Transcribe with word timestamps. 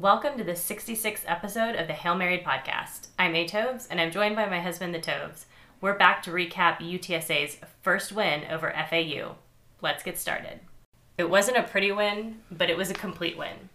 Welcome 0.00 0.38
to 0.38 0.44
the 0.44 0.52
66th 0.52 1.24
episode 1.26 1.74
of 1.74 1.88
the 1.88 1.92
Hail 1.92 2.14
Married 2.14 2.44
podcast. 2.44 3.08
I'm 3.18 3.34
A 3.34 3.48
Toves, 3.48 3.88
and 3.88 4.00
I'm 4.00 4.12
joined 4.12 4.36
by 4.36 4.48
my 4.48 4.60
husband, 4.60 4.94
the 4.94 5.00
Toves. 5.00 5.46
We're 5.80 5.98
back 5.98 6.22
to 6.22 6.30
recap 6.30 6.78
UTSA's 6.78 7.58
first 7.82 8.12
win 8.12 8.44
over 8.48 8.72
FAU. 8.88 9.34
Let's 9.82 10.04
get 10.04 10.16
started. 10.16 10.60
It 11.16 11.28
wasn't 11.28 11.56
a 11.56 11.64
pretty 11.64 11.90
win, 11.90 12.42
but 12.48 12.70
it 12.70 12.76
was 12.76 12.92
a 12.92 12.94
complete 12.94 13.36
win. 13.36 13.70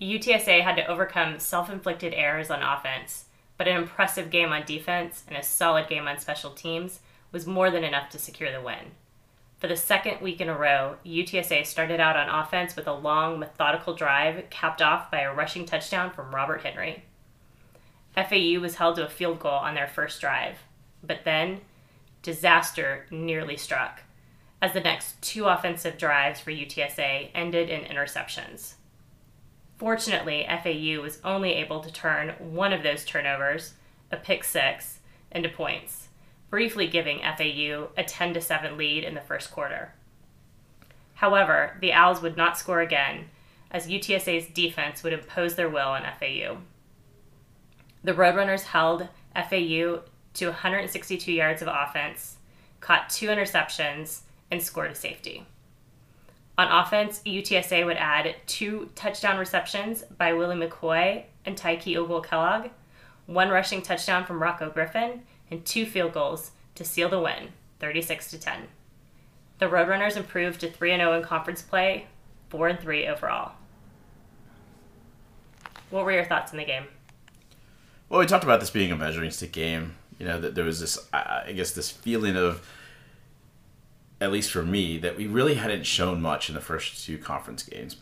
UTSA 0.00 0.62
had 0.62 0.76
to 0.76 0.86
overcome 0.86 1.40
self 1.40 1.68
inflicted 1.68 2.14
errors 2.14 2.52
on 2.52 2.62
offense, 2.62 3.24
but 3.56 3.66
an 3.66 3.76
impressive 3.76 4.30
game 4.30 4.52
on 4.52 4.64
defense 4.64 5.24
and 5.26 5.36
a 5.36 5.42
solid 5.42 5.88
game 5.88 6.06
on 6.06 6.20
special 6.20 6.52
teams 6.52 7.00
was 7.32 7.48
more 7.48 7.72
than 7.72 7.82
enough 7.82 8.10
to 8.10 8.18
secure 8.20 8.52
the 8.52 8.60
win. 8.60 8.92
For 9.58 9.66
the 9.66 9.76
second 9.76 10.20
week 10.20 10.40
in 10.40 10.48
a 10.48 10.56
row, 10.56 10.96
UTSA 11.04 11.66
started 11.66 11.98
out 11.98 12.16
on 12.16 12.28
offense 12.28 12.76
with 12.76 12.86
a 12.86 12.92
long, 12.92 13.40
methodical 13.40 13.92
drive 13.92 14.48
capped 14.50 14.80
off 14.80 15.10
by 15.10 15.20
a 15.20 15.34
rushing 15.34 15.66
touchdown 15.66 16.12
from 16.12 16.32
Robert 16.32 16.62
Henry. 16.62 17.02
FAU 18.14 18.60
was 18.60 18.76
held 18.76 18.96
to 18.96 19.06
a 19.06 19.10
field 19.10 19.40
goal 19.40 19.52
on 19.52 19.74
their 19.74 19.88
first 19.88 20.20
drive, 20.20 20.58
but 21.02 21.24
then 21.24 21.60
disaster 22.22 23.06
nearly 23.10 23.56
struck 23.56 24.02
as 24.62 24.72
the 24.72 24.80
next 24.80 25.20
two 25.22 25.46
offensive 25.46 25.98
drives 25.98 26.40
for 26.40 26.50
UTSA 26.50 27.30
ended 27.34 27.68
in 27.68 27.82
interceptions. 27.82 28.74
Fortunately, 29.76 30.46
FAU 30.48 31.00
was 31.00 31.20
only 31.24 31.54
able 31.54 31.80
to 31.80 31.92
turn 31.92 32.30
one 32.38 32.72
of 32.72 32.82
those 32.82 33.04
turnovers, 33.04 33.74
a 34.10 34.16
pick 34.16 34.42
six, 34.44 34.98
into 35.30 35.48
points 35.48 36.07
briefly 36.50 36.86
giving 36.86 37.20
FAU 37.20 37.88
a 37.96 38.04
10 38.04 38.34
to 38.34 38.40
7 38.40 38.76
lead 38.76 39.04
in 39.04 39.14
the 39.14 39.20
first 39.20 39.50
quarter. 39.50 39.92
However, 41.14 41.76
the 41.80 41.92
Owls 41.92 42.22
would 42.22 42.36
not 42.36 42.56
score 42.56 42.80
again 42.80 43.28
as 43.70 43.86
UTSA's 43.86 44.46
defense 44.46 45.02
would 45.02 45.12
impose 45.12 45.54
their 45.54 45.68
will 45.68 45.88
on 45.88 46.02
FAU. 46.18 46.58
The 48.04 48.12
Roadrunners 48.12 48.62
held 48.62 49.08
FAU 49.34 50.02
to 50.34 50.46
162 50.46 51.32
yards 51.32 51.62
of 51.62 51.68
offense, 51.68 52.36
caught 52.80 53.10
two 53.10 53.26
interceptions, 53.28 54.20
and 54.50 54.62
scored 54.62 54.92
a 54.92 54.94
safety. 54.94 55.44
On 56.56 56.66
offense, 56.66 57.20
UTSA 57.24 57.84
would 57.84 57.96
add 57.96 58.34
two 58.46 58.90
touchdown 58.94 59.38
receptions 59.38 60.02
by 60.16 60.32
Willie 60.32 60.56
McCoy 60.56 61.24
and 61.44 61.56
Tyke 61.56 61.96
Ogle 61.96 62.20
Kellogg, 62.20 62.70
one 63.26 63.48
rushing 63.48 63.82
touchdown 63.82 64.24
from 64.24 64.40
Rocko 64.40 64.72
Griffin, 64.72 65.22
and 65.50 65.64
two 65.64 65.86
field 65.86 66.12
goals 66.12 66.52
to 66.74 66.84
seal 66.84 67.08
the 67.08 67.20
win, 67.20 67.48
36 67.80 68.30
to 68.30 68.38
10. 68.38 68.62
The 69.58 69.66
Roadrunners 69.66 70.16
improved 70.16 70.60
to 70.60 70.70
3 70.70 70.96
0 70.96 71.12
in 71.14 71.22
conference 71.22 71.62
play, 71.62 72.06
4 72.50 72.68
and 72.68 72.80
3 72.80 73.06
overall. 73.08 73.52
What 75.90 76.04
were 76.04 76.12
your 76.12 76.24
thoughts 76.24 76.52
in 76.52 76.58
the 76.58 76.64
game? 76.64 76.84
Well, 78.08 78.20
we 78.20 78.26
talked 78.26 78.44
about 78.44 78.60
this 78.60 78.70
being 78.70 78.92
a 78.92 78.96
measuring 78.96 79.30
stick 79.30 79.52
game. 79.52 79.94
You 80.18 80.26
know, 80.26 80.40
that 80.40 80.54
there 80.54 80.64
was 80.64 80.80
this, 80.80 80.98
I 81.12 81.52
guess, 81.54 81.72
this 81.72 81.90
feeling 81.90 82.36
of, 82.36 82.68
at 84.20 84.32
least 84.32 84.50
for 84.50 84.64
me, 84.64 84.98
that 84.98 85.16
we 85.16 85.26
really 85.26 85.54
hadn't 85.54 85.84
shown 85.84 86.20
much 86.20 86.48
in 86.48 86.54
the 86.54 86.60
first 86.60 87.04
two 87.04 87.18
conference 87.18 87.62
games. 87.62 87.96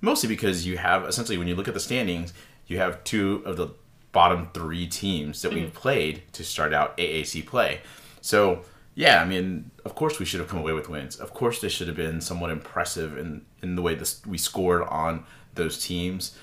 Mostly 0.00 0.28
because 0.28 0.66
you 0.66 0.78
have, 0.78 1.04
essentially, 1.04 1.36
when 1.38 1.48
you 1.48 1.54
look 1.54 1.68
at 1.68 1.74
the 1.74 1.80
standings, 1.80 2.32
you 2.66 2.78
have 2.78 3.04
two 3.04 3.42
of 3.44 3.56
the 3.56 3.68
bottom 4.12 4.48
three 4.52 4.86
teams 4.86 5.42
that 5.42 5.48
mm-hmm. 5.48 5.60
we've 5.60 5.74
played 5.74 6.22
to 6.32 6.44
start 6.44 6.72
out 6.72 6.96
AAC 6.98 7.46
play. 7.46 7.80
So, 8.20 8.62
yeah, 8.94 9.22
I 9.22 9.24
mean, 9.24 9.70
of 9.84 9.94
course 9.94 10.18
we 10.18 10.26
should 10.26 10.40
have 10.40 10.48
come 10.48 10.58
away 10.58 10.72
with 10.72 10.88
wins. 10.88 11.16
Of 11.16 11.32
course, 11.32 11.60
this 11.60 11.72
should 11.72 11.88
have 11.88 11.96
been 11.96 12.20
somewhat 12.20 12.50
impressive 12.50 13.16
in, 13.16 13.44
in 13.62 13.74
the 13.74 13.82
way 13.82 13.94
this, 13.94 14.24
we 14.26 14.38
scored 14.38 14.82
on 14.82 15.24
those 15.54 15.82
teams. 15.82 16.36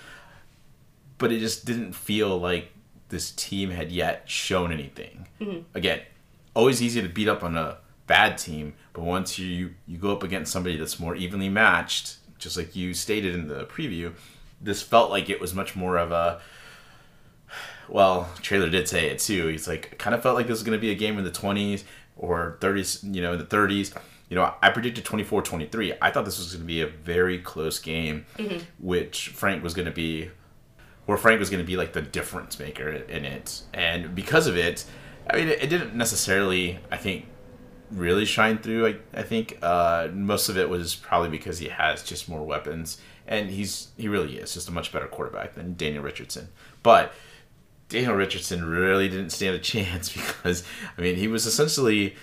But 1.19 1.31
it 1.31 1.39
just 1.39 1.65
didn't 1.65 1.93
feel 1.93 2.37
like 2.37 2.71
this 3.09 3.31
team 3.31 3.69
had 3.69 3.91
yet 3.91 4.23
shown 4.29 4.71
anything. 4.71 5.27
Mm-hmm. 5.39 5.77
Again, 5.77 6.01
always 6.55 6.81
easy 6.81 7.01
to 7.01 7.09
beat 7.09 7.27
up 7.27 7.43
on 7.43 7.55
a 7.55 7.77
bad 8.07 8.37
team, 8.37 8.73
but 8.93 9.03
once 9.03 9.37
you, 9.37 9.75
you 9.85 9.97
go 9.97 10.11
up 10.11 10.23
against 10.23 10.51
somebody 10.51 10.77
that's 10.77 10.99
more 10.99 11.15
evenly 11.15 11.49
matched, 11.49 12.17
just 12.39 12.57
like 12.57 12.75
you 12.75 12.93
stated 12.93 13.35
in 13.35 13.47
the 13.47 13.65
preview, 13.65 14.13
this 14.61 14.81
felt 14.81 15.11
like 15.11 15.29
it 15.29 15.39
was 15.39 15.53
much 15.53 15.75
more 15.75 15.97
of 15.97 16.11
a 16.11 16.41
well, 17.89 18.29
Traylor 18.41 18.69
did 18.69 18.87
say 18.87 19.09
it 19.09 19.19
too. 19.19 19.47
He's 19.47 19.67
like, 19.67 19.97
kind 19.97 20.15
of 20.15 20.21
felt 20.21 20.35
like 20.35 20.47
this 20.47 20.55
was 20.59 20.63
going 20.63 20.77
to 20.77 20.81
be 20.81 20.91
a 20.91 20.95
game 20.95 21.17
in 21.17 21.23
the 21.23 21.31
20s 21.31 21.83
or 22.17 22.57
30s, 22.59 23.03
you 23.15 23.21
know, 23.21 23.33
in 23.33 23.39
the 23.39 23.45
30s. 23.45 23.95
You 24.29 24.35
know, 24.35 24.53
I 24.61 24.69
predicted 24.69 25.05
24 25.05 25.41
23. 25.41 25.93
I 26.01 26.11
thought 26.11 26.25
this 26.25 26.37
was 26.37 26.53
going 26.53 26.61
to 26.61 26.67
be 26.67 26.81
a 26.81 26.87
very 26.87 27.39
close 27.39 27.79
game, 27.79 28.25
mm-hmm. 28.37 28.59
which 28.77 29.29
Frank 29.29 29.63
was 29.63 29.73
going 29.73 29.87
to 29.87 29.91
be, 29.91 30.29
where 31.07 31.17
Frank 31.17 31.39
was 31.39 31.49
going 31.49 31.63
to 31.63 31.67
be 31.67 31.77
like 31.77 31.93
the 31.93 32.01
difference 32.01 32.59
maker 32.59 32.89
in 32.89 33.25
it. 33.25 33.63
And 33.73 34.13
because 34.13 34.45
of 34.45 34.55
it, 34.55 34.85
I 35.29 35.37
mean, 35.37 35.47
it, 35.47 35.63
it 35.63 35.67
didn't 35.67 35.95
necessarily, 35.95 36.77
I 36.91 36.97
think, 36.97 37.25
really 37.91 38.25
shine 38.25 38.59
through. 38.59 38.87
I, 38.87 38.95
I 39.13 39.23
think 39.23 39.57
uh, 39.63 40.09
most 40.13 40.49
of 40.49 40.57
it 40.57 40.69
was 40.69 40.95
probably 40.95 41.29
because 41.29 41.57
he 41.57 41.69
has 41.69 42.03
just 42.03 42.29
more 42.29 42.43
weapons, 42.43 42.99
and 43.27 43.49
he's 43.49 43.87
he 43.97 44.07
really 44.07 44.37
is 44.37 44.53
just 44.53 44.69
a 44.69 44.71
much 44.71 44.91
better 44.91 45.07
quarterback 45.07 45.55
than 45.55 45.75
Daniel 45.75 46.03
Richardson. 46.03 46.49
But 46.83 47.13
Daniel 47.89 48.13
Richardson 48.13 48.63
really 48.63 49.09
didn't 49.09 49.31
stand 49.31 49.55
a 49.55 49.59
chance 49.73 50.13
because 50.13 50.63
I 50.97 51.01
mean 51.01 51.15
he 51.15 51.27
was 51.27 51.45
essentially 51.45 52.15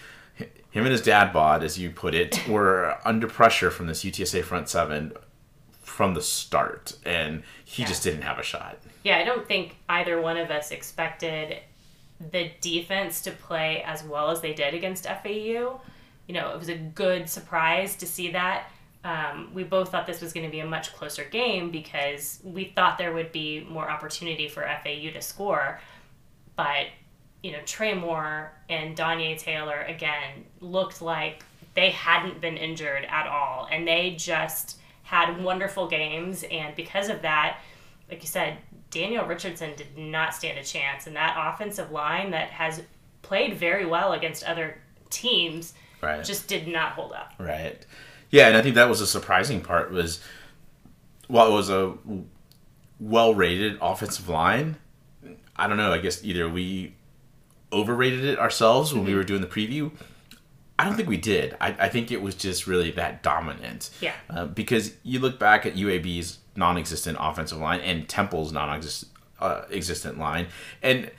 him 0.77 0.84
and 0.84 0.93
his 0.93 1.00
dad 1.00 1.32
bod, 1.32 1.62
as 1.62 1.78
you 1.78 1.91
put 1.91 2.15
it, 2.15 2.47
were 2.49 2.99
under 3.04 3.27
pressure 3.27 3.71
from 3.71 3.87
this 3.87 4.04
UTSA 4.04 4.44
front 4.44 4.69
seven 4.69 5.12
from 5.82 6.12
the 6.12 6.21
start, 6.21 6.97
and 7.04 7.43
he 7.65 7.82
yeah. 7.82 7.88
just 7.88 8.03
didn't 8.03 8.22
have 8.22 8.38
a 8.38 8.43
shot. 8.43 8.78
Yeah, 9.03 9.16
I 9.16 9.25
don't 9.25 9.49
think 9.49 9.77
either 9.88 10.21
one 10.21 10.37
of 10.37 10.50
us 10.50 10.71
expected 10.71 11.60
the 12.31 12.50
defense 12.60 13.22
to 13.22 13.31
play 13.31 13.83
as 13.87 14.04
well 14.04 14.31
as 14.31 14.43
they 14.43 14.53
did 14.53 14.75
against 14.75 15.06
FAU. 15.06 15.81
You 16.27 16.34
know, 16.34 16.50
it 16.50 16.59
was 16.59 16.69
a 16.69 16.77
good 16.77 17.31
surprise 17.31 17.97
to 17.97 18.06
see 18.06 18.33
that 18.33 18.71
um, 19.06 19.50
we 19.55 19.62
both 19.62 19.93
thought 19.93 20.05
this 20.05 20.21
was 20.21 20.33
going 20.33 20.44
to 20.44 20.50
be 20.50 20.59
a 20.59 20.67
much 20.67 20.93
closer 20.93 21.22
game 21.22 21.71
because 21.71 22.41
we 22.43 22.72
thought 22.75 22.99
there 22.99 23.12
would 23.12 23.31
be 23.31 23.65
more 23.71 23.89
opportunity 23.89 24.49
for 24.49 24.62
FAU 24.83 25.12
to 25.12 25.22
score. 25.22 25.81
But, 26.56 26.87
you 27.41 27.53
know, 27.53 27.61
Trey 27.65 27.95
Moore 27.95 28.50
and 28.69 28.97
Donyai 28.97 29.39
Taylor, 29.39 29.83
again, 29.83 30.45
looked 30.61 31.00
like 31.00 31.45
they 31.75 31.91
hadn't 31.91 32.41
been 32.41 32.56
injured 32.56 33.06
at 33.09 33.28
all. 33.28 33.69
And 33.71 33.87
they 33.87 34.16
just 34.19 34.81
had 35.05 35.41
wonderful 35.41 35.87
games. 35.87 36.45
And 36.50 36.75
because 36.75 37.09
of 37.09 37.22
that, 37.22 37.61
like 38.11 38.22
you 38.22 38.28
said, 38.28 38.59
Daniel 38.91 39.25
Richardson 39.25 39.71
did 39.77 39.97
not 39.97 40.34
stand 40.34 40.59
a 40.59 40.65
chance. 40.65 41.06
And 41.06 41.15
that 41.15 41.37
offensive 41.39 41.93
line 41.93 42.33
that 42.33 42.50
has 42.50 42.83
played 43.22 43.56
very 43.56 43.87
well 43.87 44.15
against 44.15 44.43
other 44.43 44.78
teams 45.11 45.75
right. 46.03 46.25
just 46.25 46.49
did 46.49 46.66
not 46.66 46.93
hold 46.93 47.12
up. 47.12 47.34
Right. 47.39 47.87
Yeah, 48.31 48.48
and 48.48 48.56
I 48.56 48.62
think 48.62 48.75
that 48.75 48.88
was 48.88 49.00
a 49.00 49.06
surprising 49.06 49.60
part 49.60 49.91
was 49.91 50.20
while 51.28 51.48
it 51.48 51.54
was 51.54 51.70
a 51.70 51.94
well 52.98 53.34
rated 53.34 53.78
offensive 53.81 54.28
line, 54.28 54.76
I 55.56 55.66
don't 55.66 55.76
know, 55.76 55.92
I 55.92 55.98
guess 55.98 56.25
either 56.25 56.48
we 56.48 56.94
overrated 57.72 58.25
it 58.25 58.38
ourselves 58.38 58.92
when 58.92 59.03
mm-hmm. 59.03 59.12
we 59.12 59.16
were 59.16 59.25
doing 59.25 59.41
the 59.41 59.47
preview. 59.47 59.91
I 60.78 60.84
don't 60.84 60.94
think 60.94 61.09
we 61.09 61.16
did. 61.16 61.56
I, 61.60 61.69
I 61.78 61.88
think 61.88 62.12
it 62.12 62.20
was 62.20 62.34
just 62.34 62.66
really 62.66 62.91
that 62.92 63.22
dominant. 63.22 63.91
Yeah. 64.00 64.12
Uh, 64.28 64.44
because 64.44 64.94
you 65.03 65.20
look 65.20 65.38
back 65.38 65.65
at 65.65 65.75
UAB's 65.75 66.38
non 66.54 66.76
existent 66.76 67.16
offensive 67.20 67.59
line 67.59 67.81
and 67.81 68.09
Temple's 68.09 68.53
non 68.53 68.82
uh, 69.41 69.62
existent 69.70 70.19
line, 70.19 70.48
and 70.82 71.10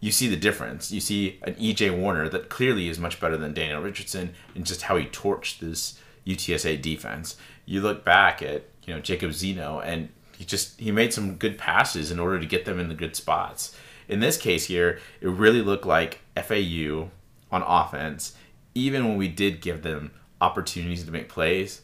you 0.00 0.10
see 0.10 0.28
the 0.28 0.36
difference. 0.36 0.90
You 0.90 1.00
see 1.00 1.38
an 1.42 1.54
EJ 1.54 1.96
Warner 1.96 2.28
that 2.28 2.48
clearly 2.48 2.88
is 2.88 2.98
much 2.98 3.20
better 3.20 3.36
than 3.36 3.54
Daniel 3.54 3.80
Richardson 3.80 4.34
and 4.54 4.66
just 4.66 4.82
how 4.82 4.96
he 4.96 5.06
torched 5.06 5.60
this 5.60 5.98
UTSA 6.28 6.80
defense. 6.80 7.36
You 7.64 7.80
look 7.80 8.04
back 8.04 8.42
at 8.42 8.64
you 8.84 8.94
know 8.94 9.00
Jacob 9.00 9.32
Zeno, 9.32 9.80
and 9.80 10.10
he 10.36 10.44
just 10.44 10.78
he 10.78 10.92
made 10.92 11.12
some 11.12 11.36
good 11.36 11.58
passes 11.58 12.10
in 12.10 12.20
order 12.20 12.38
to 12.38 12.46
get 12.46 12.64
them 12.64 12.78
in 12.78 12.88
the 12.88 12.94
good 12.94 13.16
spots. 13.16 13.74
In 14.08 14.20
this 14.20 14.38
case 14.38 14.66
here, 14.66 15.00
it 15.20 15.28
really 15.28 15.62
looked 15.62 15.84
like 15.84 16.20
FAU 16.36 17.08
on 17.50 17.62
offense, 17.62 18.34
even 18.74 19.06
when 19.06 19.16
we 19.16 19.28
did 19.28 19.60
give 19.60 19.82
them 19.82 20.12
opportunities 20.40 21.04
to 21.04 21.10
make 21.10 21.28
plays, 21.28 21.82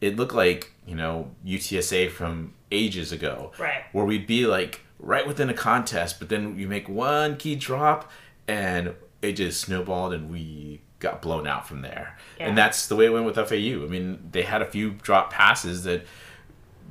it 0.00 0.16
looked 0.16 0.34
like 0.34 0.72
you 0.86 0.94
know 0.94 1.30
UTSA 1.44 2.10
from 2.10 2.54
ages 2.70 3.12
ago, 3.12 3.52
right? 3.58 3.84
Where 3.92 4.04
we'd 4.04 4.26
be 4.26 4.46
like 4.46 4.80
right 4.98 5.26
within 5.26 5.50
a 5.50 5.54
contest, 5.54 6.18
but 6.18 6.28
then 6.28 6.58
you 6.58 6.68
make 6.68 6.88
one 6.88 7.36
key 7.36 7.56
drop, 7.56 8.10
and 8.48 8.94
it 9.22 9.32
just 9.32 9.60
snowballed, 9.60 10.12
and 10.12 10.30
we 10.30 10.80
got 11.04 11.22
blown 11.22 11.46
out 11.46 11.68
from 11.68 11.82
there. 11.82 12.18
Yeah. 12.38 12.48
And 12.48 12.58
that's 12.58 12.88
the 12.88 12.96
way 12.96 13.06
it 13.06 13.12
went 13.12 13.26
with 13.26 13.36
FAU. 13.36 13.84
I 13.84 13.88
mean, 13.88 14.28
they 14.32 14.42
had 14.42 14.62
a 14.62 14.66
few 14.66 14.90
drop 14.90 15.32
passes 15.32 15.84
that 15.84 16.04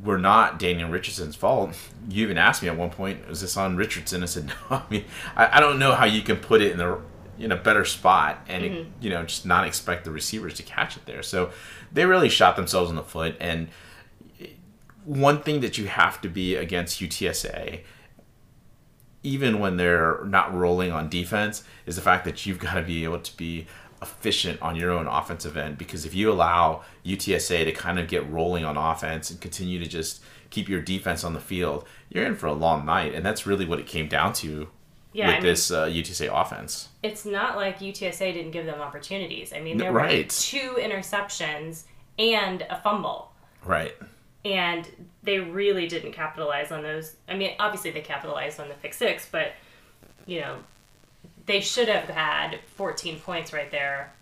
were 0.04 0.18
not 0.18 0.60
Daniel 0.60 0.90
Richardson's 0.90 1.36
fault. 1.36 1.76
You 2.10 2.24
even 2.24 2.38
asked 2.38 2.64
me 2.64 2.70
at 2.70 2.78
one 2.78 2.90
point, 2.90 3.28
"Was 3.28 3.42
this 3.42 3.58
on 3.58 3.76
Richardson?" 3.76 4.24
I 4.24 4.28
said, 4.28 4.48
"No." 4.70 4.78
I 4.78 4.84
mean, 4.90 5.06
I, 5.36 5.58
I 5.58 5.60
don't 5.60 5.80
know 5.80 5.94
how 5.94 6.06
you 6.06 6.22
can 6.22 6.38
put 6.38 6.62
it 6.62 6.72
in 6.72 6.80
a 6.80 7.00
in 7.40 7.52
a 7.52 7.56
better 7.56 7.84
spot 7.84 8.40
and 8.48 8.64
mm-hmm. 8.64 8.76
it, 8.76 8.88
you 9.02 9.10
know 9.10 9.24
just 9.24 9.44
not 9.44 9.66
expect 9.66 10.04
the 10.06 10.12
receivers 10.12 10.54
to 10.56 10.64
catch 10.64 10.96
it 10.96 11.06
there. 11.06 11.24
So 11.24 11.52
they 11.92 12.06
really 12.06 12.30
shot 12.30 12.56
themselves 12.56 12.90
in 12.90 12.96
the 12.96 13.04
foot. 13.04 13.36
And 13.40 13.70
one 15.06 15.42
thing 15.42 15.62
that 15.62 15.78
you 15.78 15.88
have 15.88 16.22
to 16.22 16.30
be 16.30 16.56
against 16.56 17.02
UTSA, 17.02 17.82
even 19.22 19.60
when 19.60 19.78
they're 19.78 20.24
not 20.26 20.54
rolling 20.54 20.92
on 20.92 21.10
defense, 21.10 21.64
is 21.86 21.96
the 21.96 22.02
fact 22.02 22.26
that 22.26 22.46
you've 22.46 22.60
got 22.60 22.76
to 22.76 22.82
be 22.82 23.04
able 23.04 23.20
to 23.20 23.38
be 23.38 23.68
efficient 24.04 24.62
on 24.62 24.76
your 24.76 24.92
own 24.92 25.08
offensive 25.08 25.58
end. 25.58 25.78
Because 25.78 26.06
if 26.06 26.14
you 26.14 26.32
allow 26.32 26.84
UTSA 27.06 27.66
to 27.66 27.72
kind 27.72 27.98
of 27.98 28.08
get 28.08 28.30
rolling 28.30 28.64
on 28.66 28.78
offense 28.78 29.32
and 29.32 29.42
continue 29.42 29.80
to 29.80 29.88
just 29.88 30.22
keep 30.52 30.70
your 30.70 30.82
defense 30.82 31.24
on 31.24 31.34
the 31.34 31.40
field, 31.40 31.88
you're 32.10 32.26
in 32.26 32.36
for 32.36 32.46
a 32.48 32.54
long 32.54 32.86
night. 32.86 33.16
And 33.16 33.26
that's 33.26 33.48
really 33.48 33.66
what 33.66 33.80
it 33.80 33.88
came 33.88 34.08
down 34.08 34.34
to 34.34 34.70
Yeah, 35.14 35.28
with 35.28 35.34
I 35.36 35.38
mean- 35.40 35.46
this 35.48 35.72
uh, 35.72 35.86
UTSA 35.88 36.30
offense. 36.42 36.90
It's 37.02 37.26
not 37.26 37.56
like 37.56 37.80
UTSA 37.80 38.34
didn't 38.34 38.52
give 38.52 38.66
them 38.66 38.80
opportunities. 38.82 39.52
I 39.54 39.60
mean, 39.62 39.78
there 39.78 39.92
Right. 39.92 40.26
were 40.26 40.30
two 40.30 40.78
interceptions 40.80 41.84
and 42.20 42.62
a 42.70 42.80
fumble. 42.82 43.32
Right. 43.66 43.96
and 44.46 44.90
they 45.24 45.40
really 45.40 45.88
didn't 45.88 46.12
capitalize 46.12 46.70
on 46.70 46.84
those. 46.84 47.16
I 47.30 47.36
mean, 47.38 47.52
obviously 47.60 47.92
they 47.92 48.02
capitalized 48.02 48.60
on 48.60 48.68
the 48.68 48.74
pick 48.76 48.94
six, 48.94 49.26
but 49.32 49.54
you 50.26 50.42
know, 50.42 50.58
they 51.46 51.60
should 51.60 51.90
have 51.90 52.10
had 52.10 52.60
14 52.76 53.20
points 53.20 53.54
right 53.54 53.70
there, 53.72 54.14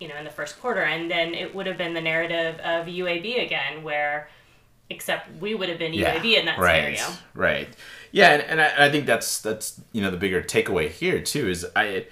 you 0.00 0.08
know, 0.08 0.16
in 0.16 0.24
the 0.24 0.30
first 0.30 0.60
quarter, 0.60 0.82
and 0.82 1.10
then 1.10 1.34
it 1.34 1.54
would 1.54 1.66
have 1.66 1.78
been 1.78 1.94
the 1.94 2.00
narrative 2.00 2.58
of 2.60 2.86
UAB 2.86 3.44
again, 3.44 3.82
where 3.82 4.28
except 4.88 5.28
we 5.40 5.54
would 5.54 5.68
have 5.68 5.78
been 5.78 5.92
UAB 5.92 6.38
in 6.38 6.46
that 6.46 6.58
right, 6.58 6.96
scenario. 6.96 7.18
Right. 7.34 7.68
Yeah, 8.12 8.30
and, 8.30 8.42
and 8.42 8.60
I, 8.60 8.86
I 8.86 8.90
think 8.90 9.06
that's 9.06 9.40
that's 9.40 9.80
you 9.92 10.00
know 10.00 10.10
the 10.10 10.16
bigger 10.16 10.42
takeaway 10.42 10.88
here 10.90 11.20
too 11.20 11.48
is 11.48 11.66
I 11.74 12.06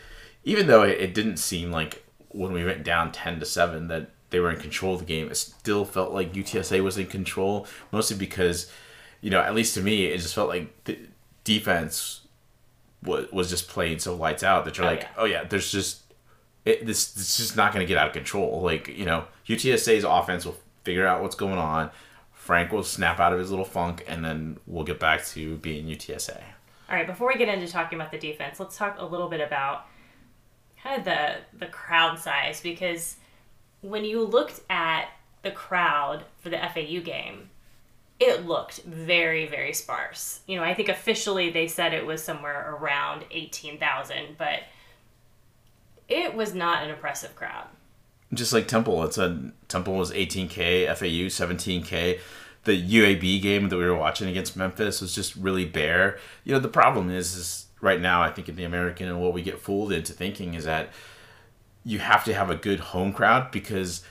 even 0.45 0.67
though 0.67 0.83
it, 0.83 1.01
it 1.01 1.15
didn't 1.15 1.39
seem 1.39 1.71
like 1.71 2.05
when 2.29 2.53
we 2.53 2.65
went 2.65 2.85
down 2.85 3.13
ten 3.13 3.41
to 3.41 3.47
seven 3.47 3.89
that 3.89 4.11
they 4.31 4.41
were 4.41 4.51
in 4.51 4.61
control 4.61 4.95
of 4.95 5.01
the 5.01 5.07
game, 5.07 5.31
it 5.31 5.37
still 5.37 5.85
felt 5.85 6.13
like 6.13 6.33
UTSA 6.33 6.83
was 6.83 6.99
in 6.99 7.07
control, 7.07 7.67
mostly 7.93 8.17
because 8.17 8.71
you 9.21 9.31
know 9.31 9.41
at 9.41 9.55
least 9.55 9.75
to 9.75 9.83
me 9.83 10.07
it 10.07 10.19
just 10.19 10.35
felt 10.35 10.49
like 10.49 10.85
the 10.85 10.99
defense 11.45 12.23
was 13.05 13.31
was 13.33 13.51
just 13.51 13.69
playing 13.69 13.99
so 13.99 14.15
lights 14.15 14.43
out 14.43 14.65
that 14.65 14.77
you're 14.79 14.87
Oh, 14.87 14.91
like 14.91 15.01
yeah. 15.03 15.09
oh 15.19 15.25
yeah 15.25 15.45
there's 15.45 15.71
just 15.71 16.03
it, 16.65 16.87
this 16.87 17.13
this 17.13 17.31
is 17.31 17.37
just 17.49 17.57
not 17.57 17.73
going 17.75 17.85
to 17.85 17.89
get 17.89 17.99
out 17.99 18.07
of 18.09 18.15
control. 18.15 18.63
Like 18.63 18.89
you 18.89 19.05
know, 19.05 19.25
UTSA's 19.47 20.05
offense 20.05 20.47
will 20.47 20.57
figure 20.83 21.07
out 21.07 21.21
what's 21.23 21.35
going 21.37 21.59
on. 21.59 21.91
Frank 22.33 22.73
will 22.73 22.83
snap 22.83 23.21
out 23.21 23.33
of 23.33 23.39
his 23.39 23.51
little 23.51 23.65
funk, 23.67 24.05
and 24.09 24.25
then 24.25 24.59
we'll 24.67 24.85
get 24.85 24.99
back 24.99 25.25
to 25.27 25.57
being 25.59 25.87
UTSA. 25.87 26.41
All 26.89 26.97
right, 26.97 27.07
before 27.07 27.29
we 27.29 27.37
get 27.37 27.49
into 27.49 27.71
talking 27.71 27.99
about 27.99 28.13
the 28.13 28.19
defense, 28.19 28.61
let's 28.61 28.77
talk 28.77 28.97
a 28.99 29.05
little 29.05 29.29
bit 29.29 29.41
about 29.41 29.87
kind 30.83 30.99
of 30.99 31.05
the 31.05 31.37
the 31.59 31.67
crowd 31.67 32.19
size 32.19 32.61
because 32.63 33.17
when 33.83 34.05
you 34.05 34.23
looked 34.25 34.61
at 34.71 35.09
the 35.43 35.51
crowd 35.51 36.25
for 36.39 36.49
the 36.49 36.57
FAU 36.59 37.01
game, 37.03 37.51
it 38.21 38.47
looked 38.47 38.83
very 38.83 39.47
very 39.47 39.73
sparse. 39.73 40.41
You 40.47 40.57
know, 40.57 40.65
I 40.65 40.75
think 40.75 40.89
officially 40.89 41.51
they 41.51 41.67
said 41.69 41.93
it 41.93 42.07
was 42.07 42.23
somewhere 42.23 42.75
around 42.77 43.25
18,000, 43.31 44.37
but 44.39 44.61
it 46.09 46.35
was 46.35 46.55
not 46.55 46.85
an 46.85 46.91
impressive 46.91 47.35
crowd. 47.35 47.67
Just 48.33 48.53
like 48.53 48.69
Temple, 48.69 49.05
it's 49.05 49.19
a 49.19 49.53
Temple 49.69 49.95
was 49.95 50.11
18k, 50.11 50.87
FAU 50.97 51.29
17k. 51.29 52.21
The 52.65 52.83
UAB 52.83 53.43
game 53.43 53.69
that 53.69 53.77
we 53.77 53.85
were 53.85 53.97
watching 53.97 54.29
against 54.29 54.57
Memphis 54.57 55.01
was 55.01 55.15
just 55.15 55.37
really 55.37 55.67
bare. 55.67 56.19
You 56.45 56.55
know, 56.55 56.61
the 56.61 56.69
problem 56.69 57.11
is, 57.11 57.37
is 57.37 57.67
right 57.81 58.01
now 58.01 58.23
I 58.23 58.31
think 58.31 58.49
in 58.49 58.57
the 58.57 58.65
American 58.65 59.09
and 59.09 59.21
what 59.21 59.35
we 59.35 59.43
get 59.43 59.61
fooled 59.61 59.93
into 59.93 60.13
thinking 60.13 60.55
is 60.55 60.65
that 60.65 60.91
you 61.85 61.99
have 61.99 62.25
to 62.25 62.33
have 62.33 62.49
a 62.49 62.57
good 62.57 62.81
home 62.81 63.13
crowd 63.13 63.51
because 63.51 64.03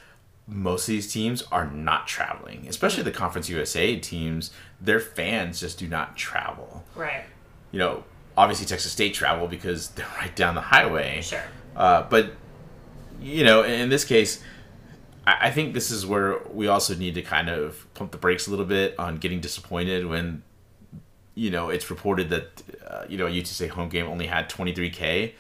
most 0.48 0.88
of 0.88 0.94
these 0.94 1.12
teams 1.12 1.44
are 1.51 1.69
not 1.69 2.07
traveling, 2.07 2.66
especially 2.68 3.04
the 3.04 3.12
Conference 3.12 3.50
USA 3.50 3.98
teams. 3.98 4.51
Their 4.81 5.00
fans 5.00 5.60
just 5.60 5.80
do 5.80 5.88
not 5.88 6.18
travel. 6.18 6.84
Right. 6.95 7.24
You 7.72 7.80
know, 7.80 8.04
obviously 8.36 8.66
Texas 8.66 8.92
State 8.92 9.13
travel 9.13 9.48
because 9.48 9.90
they're 9.90 10.07
right 10.19 10.36
down 10.36 10.56
the 10.56 10.62
highway. 10.62 11.22
Sure. 11.22 11.44
Uh, 11.75 12.04
but 12.10 12.34
you 13.22 13.44
know, 13.44 13.63
in 13.63 13.90
this 13.90 14.04
case, 14.04 14.44
I 15.25 15.51
think 15.51 15.74
this 15.74 15.90
is 15.90 16.06
where 16.06 16.42
we 16.51 16.68
also 16.68 16.95
need 16.95 17.16
to 17.16 17.22
kind 17.22 17.48
of 17.48 17.88
pump 17.94 18.12
the 18.12 18.18
brakes 18.18 18.48
a 18.48 18.50
little 18.50 18.66
bit 18.66 19.00
on 19.00 19.16
getting 19.18 19.40
disappointed 19.40 20.06
when, 20.06 20.44
you 21.34 21.50
know, 21.50 21.69
it's 21.69 21.90
reported 21.90 22.30
that 22.30 22.63
uh, 22.86 23.06
you 23.07 23.18
know 23.18 23.28
a 23.28 23.30
UTSA 23.30 23.69
home 23.69 23.88
game 23.88 24.06
only 24.07 24.28
had 24.28 24.50
23k. 24.50 25.34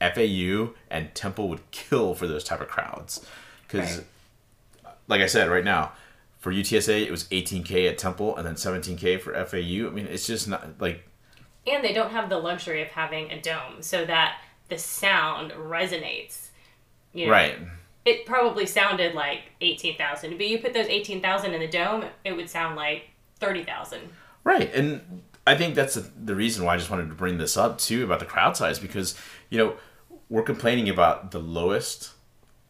FAU 0.00 0.74
and 0.90 1.14
Temple 1.14 1.48
would 1.48 1.70
kill 1.70 2.14
for 2.14 2.26
those 2.26 2.44
type 2.44 2.60
of 2.60 2.68
crowds, 2.68 3.26
because, 3.66 3.98
Right. 3.98 4.94
like 5.08 5.20
I 5.20 5.26
said, 5.26 5.48
right 5.50 5.64
now, 5.64 5.92
for 6.38 6.52
UTSA 6.52 7.02
it 7.04 7.10
was 7.10 7.24
18k 7.24 7.88
at 7.88 7.98
Temple 7.98 8.36
and 8.36 8.46
then 8.46 8.54
17k 8.54 9.20
for 9.20 9.32
FAU. 9.34 9.88
I 9.88 9.90
mean, 9.90 10.06
it's 10.06 10.26
just 10.26 10.46
not 10.48 10.80
like 10.80 11.04
And 11.66 11.82
they 11.82 11.92
don't 11.92 12.10
have 12.12 12.28
the 12.28 12.38
luxury 12.38 12.82
of 12.82 12.88
having 12.88 13.30
a 13.32 13.40
dome 13.40 13.80
so 13.82 14.04
that 14.04 14.38
the 14.68 14.78
sound 14.78 15.50
resonates. 15.52 16.48
You 17.12 17.26
know, 17.26 17.32
right. 17.32 17.58
it 18.04 18.26
probably 18.26 18.66
sounded 18.66 19.14
like 19.14 19.40
18,000, 19.60 20.36
but 20.36 20.46
you 20.46 20.58
put 20.58 20.74
those 20.74 20.86
18,000 20.86 21.54
in 21.54 21.60
the 21.60 21.66
dome, 21.66 22.04
it 22.24 22.32
would 22.36 22.50
sound 22.50 22.76
like 22.76 23.08
30,000. 23.40 24.00
Right, 24.44 24.72
and 24.74 25.22
I 25.46 25.56
think 25.56 25.74
that's 25.74 25.94
the, 25.94 26.00
the 26.24 26.34
reason 26.34 26.64
why 26.64 26.74
I 26.74 26.76
just 26.76 26.90
wanted 26.90 27.08
to 27.08 27.14
bring 27.14 27.38
this 27.38 27.56
up 27.56 27.78
too 27.78 28.04
about 28.04 28.20
the 28.20 28.26
crowd 28.26 28.56
size 28.56 28.78
because 28.78 29.14
you 29.50 29.58
know 29.58 29.74
we're 30.28 30.42
complaining 30.42 30.88
about 30.88 31.30
the 31.30 31.38
lowest 31.38 32.10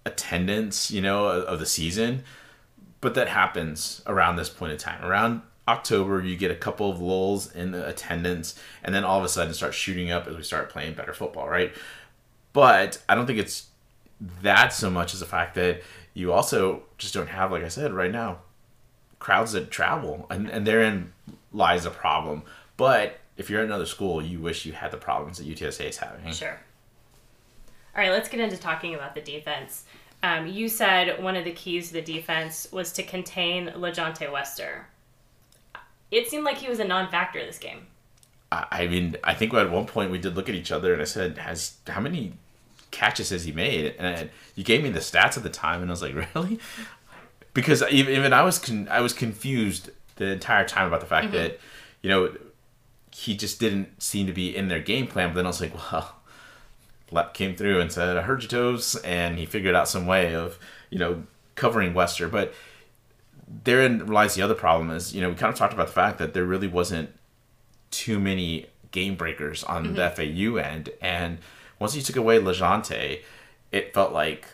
attendance 0.07 0.91
you 0.91 1.03
know 1.03 1.27
of, 1.27 1.59
the 1.59 1.67
season, 1.67 2.23
but 3.01 3.15
that 3.15 3.29
happens 3.29 4.03
around 4.07 4.37
this 4.37 4.49
point 4.49 4.73
in 4.73 4.79
time. 4.79 5.05
Around 5.05 5.43
October, 5.69 6.23
you 6.23 6.37
get 6.37 6.51
a 6.51 6.55
couple 6.55 6.91
of 6.91 7.01
lulls 7.01 7.53
in 7.53 7.73
the 7.73 7.87
attendance, 7.87 8.59
and 8.83 8.95
then 8.95 9.05
all 9.05 9.19
of 9.19 9.25
a 9.25 9.29
sudden 9.29 9.53
start 9.53 9.75
shooting 9.75 10.11
up 10.11 10.27
as 10.27 10.37
we 10.37 10.43
start 10.43 10.71
playing 10.71 10.95
better 10.95 11.13
football, 11.13 11.49
right? 11.49 11.75
But 12.53 13.03
I 13.09 13.15
don't 13.15 13.27
think 13.27 13.41
it's 13.41 13.67
that 14.43 14.73
so 14.73 14.89
much 14.89 15.13
as 15.13 15.21
the 15.21 15.27
fact 15.27 15.55
that 15.57 15.83
you 16.15 16.33
also 16.33 16.85
just 16.97 17.13
don't 17.13 17.29
have, 17.29 17.51
like 17.53 17.65
I 17.65 17.69
said, 17.69 17.93
right 17.93 18.11
now, 18.11 18.39
crowds 19.19 19.53
that 19.53 19.71
travel, 19.71 20.27
and, 20.31 20.49
and 20.49 20.67
therein 20.67 21.13
lies 21.53 21.85
a 21.85 21.91
problem. 21.91 22.43
But 22.77 23.19
if 23.37 23.51
you're 23.51 23.61
at 23.61 23.67
another 23.67 23.87
school, 23.87 24.23
you 24.23 24.39
wish 24.39 24.65
you 24.65 24.73
had 24.73 24.91
the 24.91 24.97
problems 24.97 25.39
that 25.39 25.47
UTSA 25.47 25.89
is 25.89 25.99
having. 25.99 26.33
Sure. 26.33 26.59
All 27.97 28.03
right, 28.03 28.13
let's 28.13 28.29
get 28.29 28.41
into 28.41 28.59
talking 28.59 28.95
about 28.95 29.15
the 29.15 29.23
defense. 29.23 29.85
Um, 30.23 30.47
you 30.47 30.69
said 30.69 31.23
one 31.23 31.35
of 31.35 31.45
the 31.45 31.53
keys 31.53 31.89
to 31.89 31.95
the 31.95 32.03
defense 32.03 32.69
was 32.71 32.93
to 32.93 33.03
contain 33.03 33.69
LaJohntay 33.69 34.31
Wester. 34.31 34.89
It 36.11 36.29
seemed 36.29 36.45
like 36.45 36.59
he 36.59 36.69
was 36.69 36.79
a 36.79 36.85
non-factor 36.85 37.45
this 37.45 37.59
game. 37.59 37.87
I 38.53 38.87
mean, 38.87 39.17
I 39.25 39.35
think 39.35 39.53
at 39.55 39.71
one 39.71 39.87
point 39.87 40.11
we 40.11 40.19
did 40.19 40.37
look 40.37 40.49
at 40.49 40.55
each 40.55 40.71
other 40.71 40.93
and 40.93 41.03
I 41.03 41.07
said, 41.07 41.39
"Has 41.39 41.79
how 41.87 42.01
many 42.01 42.35
catches 42.91 43.31
has 43.31 43.45
he 43.45 43.53
made?" 43.53 43.95
And 43.99 44.31
you 44.55 44.63
gave 44.63 44.83
me 44.83 44.91
the 44.91 45.01
stats 45.01 45.37
at 45.37 45.43
the 45.43 45.51
time, 45.51 45.83
and 45.83 45.91
I 45.91 45.93
was 45.93 46.03
like, 46.03 46.15
"Really?" 46.35 46.61
Because 47.55 47.83
even, 47.91 48.15
even 48.15 48.33
I 48.33 48.43
was 48.43 48.59
con- 48.59 48.89
I 48.89 49.01
was 49.01 49.13
confused 49.13 49.91
the 50.17 50.27
entire 50.27 50.67
time 50.67 50.87
about 50.87 51.01
the 51.01 51.07
fact 51.07 51.33
that 51.33 51.59
you 52.03 52.09
know 52.09 52.37
he 53.11 53.37
just 53.37 53.59
didn't 53.59 54.01
seem 54.01 54.27
to 54.27 54.33
be 54.33 54.55
in 54.55 54.69
their 54.69 54.81
game 54.81 55.09
plan. 55.09 55.31
But 55.31 55.37
then 55.37 55.47
I 55.47 55.49
was 55.49 55.61
like, 55.61 55.75
"Well." 55.93 56.16
Came 57.35 57.55
through 57.55 57.81
and 57.81 57.93
said, 57.93 58.17
"I 58.17 58.23
heard 58.23 58.43
your 58.43 58.51
toes," 58.51 58.97
and 58.97 59.39
he 59.39 59.47
figured 59.47 59.75
out 59.75 59.89
some 59.89 60.07
way 60.07 60.35
of 60.35 60.59
you 60.91 60.99
know 60.99 61.25
covering 61.55 61.95
Wester, 61.95 62.29
but 62.29 62.53
therein 63.65 64.07
lies 64.07 64.35
the 64.35 64.43
other 64.43 64.55
problem 64.55 64.91
is 64.91 65.15
you 65.15 65.21
know 65.21 65.29
we 65.29 65.37
kind 65.37 65.53
of 65.53 65.59
talked 65.59 65.73
about 65.73 65.87
the 65.87 65.93
fact 65.93 66.19
that 66.19 66.35
there 66.35 66.45
really 66.45 66.67
wasn't 66.67 67.11
too 67.91 68.19
many 68.19 68.67
game 68.91 69.15
breakers 69.15 69.63
on 69.65 69.85
mm-hmm. 69.85 69.95
the 69.95 70.11
FAU 70.11 70.57
end, 70.57 70.91
and 71.01 71.39
once 71.79 71.95
you 71.95 72.03
took 72.03 72.17
away 72.17 72.39
LaJohntay, 72.41 73.21
it 73.71 73.95
felt 73.95 74.13
like 74.13 74.47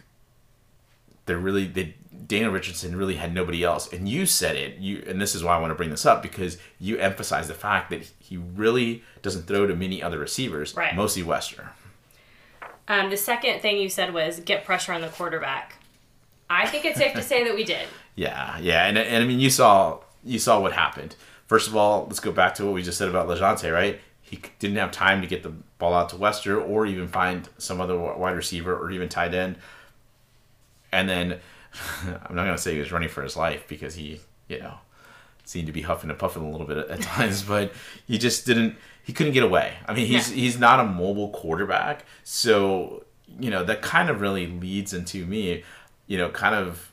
there 1.26 1.38
really 1.38 1.66
they, 1.66 1.94
Dana 2.26 2.50
Richardson 2.50 2.97
really 2.97 3.16
had 3.16 3.35
nobody 3.35 3.64
else. 3.64 3.92
And 3.92 4.09
you 4.09 4.26
said 4.26 4.56
it, 4.56 4.78
you 4.78 5.04
and 5.06 5.21
this 5.21 5.35
is 5.35 5.42
why 5.42 5.56
I 5.56 5.61
want 5.61 5.71
to 5.71 5.75
bring 5.75 5.90
this 5.90 6.06
up 6.06 6.23
because 6.23 6.59
you 6.78 6.99
emphasize 6.99 7.49
the 7.49 7.54
fact 7.54 7.90
that 7.90 8.11
he 8.18 8.37
really 8.37 9.02
doesn't 9.23 9.44
throw 9.44 9.66
to 9.66 9.75
many 9.75 10.02
other 10.02 10.18
receivers, 10.18 10.75
Right. 10.76 10.94
mostly 10.94 11.23
Wester. 11.23 11.71
Um, 12.88 13.10
the 13.10 13.16
second 13.16 13.60
thing 13.60 13.78
you 13.78 13.88
said 13.88 14.12
was 14.12 14.40
get 14.40 14.64
pressure 14.64 14.92
on 14.92 15.00
the 15.00 15.08
quarterback. 15.08 15.76
I 16.50 16.66
think 16.66 16.84
it's 16.84 16.98
safe 16.98 17.14
to 17.14 17.22
say 17.22 17.44
that 17.44 17.54
we 17.54 17.64
did. 17.64 17.86
Yeah, 18.14 18.58
yeah, 18.58 18.84
and, 18.84 18.98
and 18.98 19.24
I 19.24 19.26
mean 19.26 19.40
you 19.40 19.48
saw 19.48 20.00
you 20.22 20.38
saw 20.38 20.60
what 20.60 20.74
happened. 20.74 21.16
First 21.46 21.66
of 21.66 21.74
all, 21.74 22.04
let's 22.04 22.20
go 22.20 22.30
back 22.30 22.54
to 22.56 22.64
what 22.66 22.74
we 22.74 22.82
just 22.82 22.98
said 22.98 23.08
about 23.08 23.26
LaJohntay, 23.26 23.72
right? 23.72 24.00
He 24.20 24.38
didn't 24.58 24.76
have 24.76 24.90
time 24.90 25.22
to 25.22 25.26
get 25.26 25.42
the 25.42 25.48
ball 25.78 25.94
out 25.94 26.10
to 26.10 26.16
Wester 26.18 26.60
or 26.60 26.84
even 26.84 27.08
find 27.08 27.48
some 27.56 27.80
other 27.80 27.96
wide 27.96 28.36
receiver 28.36 28.76
or 28.76 28.90
even 28.90 29.08
tight 29.08 29.32
end. 29.32 29.56
And 30.92 31.08
then 31.08 31.40
I'm 32.04 32.36
not 32.36 32.44
gonna 32.44 32.58
say 32.58 32.74
he 32.74 32.80
was 32.80 32.92
running 32.92 33.08
for 33.08 33.22
his 33.22 33.34
life 33.34 33.64
because 33.66 33.94
he, 33.94 34.20
you 34.48 34.58
know, 34.58 34.74
seemed 35.44 35.68
to 35.68 35.72
be 35.72 35.80
huffing 35.82 36.10
and 36.10 36.18
puffing 36.18 36.44
a 36.44 36.50
little 36.50 36.66
bit 36.66 36.76
at 36.76 37.00
times, 37.00 37.42
but 37.42 37.72
he 38.06 38.18
just 38.18 38.44
didn't. 38.44 38.76
He 39.04 39.12
couldn't 39.12 39.32
get 39.32 39.42
away. 39.42 39.75
I 39.87 39.94
mean, 39.94 40.06
he's 40.06 40.30
Yeah. 40.30 40.37
he's 40.37 40.59
not 40.59 40.80
a 40.80 40.85
mobile 40.85 41.30
quarterback, 41.30 42.04
so 42.25 43.04
you 43.40 43.50
know 43.50 43.64
that 43.64 43.82
kind 43.82 44.09
of 44.11 44.21
really 44.21 44.47
leads 44.47 44.92
into 44.92 45.26
me, 45.26 45.64
you 46.06 46.18
know, 46.18 46.28
kind 46.30 46.54
of 46.54 46.90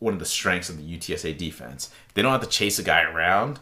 one 0.00 0.12
of 0.14 0.18
the 0.18 0.26
strengths 0.26 0.68
of 0.68 0.76
the 0.78 0.82
UTSA 0.82 1.36
defense. 1.36 1.90
They 2.14 2.22
don't 2.22 2.32
have 2.32 2.40
to 2.42 2.46
chase 2.48 2.78
a 2.78 2.82
guy 2.82 3.02
around. 3.02 3.60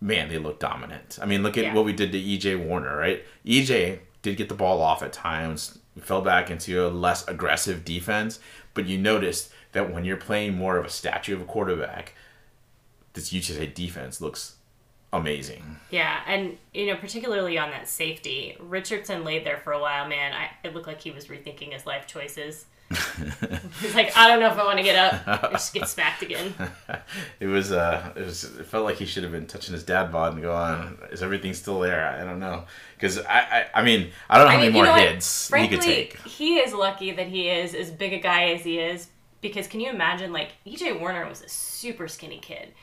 Man, 0.00 0.28
they 0.28 0.38
look 0.38 0.60
dominant. 0.60 1.18
I 1.20 1.26
mean, 1.26 1.42
look 1.42 1.56
at 1.58 1.64
Yeah. 1.64 1.74
what 1.74 1.84
we 1.84 1.92
did 1.92 2.12
to 2.12 2.18
EJ 2.18 2.54
Warner, 2.54 2.96
right? 2.96 3.24
EJ 3.44 4.00
did 4.22 4.36
get 4.36 4.48
the 4.48 4.54
ball 4.54 4.80
off 4.82 5.02
at 5.02 5.12
times. 5.12 5.78
We 5.96 6.02
fell 6.02 6.20
back 6.22 6.50
into 6.50 6.86
a 6.86 6.88
less 6.88 7.26
aggressive 7.26 7.84
defense, 7.84 8.38
but 8.74 8.86
you 8.86 8.98
noticed 8.98 9.50
that 9.72 9.92
when 9.92 10.04
you're 10.04 10.16
playing 10.18 10.54
more 10.56 10.76
of 10.76 10.84
a 10.84 10.90
statue 10.90 11.34
of 11.34 11.40
a 11.40 11.44
quarterback, 11.44 12.14
this 13.14 13.32
UTSA 13.32 13.66
defense 13.74 14.20
looks 14.20 14.54
amazing. 15.12 15.76
Yeah, 15.90 16.20
and 16.26 16.58
you 16.72 16.86
know, 16.86 16.96
particularly 16.96 17.58
on 17.58 17.70
that 17.70 17.88
safety, 17.88 18.56
Richardson 18.60 19.24
laid 19.24 19.44
there 19.44 19.58
for 19.58 19.72
a 19.72 19.80
while. 19.80 20.08
Man, 20.08 20.32
I, 20.32 20.50
it 20.66 20.74
looked 20.74 20.86
like 20.86 21.00
he 21.00 21.10
was 21.10 21.26
rethinking 21.26 21.72
his 21.72 21.86
life 21.86 22.06
choices. 22.06 22.66
He's 23.80 23.94
like, 23.94 24.16
I 24.16 24.28
don't 24.28 24.40
know 24.40 24.50
if 24.50 24.58
I 24.58 24.64
want 24.64 24.78
to 24.78 24.82
get 24.82 24.96
up 24.96 25.44
or 25.44 25.50
just 25.50 25.74
get 25.74 25.86
smacked 25.88 26.22
again. 26.22 26.54
It 27.40 27.46
was 27.46 27.70
uh, 27.70 28.12
it 28.16 28.24
was 28.24 28.44
it 28.44 28.66
felt 28.66 28.84
like 28.84 28.96
he 28.96 29.06
should 29.06 29.22
have 29.22 29.30
been 29.32 29.46
touching 29.46 29.72
his 29.72 29.84
dad 29.84 30.10
bod 30.10 30.34
and 30.34 30.42
going, 30.42 30.98
"Is 31.12 31.22
everything 31.22 31.54
still 31.54 31.80
there?" 31.80 32.06
I 32.06 32.24
don't 32.24 32.40
know, 32.40 32.64
because 32.96 33.18
I, 33.20 33.38
I 33.74 33.80
I 33.80 33.84
mean 33.84 34.10
I 34.28 34.38
don't 34.38 34.46
know 34.46 34.52
how 34.52 34.60
mean, 34.60 34.72
many 34.72 34.86
more 34.86 34.96
hits 34.98 35.48
Frankly, 35.48 35.76
he 35.76 35.76
could 35.76 35.84
take. 35.84 36.20
he 36.26 36.56
is 36.56 36.72
lucky 36.74 37.12
that 37.12 37.28
he 37.28 37.48
is 37.48 37.74
as 37.74 37.90
big 37.90 38.12
a 38.12 38.18
guy 38.18 38.50
as 38.50 38.62
he 38.62 38.78
is. 38.80 39.08
Because 39.40 39.68
can 39.68 39.80
you 39.80 39.88
imagine, 39.90 40.32
like 40.32 40.50
EJ 40.66 40.98
Warner 40.98 41.28
was 41.28 41.42
a 41.42 41.48
super 41.48 42.08
skinny 42.08 42.38
kid. 42.40 42.74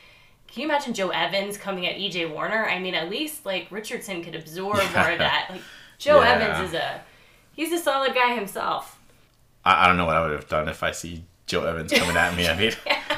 Can 0.48 0.62
you 0.62 0.68
imagine 0.68 0.94
Joe 0.94 1.10
Evans 1.10 1.56
coming 1.56 1.86
at 1.86 1.96
EJ 1.96 2.30
Warner? 2.32 2.66
I 2.66 2.78
mean, 2.78 2.94
at 2.94 3.10
least 3.10 3.44
like 3.44 3.66
Richardson 3.70 4.22
could 4.22 4.34
absorb 4.34 4.76
more 4.76 5.10
of 5.10 5.18
that. 5.18 5.48
Like 5.50 5.60
Joe 5.98 6.20
Yeah. 6.22 6.32
Evans 6.32 6.68
is 6.70 6.74
a 6.74 7.00
he's 7.52 7.72
a 7.72 7.78
solid 7.78 8.14
guy 8.14 8.34
himself. 8.34 8.98
I, 9.64 9.84
I 9.84 9.86
don't 9.88 9.96
know 9.96 10.06
what 10.06 10.16
I 10.16 10.22
would 10.22 10.32
have 10.32 10.48
done 10.48 10.68
if 10.68 10.82
I 10.82 10.92
see 10.92 11.24
Joe 11.46 11.64
Evans 11.64 11.92
coming 11.92 12.16
at 12.16 12.36
me. 12.36 12.48
I 12.48 12.56
mean, 12.58 12.72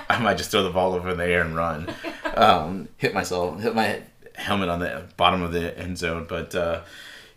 I 0.08 0.18
might 0.18 0.36
just 0.38 0.50
throw 0.50 0.62
the 0.62 0.70
ball 0.70 0.94
over 0.94 1.10
in 1.10 1.18
the 1.18 1.24
air 1.26 1.42
and 1.42 1.54
run, 1.54 1.94
um, 2.34 2.88
hit 2.96 3.14
myself, 3.14 3.60
hit 3.60 3.74
my 3.74 4.02
helmet 4.34 4.68
on 4.68 4.78
the 4.80 5.04
bottom 5.16 5.42
of 5.42 5.52
the 5.52 5.76
end 5.78 5.98
zone. 5.98 6.26
But 6.28 6.54
uh, 6.54 6.82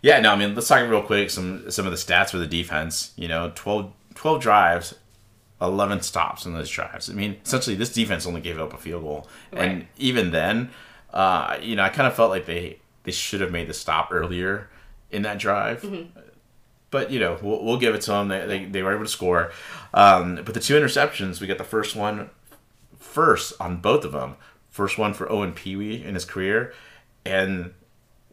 yeah, 0.02 0.20
no, 0.20 0.32
I 0.32 0.36
mean, 0.36 0.54
let's 0.54 0.68
talk 0.68 0.88
real 0.88 1.02
quick 1.02 1.30
some 1.30 1.70
some 1.70 1.86
of 1.86 1.92
the 1.92 1.98
stats 1.98 2.30
for 2.30 2.38
the 2.38 2.46
defense. 2.46 3.12
You 3.16 3.28
know, 3.28 3.52
12, 3.54 3.92
12 4.14 4.42
drives. 4.42 4.94
11 5.62 6.02
stops 6.02 6.44
in 6.44 6.52
those 6.52 6.68
drives. 6.68 7.08
I 7.08 7.14
mean, 7.14 7.38
essentially, 7.44 7.76
this 7.76 7.92
defense 7.92 8.26
only 8.26 8.40
gave 8.40 8.60
up 8.60 8.74
a 8.74 8.78
field 8.78 9.02
goal. 9.02 9.28
And 9.52 9.86
even 9.96 10.32
then, 10.32 10.70
uh, 11.12 11.58
you 11.62 11.76
know, 11.76 11.82
I 11.82 11.88
kind 11.88 12.06
of 12.06 12.14
felt 12.14 12.30
like 12.30 12.46
they, 12.46 12.78
they 13.04 13.12
should 13.12 13.40
have 13.40 13.52
made 13.52 13.68
the 13.68 13.74
stop 13.74 14.08
earlier 14.12 14.68
in 15.10 15.22
that 15.22 15.38
drive 15.38 15.84
but 16.92 17.10
you 17.10 17.18
know 17.18 17.36
we'll, 17.42 17.64
we'll 17.64 17.78
give 17.78 17.96
it 17.96 18.02
to 18.02 18.12
them. 18.12 18.28
They, 18.28 18.46
they, 18.46 18.64
they 18.66 18.82
were 18.84 18.94
able 18.94 19.04
to 19.04 19.10
score. 19.10 19.50
Um, 19.92 20.36
but 20.36 20.54
the 20.54 20.60
two 20.60 20.74
interceptions, 20.74 21.40
we 21.40 21.48
got 21.48 21.58
the 21.58 21.64
first 21.64 21.96
one 21.96 22.30
first 22.96 23.54
on 23.58 23.78
both 23.78 24.04
of 24.04 24.12
them. 24.12 24.36
First 24.70 24.96
one 24.96 25.12
for 25.12 25.30
Owen 25.30 25.52
Pewee 25.52 26.04
in 26.04 26.14
his 26.14 26.24
career, 26.24 26.72
and 27.26 27.74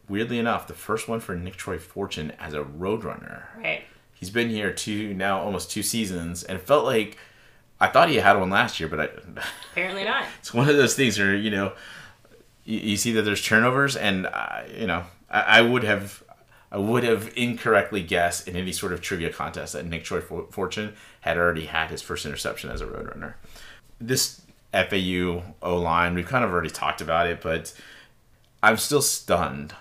weirdly 0.08 0.38
enough, 0.38 0.68
the 0.68 0.74
first 0.74 1.08
one 1.08 1.20
for 1.20 1.34
Nick 1.34 1.56
Troy 1.56 1.78
Fortune 1.78 2.32
as 2.38 2.54
a 2.54 2.62
Roadrunner. 2.62 3.44
Right. 3.58 3.82
He's 4.20 4.30
been 4.30 4.50
here 4.50 4.70
two 4.70 5.14
now 5.14 5.40
almost 5.40 5.70
two 5.70 5.82
seasons, 5.82 6.44
and 6.44 6.58
it 6.58 6.62
felt 6.62 6.84
like 6.84 7.16
I 7.80 7.86
thought 7.88 8.10
he 8.10 8.16
had 8.16 8.38
one 8.38 8.50
last 8.50 8.78
year, 8.78 8.88
but 8.88 9.00
I, 9.00 9.08
Apparently 9.72 10.04
not. 10.04 10.26
it's 10.38 10.52
one 10.52 10.68
of 10.68 10.76
those 10.76 10.94
things 10.94 11.18
where 11.18 11.34
you 11.34 11.50
know 11.50 11.72
you, 12.64 12.78
you 12.80 12.96
see 12.98 13.12
that 13.12 13.22
there's 13.22 13.42
turnovers 13.42 13.96
and 13.96 14.26
uh, 14.26 14.60
you 14.78 14.86
know 14.86 15.04
I, 15.30 15.40
I 15.40 15.60
would 15.62 15.84
have 15.84 16.22
I 16.70 16.76
would 16.76 17.02
have 17.02 17.32
incorrectly 17.34 18.02
guessed 18.02 18.46
in 18.46 18.54
any 18.56 18.72
sort 18.72 18.92
of 18.92 19.00
trivia 19.00 19.32
contest 19.32 19.72
that 19.72 19.86
Nick 19.86 20.04
Troy 20.04 20.20
For- 20.20 20.46
Fortune 20.50 20.92
had 21.22 21.38
already 21.38 21.64
had 21.64 21.90
his 21.90 22.02
first 22.02 22.26
interception 22.26 22.70
as 22.70 22.80
a 22.82 22.86
Roadrunner. 22.86 23.34
This 23.98 24.42
FAU 24.72 25.42
O 25.62 25.78
line 25.78 26.14
we've 26.14 26.28
kind 26.28 26.44
of 26.44 26.52
already 26.52 26.70
talked 26.70 27.00
about 27.00 27.26
it, 27.26 27.40
but 27.40 27.74
I'm 28.62 28.76
still 28.76 29.02
stunned 29.02 29.72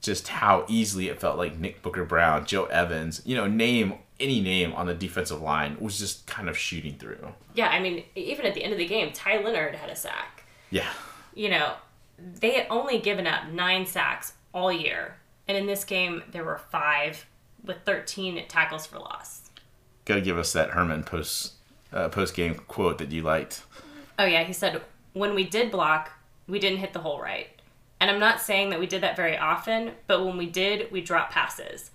just 0.00 0.28
how 0.28 0.64
easily 0.68 1.08
it 1.08 1.20
felt 1.20 1.36
like 1.36 1.58
Nick 1.58 1.82
Booker 1.82 2.04
Brown, 2.04 2.46
Joe 2.46 2.64
Evans, 2.66 3.22
you 3.24 3.36
know, 3.36 3.46
name 3.46 3.94
any 4.20 4.40
name 4.40 4.72
on 4.74 4.86
the 4.86 4.94
defensive 4.94 5.40
line 5.40 5.76
was 5.80 5.98
just 5.98 6.26
kind 6.26 6.48
of 6.48 6.56
shooting 6.56 6.96
through. 6.96 7.32
Yeah, 7.54 7.68
I 7.68 7.80
mean, 7.80 8.04
even 8.14 8.44
at 8.46 8.54
the 8.54 8.62
end 8.62 8.72
of 8.72 8.78
the 8.78 8.86
game, 8.86 9.12
Ty 9.12 9.42
Leonard 9.42 9.74
had 9.74 9.90
a 9.90 9.96
sack. 9.96 10.44
Yeah. 10.70 10.88
You 11.34 11.50
know, 11.50 11.74
they 12.18 12.52
had 12.52 12.66
only 12.70 12.98
given 12.98 13.26
up 13.26 13.48
nine 13.48 13.86
sacks 13.86 14.34
all 14.52 14.72
year. 14.72 15.16
And 15.48 15.56
in 15.56 15.66
this 15.66 15.84
game, 15.84 16.22
there 16.30 16.44
were 16.44 16.58
five 16.70 17.26
with 17.64 17.78
13 17.84 18.44
tackles 18.46 18.86
for 18.86 18.98
loss. 18.98 19.50
Gotta 20.04 20.20
give 20.20 20.38
us 20.38 20.52
that 20.52 20.70
Herman 20.70 21.04
post 21.04 21.54
uh, 21.92 22.08
post 22.08 22.34
game 22.34 22.54
quote 22.54 22.98
that 22.98 23.10
you 23.10 23.22
liked. 23.22 23.62
Oh, 24.18 24.24
yeah, 24.24 24.44
he 24.44 24.52
said, 24.52 24.82
when 25.12 25.34
we 25.34 25.44
did 25.44 25.70
block, 25.70 26.12
we 26.46 26.58
didn't 26.58 26.78
hit 26.78 26.92
the 26.92 27.00
hole 27.00 27.20
right. 27.20 27.48
And 28.00 28.10
I'm 28.10 28.18
not 28.20 28.40
saying 28.40 28.70
that 28.70 28.80
we 28.80 28.86
did 28.86 29.02
that 29.02 29.14
very 29.16 29.36
often, 29.36 29.92
but 30.06 30.24
when 30.24 30.36
we 30.38 30.46
did, 30.46 30.90
we 30.90 31.00
dropped 31.02 31.32
passes. 31.32 31.90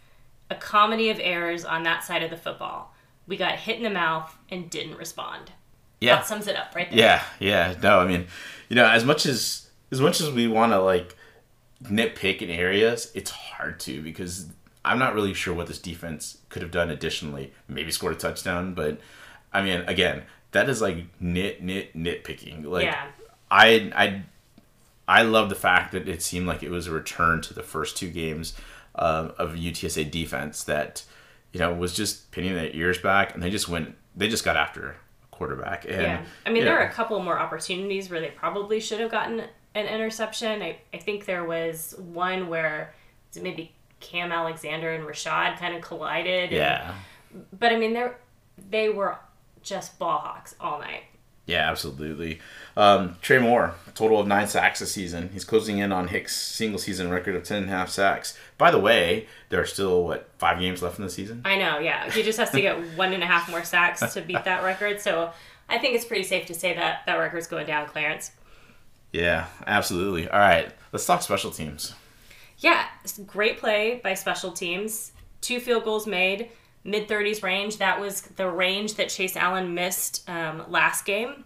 A 0.52 0.56
comedy 0.56 1.10
of 1.10 1.20
errors 1.20 1.66
on 1.66 1.84
that 1.84 2.04
side 2.04 2.22
of 2.22 2.30
the 2.30 2.38
football. 2.38 2.94
We 3.28 3.38
got 3.38 3.56
hit 3.56 3.78
in 3.78 3.84
the 3.84 3.90
mouth 3.90 4.36
and 4.50 4.70
didn't 4.70 4.98
respond. 4.98 5.52
Yeah, 6.00 6.18
That 6.18 6.28
sums 6.28 6.48
it 6.48 6.56
up 6.56 6.76
right 6.76 6.90
there. 6.92 7.00
yeah, 7.00 7.24
yeah. 7.40 7.74
No, 7.82 8.00
I 8.00 8.06
mean, 8.06 8.28
you 8.70 8.76
know, 8.76 8.86
as 8.86 9.04
much 9.04 9.26
as 9.26 9.68
as 9.92 10.00
much 10.02 10.22
as 10.22 10.30
we 10.30 10.48
want 10.48 10.72
to 10.74 10.80
like 10.80 11.16
nitpick 11.84 12.42
in 12.42 12.50
areas, 12.50 13.12
it's 13.16 13.32
hard 13.32 13.80
to 13.82 14.02
because 14.04 14.48
I'm 14.84 15.00
not 15.00 15.16
really 15.16 15.34
sure 15.34 15.54
what 15.56 15.66
this 15.68 15.80
defense 15.80 16.38
could 16.50 16.62
have 16.62 16.72
done 16.72 16.90
additionally. 16.92 17.54
Maybe 17.68 17.92
scored 17.92 18.14
a 18.14 18.18
touchdown, 18.18 18.74
but 18.76 19.00
I 19.52 19.64
mean, 19.64 19.82
again, 19.88 20.24
that 20.52 20.70
is 20.70 20.82
like 20.82 20.98
nit 21.20 21.64
nit 21.64 21.96
nitpicking. 21.96 22.66
Like, 22.66 22.84
Yeah. 22.86 23.08
I 23.50 23.92
I 23.96 24.24
I 25.08 25.22
love 25.24 25.50
the 25.50 25.56
fact 25.56 25.92
that 25.92 26.08
it 26.08 26.22
seemed 26.22 26.48
like 26.48 26.64
it 26.64 26.70
was 26.72 26.88
a 26.88 26.92
return 26.92 27.42
to 27.44 27.54
the 27.54 27.64
first 27.64 27.96
two 27.98 28.10
games 28.10 28.54
um, 28.96 29.34
of 29.38 29.54
UTSA 29.54 30.10
defense 30.10 30.64
that 30.64 31.04
you 31.54 31.60
know 31.60 31.74
was 31.74 31.94
just 31.96 32.32
pinning 32.32 32.56
their 32.56 32.70
ears 32.72 32.98
back, 32.98 33.34
and 33.34 33.44
they 33.44 33.50
just 33.50 33.68
went. 33.70 33.96
They 34.16 34.28
just 34.30 34.44
got 34.46 34.56
after 34.58 34.90
a 34.92 34.96
quarterback. 35.36 35.86
And, 35.86 36.02
Yeah. 36.02 36.26
I 36.46 36.50
mean, 36.50 36.64
there 36.64 36.74
know, 36.76 36.82
are 36.82 36.88
a 36.88 36.92
couple 36.92 37.20
more 37.22 37.38
opportunities 37.38 38.10
where 38.10 38.22
they 38.22 38.30
probably 38.30 38.80
should 38.80 39.00
have 39.02 39.12
gotten 39.12 39.42
an 39.76 39.86
interception. 39.88 40.62
I, 40.62 40.78
I 40.94 40.98
think 40.98 41.26
there 41.26 41.44
was 41.44 41.94
one 41.98 42.48
where 42.48 42.94
maybe 43.42 43.74
Cam 44.00 44.32
Alexander 44.32 44.92
and 44.94 45.04
Rashad 45.06 45.58
kind 45.60 45.76
of 45.76 45.82
collided. 45.82 46.44
and- 46.46 46.52
Yeah, 46.54 46.94
but 47.60 47.74
I 47.74 47.78
mean, 47.78 47.94
they 47.94 48.08
they 48.70 48.90
were 48.90 49.18
just 49.62 50.00
ball 50.00 50.20
hawks 50.20 50.56
all 50.62 50.80
night. 50.80 51.04
Yeah, 51.46 51.70
absolutely. 51.70 52.40
Um, 52.76 53.18
Trey 53.22 53.40
Moore, 53.40 53.76
a 53.88 53.92
total 53.92 54.20
of 54.20 54.28
nine 54.28 54.48
sacks 54.48 54.80
this 54.80 54.92
season. 54.92 55.30
He's 55.32 55.46
closing 55.46 55.78
in 55.78 55.92
on 55.92 56.08
Hicks' 56.08 56.36
single 56.36 56.80
season 56.80 57.10
record 57.10 57.36
of 57.36 57.44
ten 57.44 57.64
and 57.64 57.72
a 57.72 57.72
half 57.72 57.90
sacks. 57.90 58.38
By 58.58 58.72
the 58.72 58.80
way, 58.80 59.28
there 59.50 59.62
are 59.62 59.66
still 59.66 60.04
what 60.06 60.30
five 60.40 60.60
games 60.60 60.82
left 60.82 60.98
in 60.98 61.06
the 61.06 61.12
season. 61.12 61.42
I 61.46 61.58
know, 61.58 61.80
yeah. 61.80 62.10
He 62.12 62.24
just 62.24 62.40
has 62.40 62.50
to 62.52 62.62
get 62.62 62.78
one 62.98 63.14
and 63.14 63.24
a 63.24 63.28
half 63.28 63.50
more 63.50 63.64
sacks 63.64 64.14
to 64.14 64.22
beat 64.22 64.44
that 64.44 64.64
record. 64.64 65.00
So 65.02 65.32
I 65.70 65.78
think 65.78 65.96
it's 65.96 66.06
pretty 66.06 66.24
safe 66.24 66.48
to 66.48 66.54
say 66.54 66.74
that 66.74 67.06
that 67.06 67.16
record's 67.16 67.48
going 67.48 67.68
down, 67.68 67.88
Clarence. 67.88 68.32
Yeah, 69.14 69.46
absolutely. 69.66 70.28
All 70.28 70.40
right, 70.40 70.72
let's 70.92 71.06
talk 71.06 71.22
special 71.22 71.52
teams. 71.52 71.94
Yeah, 72.58 72.86
great 73.26 73.60
play 73.60 74.02
by 74.04 74.14
special 74.16 74.52
teams. 74.52 75.12
Two 75.42 75.60
field 75.60 75.84
goals 75.84 76.08
made, 76.08 76.50
mid 76.86 77.10
30s 77.10 77.44
range. 77.44 77.78
That 77.78 78.00
was 78.00 78.22
the 78.22 78.50
range 78.50 78.94
that 78.94 79.10
Chase 79.10 79.36
Allen 79.36 79.74
missed 79.74 80.28
um, 80.30 80.64
last 80.70 81.04
game. 81.04 81.44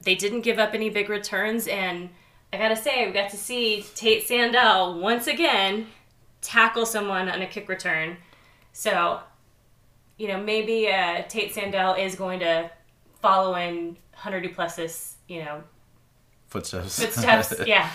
They 0.00 0.14
didn't 0.14 0.40
give 0.40 0.58
up 0.58 0.72
any 0.72 0.88
big 0.88 1.10
returns, 1.10 1.68
and 1.68 2.08
I 2.52 2.56
gotta 2.56 2.76
say, 2.76 3.06
we 3.06 3.12
got 3.12 3.30
to 3.30 3.36
see 3.36 3.84
Tate 3.94 4.26
Sandell 4.26 4.98
once 5.00 5.26
again 5.26 5.88
tackle 6.40 6.86
someone 6.86 7.28
on 7.28 7.40
a 7.42 7.46
kick 7.46 7.68
return. 7.68 8.16
So, 8.72 9.20
you 10.16 10.28
know, 10.28 10.42
maybe 10.42 10.88
uh, 10.88 11.22
Tate 11.28 11.54
Sandell 11.54 11.98
is 11.98 12.14
going 12.16 12.40
to 12.40 12.70
follow 13.20 13.54
in 13.54 13.96
Hunter 14.14 14.40
Duplessis, 14.40 15.16
you 15.28 15.44
know, 15.44 15.62
Footsteps. 16.48 17.00
footsteps. 17.00 17.54
yeah. 17.66 17.90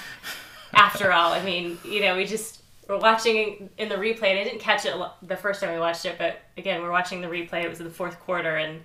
After 0.74 1.12
all, 1.12 1.32
I 1.34 1.44
mean, 1.44 1.78
you 1.86 2.02
know, 2.02 2.16
we 2.16 2.26
just 2.26 2.57
we're 2.88 3.00
watching 3.00 3.70
in 3.78 3.90
the 3.90 3.96
replay. 3.96 4.32
And 4.32 4.40
I 4.40 4.44
didn't 4.44 4.60
catch 4.60 4.86
it 4.86 4.96
the 5.22 5.36
first 5.36 5.62
time 5.62 5.74
we 5.74 5.80
watched 5.80 6.06
it, 6.06 6.16
but 6.18 6.40
again, 6.58 6.82
we're 6.82 6.92
watching 6.92 7.22
the 7.22 7.28
replay. 7.28 7.64
It 7.64 7.70
was 7.70 7.80
in 7.80 7.86
the 7.86 7.94
fourth 7.94 8.20
quarter, 8.20 8.56
and 8.58 8.82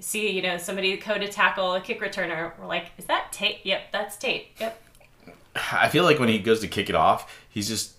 see, 0.00 0.30
you 0.30 0.42
know, 0.42 0.58
somebody 0.58 0.96
go 0.96 1.18
to 1.18 1.28
tackle 1.28 1.74
a 1.74 1.80
kick 1.80 2.00
returner. 2.00 2.52
We're 2.58 2.66
like, 2.66 2.90
is 2.98 3.06
that 3.06 3.32
Tate? 3.32 3.60
Yep, 3.64 3.92
that's 3.92 4.16
Tate. 4.16 4.48
Yep. 4.60 4.80
I 5.56 5.88
feel 5.88 6.04
like 6.04 6.18
when 6.18 6.28
he 6.28 6.38
goes 6.38 6.60
to 6.60 6.68
kick 6.68 6.88
it 6.88 6.96
off, 6.96 7.40
he's 7.48 7.68
just 7.68 7.94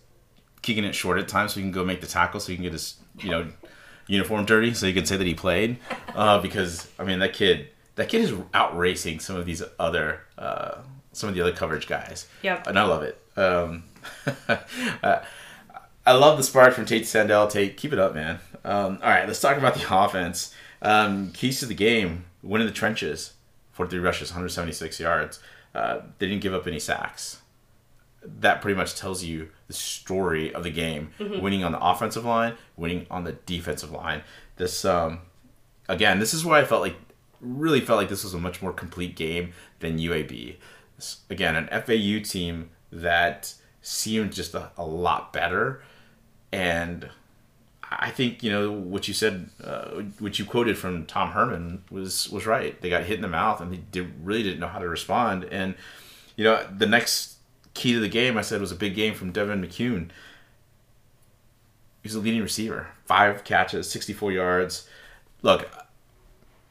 kicking 0.61 0.83
it 0.83 0.93
short 0.93 1.19
at 1.19 1.27
times 1.27 1.53
so 1.53 1.59
he 1.59 1.63
can 1.63 1.71
go 1.71 1.85
make 1.85 2.01
the 2.01 2.07
tackle 2.07 2.39
so 2.39 2.51
he 2.51 2.55
can 2.55 2.63
get 2.63 2.73
his 2.73 2.95
you 3.19 3.29
know 3.29 3.47
uniform 4.07 4.45
dirty 4.45 4.73
so 4.73 4.87
he 4.87 4.93
can 4.93 5.05
say 5.05 5.17
that 5.17 5.27
he 5.27 5.33
played. 5.33 5.77
Uh, 6.13 6.39
because 6.39 6.87
I 6.99 7.03
mean 7.03 7.19
that 7.19 7.33
kid 7.33 7.69
that 7.95 8.09
kid 8.09 8.21
is 8.21 8.33
out 8.53 8.77
racing 8.77 9.19
some 9.19 9.37
of 9.37 9.45
these 9.45 9.63
other 9.79 10.21
uh, 10.37 10.79
some 11.15 11.29
of 11.29 11.35
the 11.35 11.41
other 11.41 11.53
coverage 11.53 11.87
guys. 11.87 12.27
Yep. 12.41 12.67
And 12.67 12.77
I 12.77 12.83
love 12.83 13.03
it. 13.03 13.19
Um, 13.37 13.83
uh, 15.03 15.19
I 16.05 16.13
love 16.13 16.37
the 16.37 16.43
spark 16.43 16.73
from 16.73 16.85
Tate 16.85 17.03
Sandell. 17.03 17.49
Tate, 17.49 17.77
keep 17.77 17.93
it 17.93 17.99
up, 17.99 18.13
man. 18.13 18.39
Um, 18.63 18.99
all 19.01 19.09
right, 19.09 19.27
let's 19.27 19.39
talk 19.39 19.57
about 19.57 19.75
the 19.75 19.85
offense. 19.89 20.53
Um, 20.81 21.31
keys 21.31 21.59
to 21.59 21.65
the 21.65 21.73
game: 21.73 22.25
win 22.43 22.61
in 22.61 22.67
the 22.67 22.73
trenches. 22.73 23.33
43 23.71 23.99
rushes, 23.99 24.31
176 24.31 24.99
yards. 25.01 25.39
Uh, 25.73 25.99
they 26.17 26.27
didn't 26.27 26.41
give 26.41 26.53
up 26.53 26.65
any 26.65 26.79
sacks. 26.79 27.41
That 28.23 28.61
pretty 28.61 28.77
much 28.77 28.95
tells 28.95 29.23
you 29.23 29.49
the 29.67 29.73
story 29.73 30.53
of 30.53 30.63
the 30.63 30.69
game. 30.69 31.11
Winning 31.41 31.63
on 31.65 31.73
the 31.73 31.85
offensive 31.85 32.23
line, 32.23 32.53
winning 32.77 33.05
on 33.11 33.25
the 33.25 33.33
defensive 33.33 33.91
line. 33.91 34.23
This, 34.55 34.85
um, 34.85 35.19
again, 35.89 36.19
this 36.19 36.33
is 36.33 36.45
why 36.45 36.61
I 36.61 36.63
felt 36.63 36.81
like, 36.81 36.95
really 37.41 37.81
felt 37.81 37.97
like 37.97 38.07
this 38.07 38.23
was 38.23 38.33
a 38.33 38.39
much 38.39 38.61
more 38.61 38.71
complete 38.71 39.17
game 39.17 39.51
than 39.79 39.99
UAB. 39.99 40.55
Again, 41.29 41.55
an 41.55 41.67
FAU 41.67 42.23
team 42.23 42.69
that 42.91 43.53
seemed 43.81 44.33
just 44.33 44.53
a, 44.53 44.71
a 44.77 44.85
lot 44.85 45.33
better. 45.33 45.83
And 46.51 47.09
I 47.91 48.09
think 48.09 48.41
you 48.43 48.51
know 48.51 48.71
what 48.71 49.07
you 49.07 49.13
said, 49.13 49.49
uh, 49.63 50.01
what 50.19 50.39
you 50.39 50.45
quoted 50.45 50.77
from 50.77 51.05
Tom 51.05 51.31
Herman 51.31 51.83
was 51.91 52.29
was 52.29 52.45
right. 52.45 52.79
They 52.81 52.89
got 52.89 53.03
hit 53.03 53.15
in 53.15 53.21
the 53.21 53.27
mouth 53.27 53.61
and 53.61 53.71
they 53.71 53.81
did, 53.91 54.11
really 54.25 54.43
didn't 54.43 54.59
know 54.59 54.67
how 54.67 54.79
to 54.79 54.87
respond. 54.87 55.43
And 55.45 55.75
you 56.35 56.43
know 56.43 56.65
the 56.75 56.87
next 56.87 57.37
key 57.73 57.93
to 57.93 57.99
the 57.99 58.09
game, 58.09 58.37
I 58.37 58.41
said, 58.41 58.61
was 58.61 58.71
a 58.71 58.75
big 58.75 58.95
game 58.95 59.13
from 59.13 59.31
Devin 59.31 59.61
McCuin. 59.61 60.09
He's 62.01 62.15
a 62.15 62.19
leading 62.19 62.41
receiver, 62.41 62.87
five 63.05 63.43
catches, 63.43 63.89
sixty 63.89 64.13
four 64.13 64.31
yards. 64.31 64.87
Look, 65.41 65.69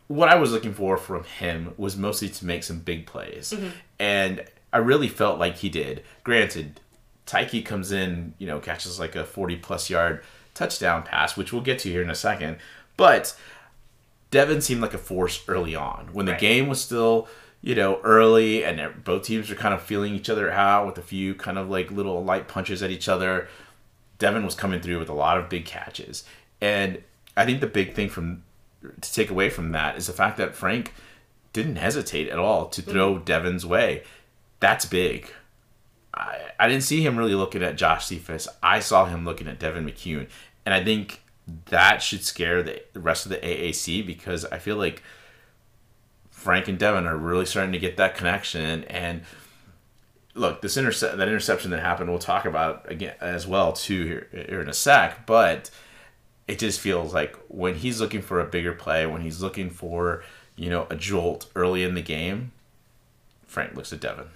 what 0.09 0.29
I 0.29 0.35
was 0.35 0.53
looking 0.53 0.75
for 0.75 0.97
from 0.97 1.25
him 1.25 1.75
was 1.77 1.97
mostly 1.97 2.29
to 2.29 2.47
make 2.47 2.63
some 2.63 2.79
big 2.79 3.07
plays, 3.07 3.53
mm-hmm. 3.53 3.69
and 3.99 4.45
I 4.73 4.79
really 4.79 5.09
felt 5.09 5.39
like 5.39 5.57
he 5.57 5.69
did. 5.69 6.03
Granted, 6.25 6.81
Tyke 7.27 7.65
comes 7.65 7.93
in, 7.93 8.35
you 8.39 8.47
know, 8.47 8.59
catches 8.59 8.99
like 8.99 9.17
a 9.17 9.25
40 9.25 9.57
plus 9.57 9.89
yard 9.89 10.23
touchdown 10.53 11.03
pass, 11.03 11.37
which 11.37 11.53
we'll 11.53 11.63
get 11.63 11.79
to 11.81 11.91
here 11.91 12.03
in 12.03 12.11
a 12.11 12.15
second. 12.15 12.57
But 12.97 13.37
Devin 14.31 14.61
seemed 14.61 14.83
like 14.83 14.95
a 14.95 14.99
force 14.99 15.43
early 15.49 15.75
on 15.75 16.09
when 16.13 16.27
the 16.27 16.33
Right. 16.33 16.41
game 16.41 16.69
was 16.69 16.81
still, 16.81 17.29
you 17.63 17.75
know, 17.75 18.01
early 18.03 18.65
and 18.65 19.05
both 19.05 19.25
teams 19.25 19.49
were 19.49 19.57
kind 19.57 19.75
of 19.75 19.83
feeling 19.83 20.15
each 20.15 20.29
other 20.29 20.51
out 20.51 20.87
with 20.87 20.99
a 20.99 21.03
few 21.03 21.35
kind 21.35 21.59
of 21.59 21.71
like 21.71 21.91
little 21.91 22.23
light 22.25 22.49
punches 22.49 22.83
at 22.83 22.91
each 22.91 23.09
other. 23.09 23.49
Devin 24.19 24.45
was 24.45 24.55
coming 24.55 24.81
through 24.81 24.99
with 24.99 25.09
a 25.09 25.15
lot 25.15 25.39
of 25.39 25.49
big 25.49 25.65
catches. 25.65 26.25
And 26.61 27.03
I 27.37 27.45
think 27.45 27.61
the 27.61 27.67
big 27.67 27.95
thing 27.95 28.09
from 28.09 28.43
to 29.01 29.13
take 29.13 29.31
away 29.31 29.51
from 29.51 29.73
that 29.73 29.97
is 29.97 30.07
the 30.07 30.13
fact 30.13 30.37
that 30.39 30.55
Frank 30.55 30.93
didn't 31.53 31.77
hesitate 31.77 32.29
at 32.29 32.39
all 32.39 32.67
to 32.69 32.83
throw 32.83 33.15
mm-hmm. 33.15 33.25
Devin's 33.25 33.65
way. 33.65 34.03
That's 34.61 34.85
big. 34.85 35.31
I, 36.13 36.39
I 36.59 36.69
didn't 36.69 36.85
see 36.85 37.05
him 37.05 37.17
really 37.17 37.35
looking 37.35 37.63
at 37.63 37.77
Josh 37.77 38.07
Cephus. 38.07 38.49
I 38.63 38.81
saw 38.81 39.07
him 39.07 39.25
looking 39.25 39.49
at 39.49 39.59
Devin 39.59 39.87
McCuin. 39.87 40.29
And 40.65 40.75
I 40.75 40.83
think 40.83 41.23
that 41.67 42.03
should 42.03 42.25
scare 42.25 42.63
the 42.63 42.83
the 42.93 43.01
rest 43.01 43.27
of 43.27 43.31
the 43.31 43.39
AAC 43.39 44.07
because 44.07 44.45
I 44.47 44.59
feel 44.59 44.77
like 44.77 45.03
Frank 46.31 46.69
and 46.69 46.79
Devin 46.79 47.07
are 47.07 47.17
really 47.17 47.47
starting 47.47 47.73
to 47.73 47.79
get 47.79 47.97
that 47.97 48.17
connection. 48.17 48.85
And 48.85 49.23
look, 50.35 50.63
this 50.63 50.77
intercept 50.77 51.17
that 51.17 51.29
interception 51.29 51.71
that 51.71 51.81
happened, 51.81 52.11
we'll 52.11 52.19
talk 52.19 52.45
about 52.45 52.91
again 52.91 53.15
as 53.21 53.47
well 53.47 53.73
too 53.73 54.05
here, 54.05 54.47
here 54.49 54.61
in 54.61 54.69
a 54.69 54.75
sec. 54.75 55.27
But 55.27 55.71
it 56.47 56.59
just 56.59 56.81
feels 56.81 57.15
like 57.15 57.37
when 57.49 57.75
he's 57.75 58.01
looking 58.01 58.23
for 58.23 58.41
a 58.41 58.45
bigger 58.45 58.73
play, 58.73 59.07
when 59.07 59.23
he's 59.23 59.41
looking 59.41 59.71
for 59.71 60.23
you 60.57 60.71
know 60.71 60.87
a 60.91 60.97
jolt 60.97 61.51
early 61.55 61.83
in 61.83 61.95
the 61.95 62.03
game, 62.03 62.53
Frank 63.47 63.75
looks 63.75 63.93
at 63.93 64.01
Devin. 64.01 64.27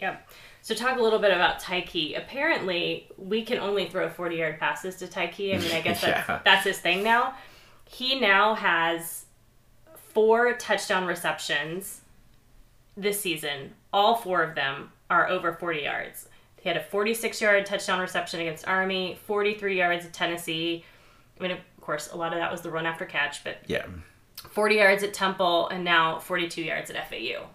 Yep. 0.00 0.28
So 0.62 0.74
talk 0.74 0.98
a 0.98 1.02
little 1.02 1.18
bit 1.18 1.30
about 1.30 1.60
Tyke. 1.60 2.14
Apparently, 2.16 3.08
we 3.18 3.44
can 3.44 3.58
only 3.58 3.86
throw 3.86 4.08
40 4.08 4.36
yard 4.36 4.58
passes 4.58 4.96
to 4.96 5.06
Tyke. 5.06 5.54
I 5.54 5.58
mean, 5.58 5.72
I 5.72 5.80
guess 5.82 6.00
that's, 6.02 6.44
that's 6.44 6.64
his 6.64 6.78
thing 6.78 7.02
now. 7.02 7.34
He 7.84 8.18
now 8.18 8.54
has 8.54 9.26
four 9.94 10.54
touchdown 10.54 11.04
receptions 11.04 12.00
this 12.96 13.20
season. 13.20 13.74
All 13.92 14.16
four 14.16 14.42
of 14.42 14.54
them 14.54 14.90
are 15.10 15.28
over 15.28 15.52
40 15.52 15.80
yards. 15.80 16.28
He 16.60 16.68
had 16.68 16.78
a 16.78 16.82
46 16.82 17.42
yard 17.42 17.66
touchdown 17.66 18.00
reception 18.00 18.40
against 18.40 18.66
Army, 18.66 19.18
43 19.26 19.76
yards 19.76 20.06
at 20.06 20.14
Tennessee. 20.14 20.84
I 21.38 21.42
mean, 21.42 21.52
of 21.52 21.58
course, 21.80 22.10
a 22.12 22.16
lot 22.16 22.32
of 22.32 22.38
that 22.38 22.50
was 22.50 22.62
the 22.62 22.70
run 22.70 22.86
after 22.86 23.04
catch, 23.04 23.44
but 23.44 23.58
Yeah, 23.66 23.86
40 24.50 24.76
yards 24.76 25.02
at 25.02 25.14
Temple 25.14 25.68
and 25.68 25.84
now 25.84 26.18
42 26.18 26.62
yards 26.62 26.90
at 26.90 27.08
FAU. 27.08 27.46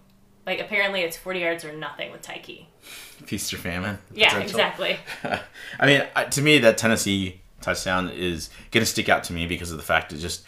Like, 0.46 0.60
apparently, 0.60 1.02
it's 1.02 1.18
40 1.18 1.40
yards 1.40 1.66
or 1.66 1.74
nothing 1.74 2.12
with 2.12 2.22
Tyke. 2.22 2.66
feast 2.82 3.54
or 3.54 3.58
famine. 3.58 4.00
Yeah, 4.14 4.30
potential. 4.30 4.60
exactly. 4.60 4.98
I 5.80 5.86
mean, 5.86 6.04
to 6.32 6.42
me, 6.42 6.58
that 6.60 6.78
Tennessee 6.78 7.42
touchdown 7.62 8.10
is 8.10 8.50
going 8.72 8.82
to 8.82 8.90
stick 8.90 9.10
out 9.10 9.24
to 9.26 9.34
me 9.34 9.46
because 9.46 9.72
of 9.72 9.78
the 9.78 9.84
fact 9.84 10.12
that 10.12 10.20
just 10.20 10.46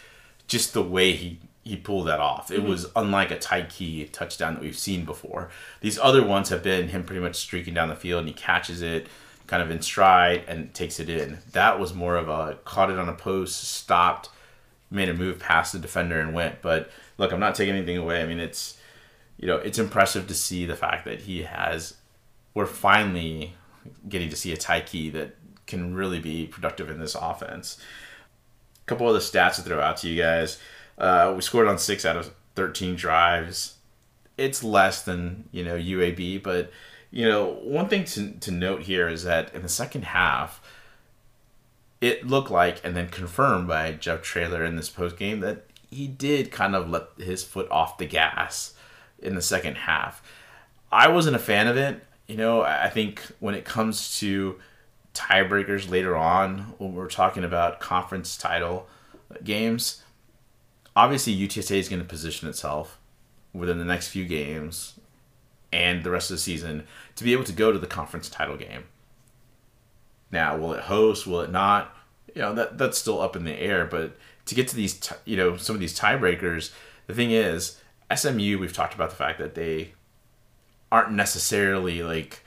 just 0.48 0.72
the 0.72 0.82
way 0.82 1.12
he 1.12 1.38
he 1.64 1.76
pulled 1.76 2.08
that 2.08 2.18
off. 2.18 2.50
It 2.50 2.58
mm-hmm. 2.58 2.68
was 2.68 2.86
unlike 2.96 3.30
a 3.30 3.38
Tyke 3.38 4.10
touchdown 4.12 4.54
that 4.54 4.62
we've 4.62 4.78
seen 4.78 5.04
before. 5.04 5.50
These 5.80 5.98
other 5.98 6.24
ones 6.24 6.48
have 6.48 6.62
been 6.62 6.88
him 6.88 7.04
pretty 7.04 7.22
much 7.22 7.36
streaking 7.36 7.74
down 7.74 7.88
the 7.88 7.94
field 7.94 8.20
and 8.20 8.28
he 8.28 8.34
catches 8.34 8.82
it 8.82 9.06
kind 9.46 9.62
of 9.62 9.70
in 9.70 9.82
stride 9.82 10.44
and 10.48 10.72
takes 10.74 11.00
it 11.00 11.08
in. 11.08 11.38
That 11.52 11.78
was 11.78 11.94
more 11.94 12.16
of 12.16 12.28
a 12.28 12.58
caught 12.64 12.90
it 12.90 12.98
on 12.98 13.08
a 13.08 13.14
post, 13.14 13.62
stopped, 13.62 14.28
made 14.90 15.08
a 15.08 15.14
move 15.14 15.38
past 15.38 15.72
the 15.72 15.78
defender 15.78 16.20
and 16.20 16.34
went. 16.34 16.62
But 16.62 16.90
look, 17.18 17.32
I'm 17.32 17.40
not 17.40 17.54
taking 17.54 17.74
anything 17.74 17.98
away. 17.98 18.22
I 18.22 18.26
mean, 18.26 18.40
it's 18.40 18.78
you 19.38 19.46
know, 19.48 19.56
it's 19.56 19.78
impressive 19.78 20.28
to 20.28 20.34
see 20.34 20.66
the 20.66 20.76
fact 20.76 21.04
that 21.04 21.22
he 21.22 21.42
has 21.42 21.94
we're 22.54 22.66
finally 22.66 23.54
getting 24.08 24.30
to 24.30 24.36
see 24.36 24.52
a 24.52 24.56
Tyke 24.56 25.12
that 25.12 25.36
can 25.66 25.94
really 25.94 26.20
be 26.20 26.46
productive 26.46 26.90
in 26.90 27.00
this 27.00 27.14
offense. 27.14 27.78
A 28.82 28.86
couple 28.86 29.08
of 29.08 29.14
the 29.14 29.20
stats 29.20 29.56
to 29.56 29.62
throw 29.62 29.80
out 29.80 29.96
to 29.98 30.08
you 30.08 30.20
guys. 30.20 30.58
Uh, 30.98 31.32
we 31.34 31.42
scored 31.42 31.68
on 31.68 31.78
six 31.78 32.04
out 32.04 32.16
of 32.16 32.32
13 32.54 32.96
drives. 32.96 33.76
It's 34.36 34.62
less 34.62 35.02
than, 35.02 35.48
you 35.52 35.64
know, 35.64 35.76
UAB, 35.76 36.42
but, 36.42 36.70
you 37.12 37.28
know, 37.28 37.58
one 37.62 37.88
thing 37.88 38.04
to, 38.04 38.32
to 38.32 38.50
note 38.50 38.82
here 38.82 39.06
is 39.06 39.22
that 39.24 39.54
in 39.54 39.62
the 39.62 39.68
second 39.68 40.06
half, 40.06 40.60
it 42.00 42.26
looked 42.26 42.50
like, 42.50 42.80
and 42.82 42.96
then 42.96 43.08
confirmed 43.08 43.68
by 43.68 43.92
Jeff 43.92 44.22
Traylor 44.22 44.64
in 44.64 44.76
this 44.76 44.88
post 44.88 45.18
game, 45.18 45.40
that 45.40 45.66
he 45.90 46.08
did 46.08 46.50
kind 46.50 46.74
of 46.74 46.88
let 46.88 47.08
his 47.18 47.44
foot 47.44 47.70
off 47.70 47.98
the 47.98 48.06
gas 48.06 48.72
in 49.18 49.34
the 49.34 49.42
second 49.42 49.76
half. 49.76 50.22
I 50.90 51.08
wasn't 51.08 51.36
a 51.36 51.38
fan 51.38 51.68
of 51.68 51.76
it. 51.76 52.02
You 52.26 52.38
know, 52.38 52.62
I 52.62 52.88
think 52.88 53.20
when 53.40 53.54
it 53.54 53.66
comes 53.66 54.18
to 54.20 54.58
tiebreakers 55.14 55.90
later 55.90 56.16
on, 56.16 56.74
when 56.78 56.94
we're 56.94 57.08
talking 57.08 57.44
about 57.44 57.78
conference 57.78 58.38
title 58.38 58.88
games, 59.44 60.02
obviously 60.96 61.36
UTSA 61.36 61.76
is 61.76 61.90
going 61.90 62.00
to 62.00 62.08
position 62.08 62.48
itself 62.48 62.98
within 63.52 63.78
the 63.78 63.84
next 63.84 64.08
few 64.08 64.24
games 64.24 64.94
and 65.72 66.04
the 66.04 66.10
rest 66.10 66.30
of 66.30 66.36
the 66.36 66.40
season 66.42 66.86
to 67.16 67.24
be 67.24 67.32
able 67.32 67.44
to 67.44 67.52
go 67.52 67.72
to 67.72 67.78
the 67.78 67.86
conference 67.86 68.28
title 68.28 68.56
game. 68.56 68.84
Now, 70.30 70.56
will 70.56 70.72
it 70.72 70.84
host? 70.84 71.26
Will 71.26 71.40
it 71.40 71.50
not? 71.50 71.94
You 72.34 72.42
know, 72.42 72.54
that 72.54 72.78
that's 72.78 72.98
still 72.98 73.20
up 73.20 73.36
in 73.36 73.44
the 73.44 73.52
air. 73.52 73.84
But 73.84 74.16
to 74.46 74.54
get 74.54 74.68
to 74.68 74.76
these, 74.76 74.94
ti- 74.94 75.14
you 75.24 75.36
know, 75.36 75.56
some 75.56 75.74
of 75.74 75.80
these 75.80 75.98
tiebreakers, 75.98 76.72
the 77.06 77.14
thing 77.14 77.30
is, 77.30 77.78
SMU. 78.14 78.58
We've 78.58 78.72
talked 78.72 78.94
about 78.94 79.10
the 79.10 79.16
fact 79.16 79.38
that 79.38 79.54
they 79.54 79.92
aren't 80.90 81.12
necessarily 81.12 82.02
like 82.02 82.42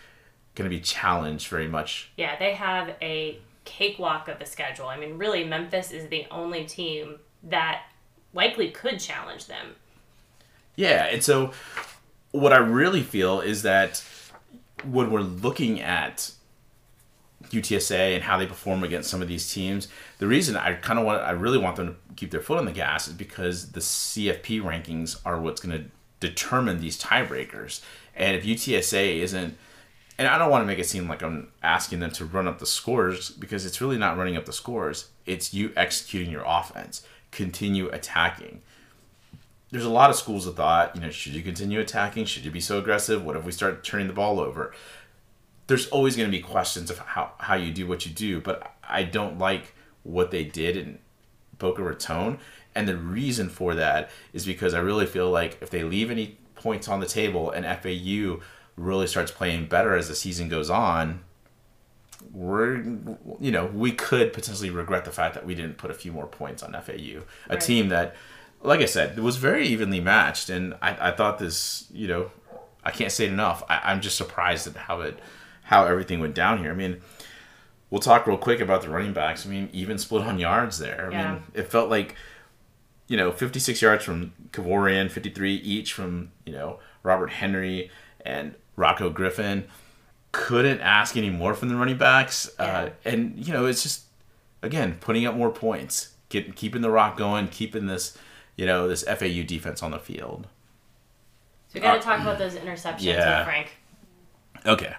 going 0.55 0.69
to 0.69 0.75
be 0.75 0.81
challenged 0.81 1.47
very 1.47 1.67
much. 1.67 2.11
Yeah, 2.17 2.37
they 2.39 2.53
have 2.53 2.95
a 3.01 3.39
cakewalk 3.65 4.27
of 4.27 4.41
a 4.41 4.45
schedule. 4.45 4.87
I 4.87 4.97
mean, 4.97 5.17
really, 5.17 5.43
Memphis 5.43 5.91
is 5.91 6.07
the 6.09 6.25
only 6.31 6.65
team 6.65 7.19
that 7.43 7.83
likely 8.33 8.71
could 8.71 8.99
challenge 8.99 9.47
them. 9.47 9.75
Yeah, 10.75 11.05
and 11.05 11.23
so 11.23 11.51
what 12.35 12.53
I 12.53 12.57
really 12.57 13.01
feel 13.01 13.41
is 13.41 13.63
that 13.63 14.03
when 14.83 15.11
we're 15.11 15.21
looking 15.21 15.81
at 15.81 16.31
UTSA 17.49 18.15
and 18.15 18.23
how 18.23 18.37
they 18.37 18.45
perform 18.45 18.83
against 18.83 19.09
some 19.09 19.21
of 19.21 19.27
these 19.27 19.51
teams, 19.51 19.87
the 20.17 20.27
reason 20.27 20.55
I 20.55 20.73
kind 20.73 20.99
of 20.99 21.05
want, 21.05 21.21
I 21.21 21.31
really 21.31 21.57
want 21.57 21.75
them 21.75 21.87
to 21.87 21.95
keep 22.15 22.31
their 22.31 22.41
foot 22.41 22.57
on 22.57 22.65
the 22.65 22.71
gas 22.71 23.07
is 23.07 23.13
because 23.13 23.71
the 23.71 23.79
CFP 23.79 24.61
rankings 24.61 25.19
are 25.25 25.39
what's 25.39 25.61
going 25.61 25.77
to 25.77 25.89
determine 26.19 26.79
these 26.79 27.01
tiebreakers. 27.01 27.81
And 28.15 28.35
if 28.35 28.43
UTSA 28.43 29.17
isn't, 29.17 29.57
and 30.17 30.27
I 30.27 30.37
don't 30.37 30.49
want 30.49 30.61
to 30.61 30.65
make 30.65 30.79
it 30.79 30.85
seem 30.85 31.09
like 31.09 31.21
I'm 31.21 31.49
asking 31.61 31.99
them 31.99 32.11
to 32.11 32.25
run 32.25 32.47
up 32.47 32.59
the 32.59 32.65
scores 32.65 33.31
because 33.31 33.65
it's 33.65 33.81
really 33.81 33.97
not 33.97 34.17
running 34.17 34.37
up 34.37 34.45
the 34.45 34.53
scores. 34.53 35.09
It's 35.25 35.53
you 35.53 35.73
executing 35.75 36.31
your 36.31 36.43
offense, 36.45 37.05
continue 37.31 37.89
attacking 37.89 38.61
there's 39.71 39.85
a 39.85 39.89
lot 39.89 40.09
of 40.09 40.15
schools 40.15 40.45
of 40.47 40.55
thought, 40.55 40.95
you 40.95 41.01
know, 41.01 41.09
should 41.09 41.33
you 41.33 41.41
continue 41.41 41.79
attacking? 41.79 42.25
Should 42.25 42.45
you 42.45 42.51
be 42.51 42.61
so 42.61 42.77
aggressive? 42.79 43.23
What 43.25 43.35
if 43.35 43.43
we 43.45 43.51
start 43.51 43.83
turning 43.83 44.07
the 44.07 44.13
ball 44.13 44.39
over? 44.39 44.73
There's 45.67 45.87
always 45.87 46.15
going 46.15 46.29
to 46.29 46.37
be 46.37 46.43
questions 46.43 46.91
of 46.91 46.99
how, 46.99 47.31
how 47.39 47.55
you 47.55 47.71
do 47.73 47.87
what 47.87 48.05
you 48.05 48.11
do, 48.11 48.39
but 48.39 48.75
I 48.87 49.03
don't 49.03 49.39
like 49.39 49.73
what 50.03 50.29
they 50.31 50.43
did 50.43 50.77
in 50.77 50.99
Boca 51.57 51.81
Raton. 51.81 52.37
And 52.75 52.87
the 52.87 52.95
reason 52.97 53.49
for 53.49 53.73
that 53.75 54.11
is 54.33 54.45
because 54.45 54.73
I 54.73 54.79
really 54.79 55.05
feel 55.07 55.31
like 55.31 55.57
if 55.61 55.69
they 55.71 55.83
leave 55.83 56.11
any 56.11 56.37
points 56.55 56.87
on 56.87 56.99
the 56.99 57.05
table 57.07 57.49
and 57.49 57.65
FAU 57.65 58.41
really 58.75 59.07
starts 59.07 59.31
playing 59.31 59.65
better 59.65 59.95
as 59.95 60.07
the 60.07 60.15
season 60.15 60.49
goes 60.49 60.69
on, 60.69 61.21
we're 62.33 62.77
you 63.39 63.51
know 63.51 63.65
we 63.67 63.91
could 63.91 64.33
potentially 64.33 64.69
regret 64.69 65.05
the 65.05 65.11
fact 65.11 65.35
that 65.35 65.45
we 65.45 65.53
didn't 65.53 65.77
put 65.77 65.91
a 65.91 65.93
few 65.93 66.11
more 66.11 66.25
points 66.27 66.63
on 66.63 66.73
FAU, 66.73 67.21
a 67.49 67.53
Right. 67.53 67.61
team 67.61 67.89
that 67.89 68.15
like 68.65 68.81
I 68.81 68.85
said, 68.85 69.17
it 69.17 69.21
was 69.21 69.37
very 69.37 69.65
evenly 69.67 69.99
matched, 69.99 70.49
and 70.49 70.73
I, 70.81 71.09
I 71.09 71.11
thought 71.11 71.39
this, 71.39 71.87
you 71.93 72.07
know, 72.07 72.31
I 72.83 72.91
can't 72.91 73.11
say 73.11 73.25
it 73.25 73.31
enough. 73.31 73.63
I, 73.69 73.79
I'm 73.91 74.01
just 74.01 74.17
surprised 74.17 74.67
at 74.67 74.75
how 74.75 75.01
it, 75.01 75.19
how 75.63 75.85
everything 75.85 76.19
went 76.19 76.35
down 76.35 76.59
here. 76.59 76.71
I 76.71 76.75
mean, 76.75 77.01
we'll 77.89 78.01
talk 78.01 78.27
real 78.27 78.37
quick 78.37 78.59
about 78.59 78.81
the 78.83 78.89
running 78.89 79.13
backs. 79.13 79.45
I 79.45 79.49
mean, 79.49 79.69
even 79.73 79.97
split 79.97 80.23
on 80.25 80.37
yards 80.39 80.79
there. 80.79 81.09
I 81.11 81.11
Yeah. 81.13 81.33
mean, 81.33 81.43
it 81.53 81.63
felt 81.69 81.89
like, 81.89 82.15
you 83.07 83.17
know, 83.17 83.31
56 83.31 83.81
yards 83.81 84.03
from 84.03 84.33
Kevorian, 84.51 85.09
53 85.09 85.55
each 85.55 85.93
from, 85.93 86.31
you 86.45 86.53
know, 86.53 86.79
Robert 87.03 87.31
Henry 87.31 87.89
and 88.25 88.55
Rocko 88.77 89.13
Griffin. 89.13 89.65
Couldn't 90.31 90.81
ask 90.81 91.15
any 91.15 91.29
more 91.29 91.53
from 91.53 91.69
the 91.69 91.75
running 91.75 91.97
backs. 91.97 92.49
Uh, 92.59 92.89
and, 93.05 93.35
you 93.45 93.53
know, 93.53 93.65
it's 93.65 93.83
just, 93.83 94.03
again, 94.61 94.97
putting 94.99 95.25
up 95.25 95.35
more 95.35 95.49
points, 95.51 96.13
getting, 96.29 96.51
keeping 96.53 96.81
the 96.81 96.89
rock 96.91 97.15
going, 97.17 97.47
keeping 97.47 97.85
this, 97.85 98.17
you 98.55 98.65
know, 98.65 98.87
this 98.87 99.03
FAU 99.03 99.43
defense 99.45 99.83
on 99.83 99.91
the 99.91 99.99
field. 99.99 100.47
So 101.67 101.75
we 101.75 101.79
got 101.81 101.93
to 101.93 101.99
Uh, 101.99 102.01
talk 102.01 102.21
about 102.21 102.37
those 102.37 102.55
interceptions 102.55 103.01
yeah. 103.03 103.39
with 103.39 103.47
Frank. 103.47 103.71
Okay. 104.65 104.95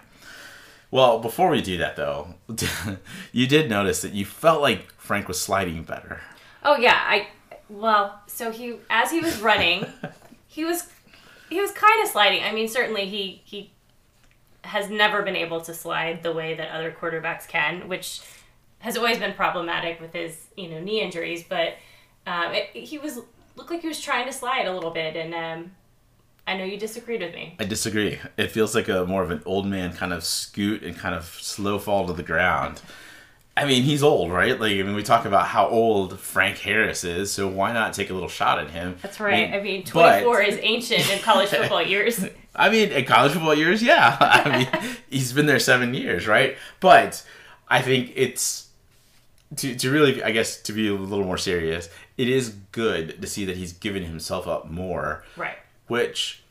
Well, 0.89 1.19
before 1.19 1.49
we 1.49 1.61
do 1.61 1.77
that, 1.77 1.95
though, 1.97 2.35
you 3.33 3.47
did 3.47 3.69
notice 3.69 4.01
that 4.01 4.13
you 4.13 4.25
felt 4.25 4.61
like 4.61 4.91
Frank 4.93 5.27
was 5.27 5.39
sliding 5.41 5.83
better. 5.83 6.21
Oh 6.63 6.77
yeah, 6.77 6.97
I 7.05 7.27
well, 7.69 8.21
so 8.27 8.51
he 8.51 8.77
as 8.89 9.11
he 9.11 9.19
was 9.19 9.39
running, 9.41 9.85
he 10.47 10.63
was 10.63 10.87
he 11.49 11.59
was 11.59 11.71
kind 11.71 12.01
of 12.03 12.09
sliding. 12.09 12.43
I 12.43 12.53
mean, 12.53 12.67
certainly 12.69 13.05
he 13.05 13.41
he 13.43 13.71
has 14.63 14.89
never 14.89 15.21
been 15.23 15.35
able 15.35 15.61
to 15.61 15.73
slide 15.73 16.23
the 16.23 16.31
way 16.33 16.53
that 16.53 16.71
other 16.71 16.91
quarterbacks 16.91 17.47
can, 17.47 17.87
which 17.89 18.21
has 18.79 18.95
always 18.97 19.17
been 19.17 19.33
problematic 19.33 19.99
with 19.99 20.13
his 20.13 20.47
you 20.55 20.69
know 20.69 20.79
knee 20.79 21.01
injuries. 21.01 21.43
But 21.47 21.75
um, 22.25 22.53
it, 22.53 22.69
he 22.69 22.97
was 22.97 23.19
looked 23.57 23.71
like 23.71 23.81
he 23.81 23.87
was 23.87 23.99
trying 23.99 24.25
to 24.27 24.33
slide 24.33 24.67
a 24.67 24.73
little 24.73 24.91
bit, 24.91 25.15
and 25.15 25.33
um, 25.33 25.71
I 26.45 26.55
know 26.55 26.63
you 26.63 26.77
disagreed 26.77 27.21
with 27.21 27.33
me. 27.33 27.55
I 27.59 27.65
disagree. 27.65 28.19
It 28.37 28.51
feels 28.51 28.73
like 28.75 28.87
a 28.87 29.05
more 29.05 29.23
of 29.23 29.31
an 29.31 29.41
old 29.45 29.65
man 29.67 29.93
kind 29.93 30.13
of 30.13 30.23
scoot 30.23 30.83
and 30.83 30.95
kind 30.97 31.15
of 31.15 31.25
slow 31.25 31.79
fall 31.79 32.07
to 32.07 32.13
the 32.13 32.23
ground. 32.23 32.81
I 33.57 33.65
mean, 33.65 33.81
he's 33.81 34.03
old, 34.03 34.31
right? 34.31 34.59
Like, 34.59 34.73
I 34.73 34.83
mean, 34.83 34.93
we 34.93 35.01
talk 35.01 35.25
about 35.25 35.47
how 35.47 35.67
old 35.67 36.19
Frank 36.19 36.59
Harris 36.59 37.03
is, 37.03 37.31
so 37.31 37.47
why 37.47 37.73
not 37.73 37.93
take 37.93 38.11
a 38.11 38.13
little 38.13 38.29
shot 38.29 38.59
at 38.59 38.69
him? 38.69 38.97
That's 39.01 39.19
right. 39.19 39.51
I 39.51 39.59
mean, 39.61 39.81
but- 39.91 40.19
24 40.21 40.41
is 40.43 40.59
ancient 40.61 41.11
in 41.11 41.19
college 41.19 41.49
football 41.49 41.81
years. 41.95 42.23
I 42.55 42.69
mean, 42.69 42.91
in 42.91 43.05
college 43.05 43.31
football 43.33 43.55
years, 43.55 43.81
yeah. 43.81 44.15
I 44.21 44.57
mean, 44.59 44.95
he's 45.09 45.33
been 45.33 45.47
there 45.47 45.59
seven 45.59 45.95
years, 45.95 46.27
right? 46.27 46.55
But 46.79 47.25
I 47.67 47.81
think 47.81 48.13
it's 48.15 48.67
to, 49.57 49.75
to 49.75 49.91
really, 49.91 50.21
I 50.21 50.31
guess, 50.31 50.61
to 50.63 50.71
be 50.73 50.87
a 50.87 50.93
little 50.93 51.25
more 51.25 51.37
serious. 51.37 51.89
It 52.17 52.29
is 52.29 52.55
good 52.71 53.21
to 53.21 53.27
see 53.27 53.45
that 53.45 53.57
he's 53.57 53.73
given 53.73 54.03
himself 54.03 54.47
up 54.47 54.69
more, 54.69 55.23
Right. 55.35 55.57
which 55.87 56.41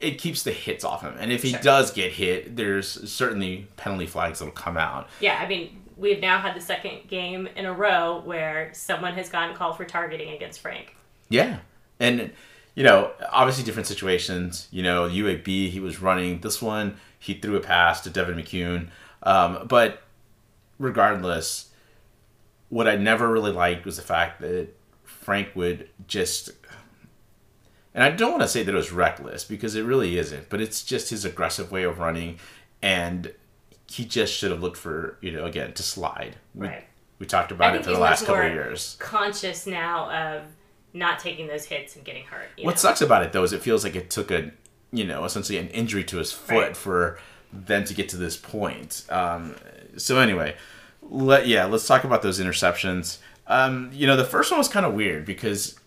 it 0.00 0.12
keeps 0.18 0.42
the 0.42 0.52
hits 0.52 0.84
off 0.84 1.02
him. 1.02 1.14
And 1.18 1.30
if 1.32 1.42
he 1.42 1.50
Sure. 1.50 1.60
does 1.60 1.90
get 1.90 2.12
hit, 2.12 2.56
there's 2.56 3.10
certainly 3.10 3.66
penalty 3.76 4.06
flags 4.06 4.38
that'll 4.38 4.52
come 4.52 4.76
out. 4.76 5.08
Yeah, 5.20 5.38
I 5.40 5.46
mean, 5.46 5.82
we've 5.96 6.20
now 6.20 6.38
had 6.38 6.54
the 6.54 6.60
second 6.60 7.08
game 7.08 7.48
in 7.56 7.64
a 7.64 7.72
row 7.72 8.20
where 8.24 8.70
someone 8.74 9.14
has 9.14 9.28
gotten 9.30 9.56
called 9.56 9.76
for 9.76 9.84
targeting 9.86 10.30
against 10.34 10.60
Frank. 10.60 10.94
Yeah. 11.30 11.58
And, 11.98 12.30
you 12.74 12.84
know, 12.84 13.12
obviously 13.30 13.64
different 13.64 13.86
situations. 13.86 14.68
You 14.70 14.82
know, 14.82 15.06
UAB, 15.08 15.70
he 15.70 15.80
was 15.80 16.00
running. 16.02 16.40
This 16.40 16.60
one, 16.60 16.98
he 17.18 17.34
threw 17.34 17.56
a 17.56 17.60
pass 17.60 18.02
to 18.02 18.10
Devin 18.10 18.36
McCuin. 18.36 18.88
Um, 19.22 19.66
but 19.66 20.02
regardless, 20.78 21.65
what 22.68 22.88
I 22.88 22.96
never 22.96 23.30
really 23.30 23.52
liked 23.52 23.84
was 23.84 23.96
the 23.96 24.02
fact 24.02 24.40
that 24.40 24.68
Frank 25.04 25.48
would 25.54 25.88
just. 26.06 26.50
And 27.94 28.04
I 28.04 28.10
don't 28.10 28.32
want 28.32 28.42
to 28.42 28.48
say 28.48 28.62
that 28.62 28.72
it 28.72 28.76
was 28.76 28.92
reckless 28.92 29.44
because 29.44 29.74
it 29.74 29.82
really 29.82 30.18
isn't, 30.18 30.50
but 30.50 30.60
it's 30.60 30.84
just 30.84 31.08
his 31.10 31.24
aggressive 31.24 31.70
way 31.72 31.84
of 31.84 31.98
running. 31.98 32.38
And 32.82 33.32
he 33.90 34.04
just 34.04 34.34
should 34.34 34.50
have 34.50 34.62
looked 34.62 34.76
for, 34.76 35.16
you 35.22 35.30
know, 35.30 35.46
again, 35.46 35.72
to 35.74 35.82
slide. 35.82 36.36
We, 36.54 36.66
Right. 36.66 36.84
we 37.18 37.24
talked 37.26 37.52
about 37.52 37.74
it 37.74 37.84
for 37.84 37.92
the 37.92 37.98
last 37.98 38.26
couple 38.26 38.34
of 38.34 38.40
more 38.42 38.50
years. 38.52 38.96
Conscious 38.98 39.66
now 39.66 40.10
of 40.10 40.42
not 40.92 41.20
taking 41.20 41.46
those 41.46 41.64
hits 41.64 41.96
and 41.96 42.04
getting 42.04 42.24
hurt. 42.24 42.48
you 42.58 42.64
What 42.66 42.72
know? 42.74 42.78
sucks 42.80 43.00
about 43.00 43.22
it 43.22 43.32
though 43.32 43.44
is 43.44 43.52
it 43.54 43.62
feels 43.62 43.82
like 43.82 43.96
it 43.96 44.10
took 44.10 44.30
a, 44.30 44.50
you 44.92 45.04
know, 45.04 45.24
essentially 45.24 45.56
an 45.58 45.68
injury 45.68 46.04
to 46.04 46.18
his 46.18 46.32
foot 46.32 46.54
Right. 46.54 46.76
for 46.76 47.18
them 47.52 47.84
to 47.84 47.94
get 47.94 48.10
to 48.10 48.16
this 48.18 48.36
point. 48.36 49.04
Um, 49.08 49.54
so 49.96 50.18
anyway, 50.18 50.56
let 51.10 51.46
yeah, 51.46 51.64
let's 51.66 51.86
talk 51.86 52.04
about 52.04 52.22
those 52.22 52.40
interceptions. 52.40 53.18
Um, 53.46 53.90
you 53.92 54.06
know, 54.06 54.16
the 54.16 54.24
first 54.24 54.50
one 54.50 54.58
was 54.58 54.68
kind 54.68 54.84
of 54.86 54.94
weird 54.94 55.24
because 55.24 55.78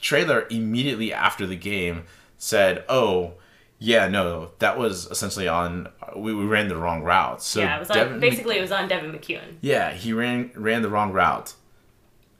Traylor 0.00 0.46
immediately 0.50 1.12
after 1.12 1.46
the 1.46 1.56
game 1.56 2.04
said, 2.38 2.84
"Oh, 2.88 3.34
yeah, 3.78 4.08
no, 4.08 4.50
that 4.60 4.78
was 4.78 5.06
essentially 5.10 5.46
on 5.48 5.88
we, 6.16 6.32
we 6.34 6.44
ran 6.44 6.68
the 6.68 6.76
wrong 6.76 7.02
route." 7.02 7.42
So 7.42 7.60
yeah, 7.60 7.76
it 7.76 7.80
was 7.80 7.90
on, 7.90 7.96
Devin- 7.96 8.20
basically 8.20 8.58
it 8.58 8.62
was 8.62 8.72
on 8.72 8.88
Devin 8.88 9.12
McCuin. 9.12 9.56
yeah, 9.60 9.92
he 9.92 10.12
ran 10.12 10.50
ran 10.54 10.82
the 10.82 10.88
wrong 10.88 11.12
route, 11.12 11.54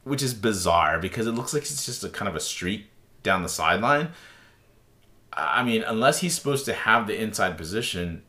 which 0.05 0.23
is 0.23 0.33
bizarre 0.35 0.99
because 0.99 1.27
it 1.27 1.33
looks 1.33 1.53
like 1.53 1.63
it's 1.65 1.85
just 1.87 2.03
a 2.05 2.09
kind 2.09 2.29
of 2.29 2.35
a 2.37 2.41
streak 2.41 2.87
down 3.23 3.43
the 3.43 3.49
sideline. 3.49 4.09
I 5.33 5.61
I 5.61 5.63
mean, 5.65 5.83
unless 5.83 6.21
he's 6.21 6.35
supposed 6.35 6.65
to 6.67 6.73
have 6.73 7.07
the 7.07 7.21
inside 7.21 7.57
position, 7.59 8.23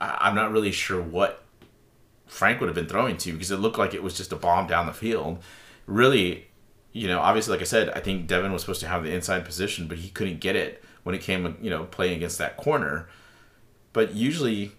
I- 0.00 0.16
I'm 0.20 0.34
not 0.34 0.50
really 0.52 0.72
sure 0.72 1.00
what 1.00 1.42
Frank 2.26 2.60
would 2.60 2.68
have 2.68 2.74
been 2.74 2.88
throwing 2.88 3.16
to 3.18 3.32
because 3.32 3.50
it 3.50 3.58
looked 3.58 3.78
like 3.78 3.94
it 3.94 4.02
was 4.02 4.16
just 4.16 4.32
a 4.32 4.36
bomb 4.36 4.66
down 4.66 4.86
the 4.86 4.92
field. 4.92 5.38
Really, 5.86 6.48
you 6.92 7.08
know, 7.08 7.20
obviously, 7.20 7.52
like 7.52 7.60
I 7.60 7.64
said, 7.64 7.90
I 7.90 8.00
think 8.00 8.26
Devin 8.26 8.52
was 8.52 8.62
supposed 8.62 8.80
to 8.80 8.88
have 8.88 9.04
the 9.04 9.14
inside 9.14 9.44
position, 9.44 9.86
but 9.86 9.98
he 9.98 10.10
couldn't 10.10 10.40
get 10.40 10.56
it 10.56 10.82
when 11.04 11.14
it 11.14 11.20
came, 11.20 11.56
you 11.60 11.70
know, 11.70 11.84
playing 11.84 12.16
against 12.16 12.38
that 12.38 12.56
corner. 12.56 13.08
But 13.92 14.14
usually, 14.14 14.72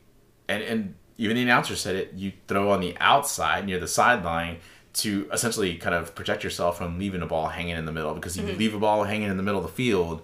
and 0.47 0.61
and 0.63 0.95
even 1.17 1.35
the 1.35 1.43
announcer 1.43 1.75
said 1.75 1.95
it, 1.95 2.13
you 2.13 2.33
throw 2.47 2.69
on 2.71 2.81
the 2.81 2.95
outside 2.99 3.65
near 3.65 3.79
the 3.79 3.87
sideline 3.87 4.57
to 4.93 5.29
essentially 5.31 5.75
kind 5.75 5.95
of 5.95 6.15
protect 6.15 6.43
yourself 6.43 6.77
from 6.77 6.97
leaving 6.97 7.21
a 7.21 7.27
ball 7.27 7.47
hanging 7.47 7.75
in 7.75 7.85
the 7.85 7.91
middle 7.91 8.13
because 8.13 8.35
if 8.35 8.43
you 8.43 8.49
mm-hmm. 8.49 8.59
leave 8.59 8.73
a 8.73 8.79
ball 8.79 9.03
hanging 9.03 9.29
in 9.29 9.37
the 9.37 9.43
middle 9.43 9.59
of 9.59 9.65
the 9.65 9.71
field, 9.71 10.23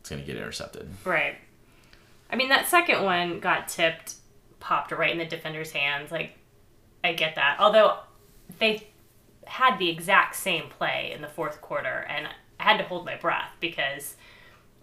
it's 0.00 0.10
going 0.10 0.20
to 0.20 0.26
get 0.26 0.36
intercepted. 0.36 0.88
Right. 1.04 1.36
I 2.30 2.36
mean, 2.36 2.50
that 2.50 2.68
second 2.68 3.02
one 3.02 3.40
got 3.40 3.68
tipped, 3.68 4.14
popped 4.60 4.92
right 4.92 5.10
in 5.10 5.18
the 5.18 5.24
defender's 5.24 5.72
hands. 5.72 6.12
Like, 6.12 6.38
I 7.02 7.12
get 7.14 7.34
that. 7.34 7.56
Although 7.58 7.98
they 8.58 8.86
had 9.46 9.78
the 9.78 9.88
exact 9.88 10.36
same 10.36 10.68
play 10.68 11.12
in 11.14 11.22
the 11.22 11.28
fourth 11.28 11.60
quarter, 11.60 12.06
and 12.08 12.28
I 12.58 12.62
had 12.62 12.76
to 12.76 12.84
hold 12.84 13.04
my 13.04 13.16
breath 13.16 13.50
because, 13.58 14.16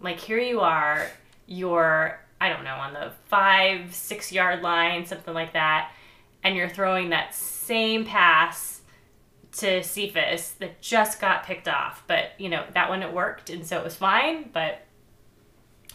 like, 0.01 0.19
here 0.19 0.39
you 0.39 0.59
are, 0.59 1.09
you're, 1.45 2.19
I 2.41 2.49
don't 2.49 2.63
know, 2.63 2.75
on 2.75 2.93
the 2.93 3.11
five, 3.25 3.93
six 3.93 4.31
yard 4.31 4.61
line, 4.61 5.05
something 5.05 5.33
like 5.33 5.53
that, 5.53 5.91
and 6.43 6.55
you're 6.55 6.69
throwing 6.69 7.09
that 7.09 7.33
same 7.35 8.05
pass 8.05 8.81
to 9.53 9.83
Cephus 9.83 10.51
that 10.59 10.81
just 10.81 11.21
got 11.21 11.45
picked 11.45 11.67
off. 11.67 12.03
But, 12.07 12.31
you 12.37 12.49
know, 12.49 12.65
that 12.73 12.89
one 12.89 13.03
it 13.03 13.13
worked, 13.13 13.49
and 13.49 13.65
so 13.65 13.77
it 13.77 13.83
was 13.83 13.95
fine, 13.95 14.49
but 14.51 14.81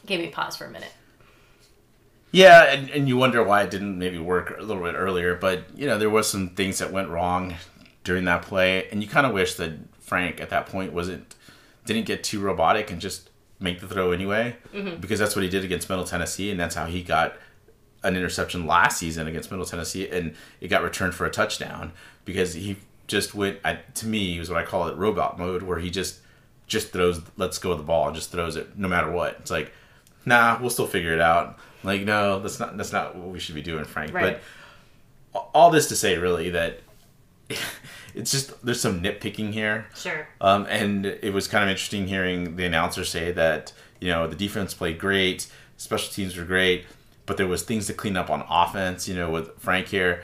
gave 0.06 0.20
me 0.20 0.28
pause 0.28 0.56
for 0.56 0.64
a 0.64 0.70
minute. 0.70 0.92
Yeah, 2.32 2.64
and, 2.64 2.88
and 2.90 3.08
you 3.08 3.18
wonder 3.18 3.44
why 3.44 3.62
it 3.62 3.70
didn't 3.70 3.98
maybe 3.98 4.18
work 4.18 4.56
a 4.58 4.62
little 4.62 4.82
bit 4.82 4.94
earlier, 4.94 5.34
but 5.34 5.64
you 5.76 5.86
know 5.86 5.98
there 5.98 6.10
was 6.10 6.28
some 6.28 6.48
things 6.48 6.78
that 6.78 6.90
went 6.90 7.10
wrong 7.10 7.54
during 8.04 8.24
that 8.24 8.42
play, 8.42 8.88
and 8.88 9.02
you 9.02 9.08
kind 9.08 9.26
of 9.26 9.32
wish 9.32 9.54
that 9.56 9.72
Frank 10.00 10.40
at 10.40 10.50
that 10.50 10.66
point 10.66 10.92
wasn't 10.92 11.36
didn't 11.84 12.06
get 12.06 12.24
too 12.24 12.40
robotic 12.40 12.90
and 12.90 13.00
just 13.00 13.28
make 13.60 13.80
the 13.80 13.86
throw 13.86 14.12
anyway, 14.12 14.56
mm-hmm. 14.72 14.98
because 15.00 15.18
that's 15.18 15.36
what 15.36 15.42
he 15.42 15.50
did 15.50 15.62
against 15.62 15.88
Middle 15.90 16.04
Tennessee, 16.04 16.50
and 16.50 16.58
that's 16.58 16.74
how 16.74 16.86
he 16.86 17.02
got 17.02 17.36
an 18.02 18.16
interception 18.16 18.66
last 18.66 18.98
season 18.98 19.26
against 19.26 19.50
Middle 19.50 19.66
Tennessee, 19.66 20.08
and 20.08 20.34
it 20.60 20.68
got 20.68 20.82
returned 20.82 21.14
for 21.14 21.26
a 21.26 21.30
touchdown 21.30 21.92
because 22.24 22.54
he 22.54 22.76
just 23.06 23.34
went. 23.34 23.58
I, 23.62 23.74
to 23.94 24.06
me, 24.06 24.32
he 24.32 24.38
was 24.38 24.48
what 24.48 24.58
I 24.58 24.64
call 24.64 24.88
it 24.88 24.96
robot 24.96 25.38
mode, 25.38 25.62
where 25.62 25.78
he 25.78 25.90
just 25.90 26.20
just 26.66 26.92
throws, 26.92 27.20
let's 27.36 27.58
go 27.58 27.70
with 27.70 27.78
the 27.78 27.84
ball, 27.84 28.06
and 28.06 28.16
just 28.16 28.32
throws 28.32 28.56
it 28.56 28.78
no 28.78 28.88
matter 28.88 29.10
what. 29.10 29.36
It's 29.40 29.50
like, 29.50 29.72
nah, 30.24 30.58
we'll 30.58 30.70
still 30.70 30.86
figure 30.86 31.12
it 31.12 31.20
out. 31.20 31.58
Like, 31.82 32.02
no, 32.02 32.40
that's 32.40 32.60
not 32.60 32.76
that's 32.76 32.92
not 32.92 33.16
what 33.16 33.28
we 33.28 33.38
should 33.38 33.54
be 33.54 33.62
doing, 33.62 33.84
Frank. 33.84 34.12
Right. 34.12 34.40
But 35.32 35.48
all 35.54 35.70
this 35.70 35.88
to 35.88 35.96
say, 35.96 36.18
really, 36.18 36.50
that 36.50 36.80
it's 38.14 38.30
just 38.30 38.64
there's 38.64 38.80
some 38.80 39.02
nitpicking 39.02 39.52
here. 39.52 39.86
Sure. 39.94 40.26
Um, 40.40 40.66
and 40.68 41.06
it 41.06 41.32
was 41.32 41.48
kind 41.48 41.64
of 41.64 41.70
interesting 41.70 42.06
hearing 42.06 42.56
the 42.56 42.64
announcer 42.64 43.04
say 43.04 43.32
that 43.32 43.72
you 44.00 44.08
know 44.08 44.26
the 44.26 44.36
defense 44.36 44.74
played 44.74 44.98
great, 44.98 45.50
special 45.76 46.12
teams 46.12 46.36
were 46.36 46.44
great, 46.44 46.84
but 47.26 47.36
there 47.36 47.46
was 47.46 47.62
things 47.62 47.86
to 47.86 47.94
clean 47.94 48.16
up 48.16 48.30
on 48.30 48.44
offense. 48.48 49.08
You 49.08 49.14
know, 49.14 49.30
with 49.30 49.50
Frank 49.58 49.88
here, 49.88 50.22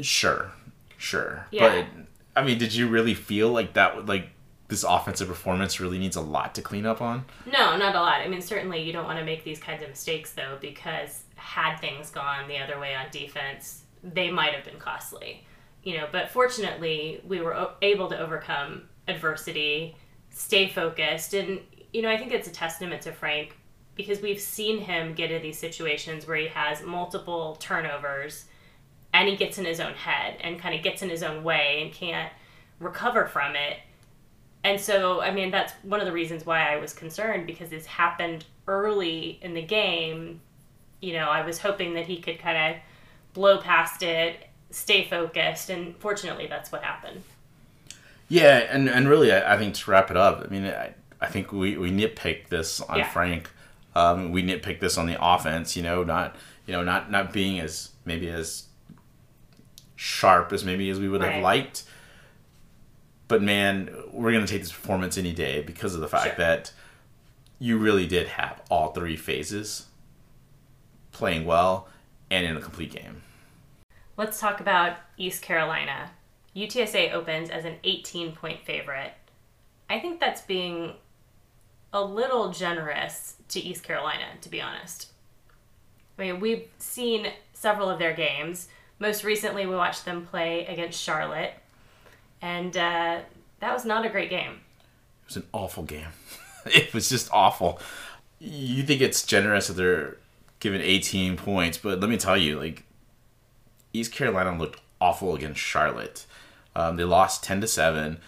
sure, 0.00 0.52
sure. 0.96 1.46
Yeah. 1.50 1.84
But 2.34 2.42
I 2.42 2.44
mean, 2.44 2.58
did 2.58 2.74
you 2.74 2.88
really 2.88 3.14
feel 3.14 3.50
like 3.50 3.74
that? 3.74 3.96
would 3.96 4.08
Like 4.08 4.30
this 4.70 4.84
offensive 4.84 5.28
performance 5.28 5.80
really 5.80 5.98
needs 5.98 6.16
a 6.16 6.20
lot 6.20 6.54
to 6.54 6.62
clean 6.62 6.86
up 6.86 7.02
on? 7.02 7.24
No, 7.44 7.76
not 7.76 7.94
a 7.94 8.00
lot. 8.00 8.20
I 8.20 8.28
mean, 8.28 8.40
certainly 8.40 8.82
you 8.82 8.92
don't 8.92 9.04
want 9.04 9.18
to 9.18 9.24
make 9.24 9.44
these 9.44 9.58
kinds 9.58 9.82
of 9.82 9.88
mistakes, 9.90 10.32
though, 10.32 10.56
because 10.60 11.24
had 11.34 11.76
things 11.76 12.10
gone 12.10 12.48
the 12.48 12.58
other 12.58 12.78
way 12.78 12.94
on 12.94 13.06
defense, 13.10 13.82
they 14.02 14.30
might 14.30 14.54
have 14.54 14.64
been 14.64 14.78
costly. 14.78 15.44
You 15.82 15.98
know, 15.98 16.06
but 16.10 16.30
fortunately, 16.30 17.20
we 17.26 17.40
were 17.40 17.54
o- 17.54 17.72
able 17.82 18.08
to 18.08 18.18
overcome 18.18 18.82
adversity 19.08 19.96
stay 20.30 20.68
focused. 20.68 21.34
And, 21.34 21.60
you 21.92 22.02
know, 22.02 22.10
I 22.10 22.16
think 22.16 22.32
it's 22.32 22.48
a 22.48 22.52
testament 22.52 23.02
to 23.02 23.12
Frank 23.12 23.56
because 23.94 24.20
we've 24.20 24.40
seen 24.40 24.78
him 24.78 25.14
get 25.14 25.30
in 25.30 25.42
these 25.42 25.58
situations 25.58 26.26
where 26.26 26.36
he 26.36 26.46
has 26.48 26.82
multiple 26.82 27.56
turnovers 27.56 28.46
and 29.12 29.28
he 29.28 29.36
gets 29.36 29.58
in 29.58 29.64
his 29.64 29.80
own 29.80 29.92
head 29.94 30.36
and 30.40 30.58
kind 30.58 30.74
of 30.74 30.82
gets 30.82 31.02
in 31.02 31.10
his 31.10 31.22
own 31.22 31.42
way 31.42 31.80
and 31.82 31.92
can't 31.92 32.32
recover 32.78 33.26
from 33.26 33.56
it. 33.56 33.78
And 34.62 34.78
so, 34.80 35.20
I 35.22 35.30
mean, 35.30 35.50
that's 35.50 35.72
one 35.82 36.00
of 36.00 36.06
the 36.06 36.12
reasons 36.12 36.44
why 36.44 36.72
I 36.72 36.76
was 36.76 36.92
concerned 36.92 37.46
because 37.46 37.70
this 37.70 37.86
happened 37.86 38.44
early 38.68 39.38
in 39.42 39.54
the 39.54 39.62
game. 39.62 40.40
You 41.00 41.14
know, 41.14 41.28
I 41.30 41.44
was 41.44 41.58
hoping 41.58 41.94
that 41.94 42.06
he 42.06 42.18
could 42.18 42.38
kind 42.38 42.74
of 42.76 42.82
blow 43.32 43.58
past 43.58 44.02
it, 44.02 44.48
stay 44.70 45.04
focused, 45.08 45.70
and 45.70 45.96
fortunately, 45.96 46.46
that's 46.46 46.70
what 46.70 46.82
happened. 46.82 47.22
Yeah, 48.28 48.58
and, 48.70 48.88
and 48.88 49.08
really, 49.08 49.32
I, 49.32 49.54
I 49.54 49.58
think 49.58 49.74
to 49.76 49.90
wrap 49.90 50.10
it 50.10 50.16
up, 50.16 50.44
I 50.44 50.48
mean, 50.52 50.66
I, 50.66 50.92
I 51.20 51.26
think 51.26 51.52
we, 51.52 51.76
we 51.78 51.90
nitpick 51.90 52.48
this 52.48 52.80
on 52.82 52.98
Yeah. 52.98 53.08
Frank. 53.08 53.50
Um, 53.94 54.30
we 54.30 54.42
nitpick 54.42 54.78
this 54.78 54.96
on 54.96 55.06
the 55.06 55.16
offense, 55.20 55.76
you 55.76 55.82
know, 55.82 56.04
not 56.04 56.36
you 56.66 56.72
know 56.72 56.84
not 56.84 57.10
not 57.10 57.32
being 57.32 57.58
as 57.58 57.90
maybe 58.04 58.28
as 58.28 58.66
sharp 59.96 60.52
as 60.52 60.64
maybe 60.64 60.88
as 60.90 60.98
we 61.00 61.08
would 61.08 61.22
Right. 61.22 61.34
have 61.34 61.42
liked. 61.42 61.82
But 63.30 63.42
man, 63.42 63.94
we're 64.10 64.32
gonna 64.32 64.44
take 64.44 64.62
this 64.62 64.72
performance 64.72 65.16
any 65.16 65.32
day 65.32 65.62
because 65.62 65.94
of 65.94 66.00
the 66.00 66.08
fact 66.08 66.34
Sure. 66.34 66.34
that 66.38 66.72
you 67.60 67.78
really 67.78 68.08
did 68.08 68.26
have 68.26 68.60
all 68.68 68.90
three 68.90 69.16
phases 69.16 69.86
playing 71.12 71.44
well 71.46 71.86
and 72.28 72.44
in 72.44 72.56
a 72.56 72.60
complete 72.60 72.90
game. 72.90 73.22
Let's 74.16 74.40
talk 74.40 74.58
about 74.58 74.96
East 75.16 75.42
Carolina. 75.42 76.10
UTSA 76.56 77.12
opens 77.12 77.50
as 77.50 77.64
an 77.64 77.76
18 77.84 78.32
point 78.34 78.64
favorite. 78.64 79.12
I 79.88 80.00
think 80.00 80.18
that's 80.18 80.42
being 80.42 80.94
a 81.92 82.02
little 82.02 82.50
generous 82.50 83.36
to 83.50 83.60
East 83.60 83.84
Carolina, 83.84 84.26
to 84.40 84.48
be 84.48 84.60
honest. 84.60 85.12
I 86.18 86.22
mean, 86.22 86.40
we've 86.40 86.66
seen 86.78 87.28
several 87.52 87.88
of 87.88 88.00
their 88.00 88.12
games. 88.12 88.66
Most 88.98 89.22
recently, 89.22 89.66
we 89.66 89.76
watched 89.76 90.04
them 90.04 90.26
play 90.26 90.66
against 90.66 91.00
Charlotte, 91.00 91.54
and 92.42 92.76
uh, 92.76 93.20
that 93.60 93.72
was 93.74 93.84
not 93.84 94.04
a 94.04 94.08
great 94.08 94.30
game. 94.30 94.52
It 94.52 95.26
was 95.26 95.36
an 95.36 95.46
awful 95.52 95.82
game. 95.84 96.08
it 96.66 96.92
was 96.94 97.08
just 97.08 97.28
awful. 97.32 97.80
You 98.38 98.82
think 98.82 99.00
it's 99.00 99.24
generous 99.24 99.66
that 99.68 99.74
they're 99.74 100.16
given 100.60 100.80
18 100.80 101.36
points, 101.36 101.78
but 101.78 102.00
let 102.00 102.10
me 102.10 102.16
tell 102.16 102.36
you, 102.36 102.58
like 102.58 102.84
East 103.92 104.12
Carolina 104.12 104.56
looked 104.58 104.80
awful 105.00 105.34
against 105.34 105.60
Charlotte. 105.60 106.26
Um, 106.74 106.96
they 106.96 107.04
lost 107.04 107.42
10 107.44 107.60
to 107.62 107.66
7. 107.66 108.18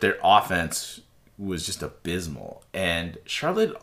Their 0.00 0.16
offense 0.22 1.00
was 1.38 1.64
just 1.66 1.82
abysmal, 1.82 2.62
and 2.74 3.18
Charlotte 3.24 3.74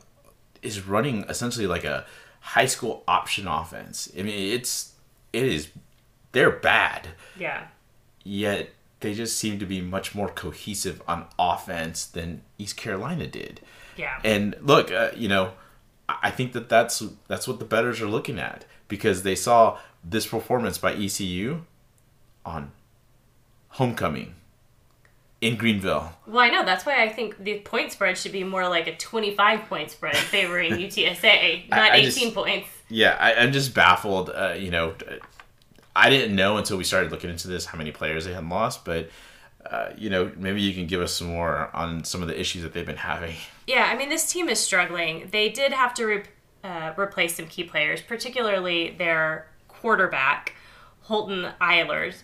is 0.62 0.86
running 0.86 1.24
essentially 1.30 1.68
like 1.68 1.84
a 1.84 2.06
high 2.42 2.66
school 2.66 3.04
option 3.08 3.48
offense. 3.48 4.12
I 4.18 4.22
mean, 4.24 4.54
it's 4.54 4.94
it 5.34 5.44
is 5.44 5.70
they're 6.32 6.52
bad 6.52 7.10
Yeah. 7.38 7.68
yet 8.24 8.70
they 9.02 9.14
just 9.14 9.38
seem 9.38 9.60
to 9.60 9.66
be 9.66 9.82
much 9.82 10.14
more 10.14 10.28
cohesive 10.30 11.02
on 11.08 11.26
offense 11.38 12.06
than 12.06 12.42
East 12.58 12.76
Carolina 12.78 13.28
did. 13.28 13.62
Yeah. 13.98 14.20
And 14.24 14.56
look, 14.62 14.92
uh, 14.92 15.12
you 15.16 15.28
know, 15.28 15.54
I 16.08 16.18
I 16.24 16.32
think 16.32 16.54
that 16.54 16.70
that's 16.70 17.02
that's 17.28 17.48
what 17.48 17.60
the 17.60 17.66
betters 17.66 18.02
are 18.02 18.08
looking 18.08 18.40
at 18.40 18.66
because 18.88 19.24
they 19.24 19.36
saw 19.36 19.78
this 20.04 20.26
performance 20.28 20.78
by 20.78 20.94
ECU 20.94 21.62
on 22.46 22.72
homecoming 23.70 24.34
in 25.42 25.56
Greenville. 25.56 26.14
Well, 26.28 26.40
I 26.40 26.50
know. 26.50 26.66
That's 26.66 26.86
why 26.86 27.04
I 27.04 27.10
think 27.10 27.42
the 27.44 27.60
point 27.60 27.92
spread 27.92 28.18
should 28.18 28.32
be 28.32 28.44
more 28.44 28.68
like 28.68 28.88
a 28.88 28.96
25 28.98 29.66
point 29.70 29.92
spread 29.92 30.16
favoring 30.18 30.72
UTSA, 30.86 31.70
not 31.70 31.92
I 31.92 31.98
18 31.98 32.12
just- 32.12 32.34
points. 32.36 32.70
Yeah, 32.92 33.16
I, 33.20 33.36
I'm 33.36 33.52
just 33.52 33.76
baffled. 33.76 34.32
Uh, 34.32 34.56
you 34.58 34.72
know, 34.72 34.96
I 35.96 36.10
didn't 36.10 36.36
know 36.36 36.58
until 36.58 36.78
we 36.78 36.84
started 36.84 37.12
looking 37.12 37.30
into 37.30 37.48
this 37.48 37.66
how 37.66 37.78
many 37.78 37.92
players 37.92 38.26
they 38.26 38.34
had 38.34 38.48
lost, 38.48 38.86
but. 38.86 39.10
Uh, 39.70 39.92
you 39.98 40.10
know, 40.10 40.32
maybe 40.38 40.62
you 40.62 40.74
can 40.74 40.88
give 40.88 41.02
us 41.02 41.14
some 41.14 41.28
more 41.28 41.70
on 41.76 42.02
some 42.06 42.22
of 42.22 42.30
the 42.30 42.40
issues 42.40 42.64
that 42.64 42.72
they've 42.72 42.86
been 42.86 42.96
having. 42.96 43.36
Yeah, 43.68 43.84
I 43.84 43.96
mean, 43.96 44.10
this 44.10 44.32
team 44.32 44.50
is 44.50 44.58
struggling. 44.58 45.28
They 45.32 45.50
did 45.50 45.74
have 45.74 45.94
to 45.96 46.06
re- 46.06 46.24
uh, 46.64 46.94
replace 46.98 47.36
some 47.36 47.46
key 47.46 47.64
players, 47.64 48.02
particularly 48.02 48.96
their 48.98 49.48
quarterback, 49.68 50.56
Holton 51.02 51.52
Ahlers, 51.62 52.24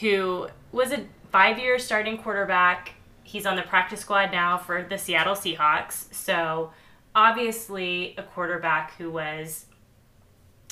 who 0.00 0.48
was 0.72 0.92
a 0.92 1.04
five 1.30 1.58
year 1.58 1.78
starting 1.78 2.18
quarterback. 2.18 2.94
He's 3.22 3.46
on 3.46 3.56
the 3.56 3.62
practice 3.62 4.00
squad 4.00 4.32
now 4.32 4.58
for 4.58 4.82
the 4.82 4.98
Seattle 4.98 5.34
Seahawks. 5.34 6.12
So, 6.12 6.72
obviously, 7.14 8.14
a 8.18 8.22
quarterback 8.22 8.96
who 8.96 9.10
was, 9.10 9.66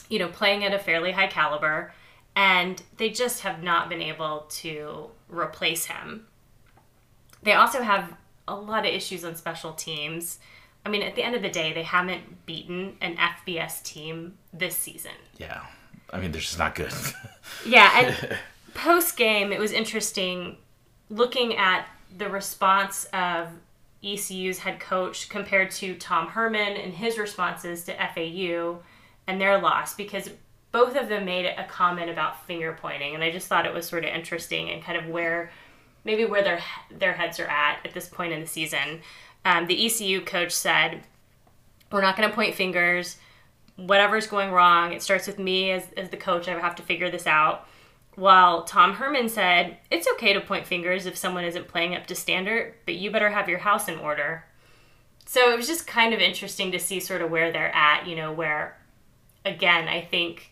you 0.08 0.18
know, 0.18 0.28
playing 0.28 0.64
at 0.64 0.74
a 0.74 0.78
fairly 0.78 1.12
high 1.12 1.28
caliber. 1.28 1.92
And 2.34 2.82
they 2.96 3.10
just 3.10 3.40
have 3.42 3.62
not 3.62 3.88
been 3.88 4.00
able 4.00 4.46
to 4.50 5.10
replace 5.28 5.86
him. 5.86 6.26
They 7.42 7.52
also 7.52 7.82
have 7.82 8.14
a 8.48 8.54
lot 8.54 8.86
of 8.86 8.94
issues 8.94 9.24
on 9.24 9.36
special 9.36 9.72
teams. 9.72 10.38
I 10.84 10.88
mean, 10.88 11.02
at 11.02 11.14
the 11.14 11.22
end 11.22 11.34
of 11.34 11.42
the 11.42 11.50
day, 11.50 11.72
they 11.72 11.82
haven't 11.82 12.46
beaten 12.46 12.96
an 13.00 13.16
FBS 13.16 13.82
team 13.82 14.38
this 14.52 14.76
season. 14.76 15.12
Yeah, 15.38 15.62
I 16.12 16.20
mean, 16.20 16.32
they're 16.32 16.40
just 16.40 16.58
not 16.58 16.74
good. 16.74 16.92
Yeah, 17.66 17.90
and 17.98 18.38
post 18.74 19.16
game, 19.16 19.52
it 19.52 19.58
was 19.58 19.72
interesting 19.72 20.56
looking 21.10 21.56
at 21.56 21.86
the 22.16 22.28
response 22.28 23.04
of 23.12 23.48
ECU's 24.02 24.58
head 24.58 24.80
coach 24.80 25.28
compared 25.28 25.70
to 25.72 25.94
Tom 25.96 26.28
Herman 26.28 26.76
and 26.76 26.92
his 26.92 27.18
responses 27.18 27.84
to 27.84 27.94
FAU 27.94 28.78
and 29.26 29.40
their 29.40 29.60
loss 29.60 29.94
because 29.94 30.30
both 30.72 30.96
of 30.96 31.08
them 31.08 31.26
made 31.26 31.46
a 31.46 31.64
comment 31.64 32.10
about 32.10 32.46
finger 32.46 32.76
pointing, 32.80 33.14
and 33.14 33.22
I 33.22 33.30
just 33.30 33.46
thought 33.46 33.66
it 33.66 33.74
was 33.74 33.86
sort 33.86 34.04
of 34.04 34.10
interesting 34.10 34.70
and 34.70 34.82
kind 34.82 34.98
of 34.98 35.06
where 35.06 35.50
maybe 36.04 36.24
where 36.24 36.42
their 36.42 36.60
their 36.90 37.12
heads 37.12 37.38
are 37.38 37.46
at 37.46 37.78
at 37.84 37.94
this 37.94 38.08
point 38.08 38.32
in 38.32 38.40
the 38.40 38.46
season. 38.46 39.02
Um, 39.44 39.66
the 39.66 39.86
ECU 39.86 40.22
coach 40.22 40.52
said, 40.52 41.02
"We're 41.90 42.00
not 42.00 42.16
going 42.16 42.28
to 42.28 42.34
point 42.34 42.54
fingers. 42.54 43.18
Whatever's 43.76 44.26
going 44.26 44.50
wrong, 44.50 44.92
it 44.92 45.02
starts 45.02 45.26
with 45.26 45.38
me 45.38 45.70
as 45.70 45.86
as 45.96 46.08
the 46.08 46.16
coach. 46.16 46.48
I 46.48 46.58
have 46.58 46.76
to 46.76 46.82
figure 46.82 47.10
this 47.10 47.26
out." 47.26 47.68
While 48.14 48.64
Tom 48.64 48.94
Herman 48.94 49.28
said, 49.28 49.78
"It's 49.90 50.08
okay 50.14 50.32
to 50.32 50.40
point 50.40 50.66
fingers 50.66 51.06
if 51.06 51.16
someone 51.16 51.44
isn't 51.44 51.68
playing 51.68 51.94
up 51.94 52.06
to 52.06 52.14
standard, 52.14 52.74
but 52.86 52.94
you 52.94 53.10
better 53.10 53.30
have 53.30 53.48
your 53.48 53.60
house 53.60 53.88
in 53.88 53.98
order." 53.98 54.46
So 55.24 55.52
it 55.52 55.56
was 55.56 55.66
just 55.66 55.86
kind 55.86 56.12
of 56.12 56.20
interesting 56.20 56.72
to 56.72 56.78
see 56.78 57.00
sort 57.00 57.22
of 57.22 57.30
where 57.30 57.52
they're 57.52 57.74
at. 57.74 58.06
You 58.06 58.16
know, 58.16 58.32
where 58.32 58.76
again, 59.44 59.88
I 59.88 60.02
think 60.02 60.51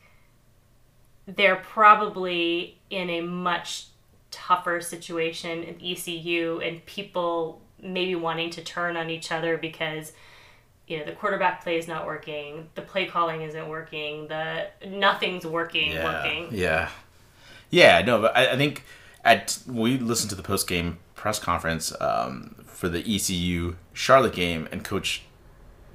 they're 1.26 1.56
probably 1.56 2.78
in 2.90 3.11
a 3.11 3.20
much 3.20 3.87
tougher 4.30 4.80
situation 4.80 5.62
in 5.62 5.76
ECU 5.83 6.61
and 6.64 6.85
people 6.87 7.61
maybe 7.83 8.14
wanting 8.14 8.50
to 8.50 8.62
turn 8.62 8.96
on 8.96 9.11
each 9.11 9.33
other 9.33 9.56
because 9.56 10.12
you 10.87 10.98
know 10.98 11.04
the 11.04 11.12
quarterback 11.12 11.62
play 11.62 11.78
is 11.78 11.87
not 11.87 12.06
working, 12.06 12.68
the 12.74 12.83
play 12.83 13.06
calling 13.06 13.42
isn't 13.42 13.68
working, 13.68 14.28
the 14.28 14.66
nothing's 14.87 15.46
working 15.46 15.92
yeah, 15.92 16.04
working. 16.04 16.48
yeah, 16.50 16.88
yeah. 17.70 18.02
No, 18.02 18.20
but 18.20 18.37
I, 18.37 18.52
I 18.52 18.56
think 18.56 18.85
at 19.24 19.59
we 19.66 19.98
listened 19.98 20.30
to 20.30 20.37
the 20.37 20.42
post 20.42 20.68
game 20.68 20.98
press 21.14 21.38
conference 21.38 21.92
um, 22.00 22.56
for 22.66 22.88
the 22.88 23.00
ECU 23.00 23.76
Charlotte 23.92 24.33
game, 24.33 24.68
and 24.72 24.83
Coach 24.83 25.22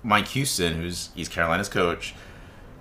Mike 0.02 0.30
Houston, 0.30 0.76
who's 0.76 1.10
East 1.16 1.32
Carolina's 1.32 1.68
coach, 1.68 2.14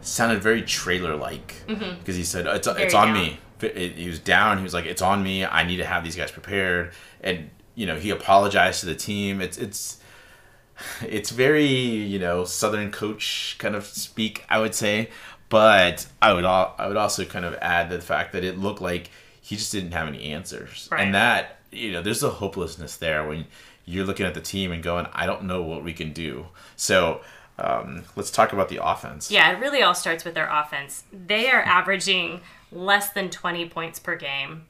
sounded 0.06 0.42
very 0.42 0.62
Traylor 0.62 1.16
like 1.16 1.54
mm-hmm. 1.66 1.98
because 1.98 2.16
he 2.16 2.24
said 2.24 2.46
it's 2.46 2.66
it's 2.66 2.94
on 2.94 3.08
down. 3.08 3.16
me. 3.16 3.38
It- 3.60 3.92
he 3.96 4.06
was 4.08 4.18
down. 4.18 4.58
He 4.58 4.62
was 4.64 4.74
like, 4.74 4.84
"It's 4.84 5.00
on 5.02 5.22
me. 5.22 5.44
I 5.44 5.64
need 5.64 5.78
to 5.78 5.84
have 5.86 6.04
these 6.04 6.16
guys 6.16 6.30
prepared." 6.30 6.92
And 7.22 7.50
you 7.74 7.86
know, 7.86 7.96
he 7.96 8.10
apologized 8.10 8.80
to 8.80 8.86
the 8.86 8.94
team. 8.94 9.40
It's 9.40 9.56
it's 9.58 9.98
it's 11.02 11.30
very 11.30 11.66
you 11.66 12.18
know 12.18 12.44
southern 12.44 12.90
coach 12.90 13.56
kind 13.58 13.74
of 13.76 13.84
speak 13.86 14.44
i 14.48 14.58
would 14.58 14.74
say 14.74 15.08
but 15.48 16.04
i 16.20 16.32
would 16.32 16.44
al- 16.44 16.74
i 16.78 16.88
would 16.88 16.96
also 16.96 17.24
kind 17.24 17.44
of 17.44 17.54
add 17.60 17.90
the 17.90 18.00
fact 18.00 18.32
that 18.32 18.42
it 18.42 18.58
looked 18.58 18.80
like 18.80 19.08
he 19.40 19.54
just 19.56 19.70
didn't 19.70 19.92
have 19.92 20.08
any 20.08 20.24
answers 20.32 20.88
Right. 20.90 21.02
and 21.02 21.14
that 21.14 21.58
you 21.70 21.92
know 21.92 22.02
there's 22.02 22.24
a 22.24 22.28
hopelessness 22.30 22.96
there 22.96 23.24
when 23.26 23.46
you're 23.84 24.04
looking 24.04 24.26
at 24.26 24.34
the 24.34 24.40
team 24.40 24.72
and 24.72 24.82
going 24.82 25.06
i 25.12 25.26
don't 25.26 25.44
know 25.44 25.62
what 25.62 25.84
we 25.84 25.92
can 25.92 26.12
do 26.12 26.46
so 26.74 27.20
um, 27.58 28.04
let's 28.16 28.30
talk 28.30 28.52
about 28.52 28.68
the 28.68 28.84
offense 28.84 29.30
Yeah, 29.30 29.52
it 29.52 29.60
really 29.60 29.82
all 29.82 29.94
starts 29.94 30.24
with 30.24 30.34
their 30.34 30.48
offense. 30.50 31.04
They 31.12 31.50
are 31.50 31.62
averaging 31.62 32.40
less 32.72 33.10
than 33.10 33.30
20 33.30 33.68
points 33.68 33.98
per 33.98 34.16
game. 34.16 34.66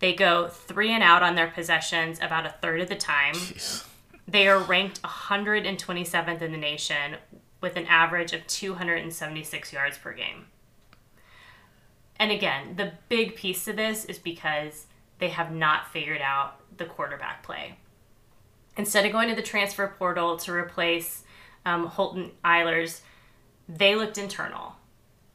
They 0.00 0.14
go 0.14 0.48
three 0.48 0.92
and 0.92 1.02
out 1.02 1.22
on 1.22 1.34
their 1.34 1.48
possessions 1.48 2.18
about 2.20 2.46
a 2.46 2.54
third 2.60 2.80
of 2.80 2.88
the 2.88 2.96
time. 2.96 3.34
Jeez. 3.34 3.86
They 4.26 4.46
are 4.46 4.58
ranked 4.58 5.00
127th 5.02 6.42
in 6.42 6.52
the 6.52 6.58
nation 6.58 7.16
with 7.60 7.76
an 7.76 7.86
average 7.86 8.32
of 8.32 8.46
276 8.46 9.72
yards 9.72 9.98
per 9.98 10.12
game. 10.12 10.46
And 12.18 12.30
again, 12.30 12.76
the 12.76 12.92
big 13.08 13.36
piece 13.36 13.64
to 13.64 13.72
this 13.72 14.04
is 14.04 14.18
because 14.18 14.86
they 15.18 15.28
have 15.28 15.52
not 15.52 15.90
figured 15.90 16.20
out 16.20 16.56
the 16.76 16.84
quarterback 16.84 17.42
play. 17.42 17.78
Instead 18.76 19.06
of 19.06 19.12
going 19.12 19.28
to 19.28 19.34
the 19.34 19.42
transfer 19.42 19.94
portal 19.98 20.36
to 20.36 20.52
replace 20.52 21.24
um, 21.68 21.86
Holton 21.86 22.30
Ahlers, 22.44 23.00
they 23.68 23.94
looked 23.94 24.18
internal. 24.18 24.74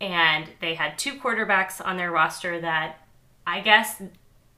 And 0.02 0.50
they 0.60 0.76
had 0.76 0.98
two 0.98 1.14
quarterbacks 1.14 1.86
on 1.86 1.98
their 1.98 2.12
roster 2.12 2.60
that 2.60 2.98
I 3.48 3.62
guess 3.62 4.02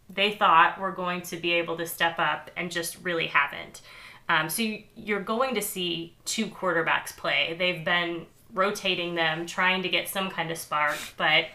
they 0.10 0.32
thought 0.32 0.80
were 0.80 0.92
going 0.92 1.22
to 1.24 1.38
be 1.38 1.54
able 1.54 1.78
to 1.78 1.86
step 1.86 2.18
up 2.18 2.50
and 2.56 2.72
just 2.72 2.98
really 3.04 3.28
haven't. 3.28 3.82
Um, 4.28 4.50
so 4.50 4.64
you're 4.96 5.22
going 5.22 5.54
to 5.56 5.62
see 5.62 6.16
two 6.26 6.48
quarterbacks 6.48 7.16
play. 7.16 7.56
They've 7.60 7.84
been 7.86 8.26
rotating 8.54 9.16
them, 9.16 9.46
trying 9.46 9.84
to 9.84 9.90
get 9.90 10.08
some 10.08 10.32
kind 10.32 10.50
of 10.50 10.58
spark, 10.58 10.98
but 11.18 11.46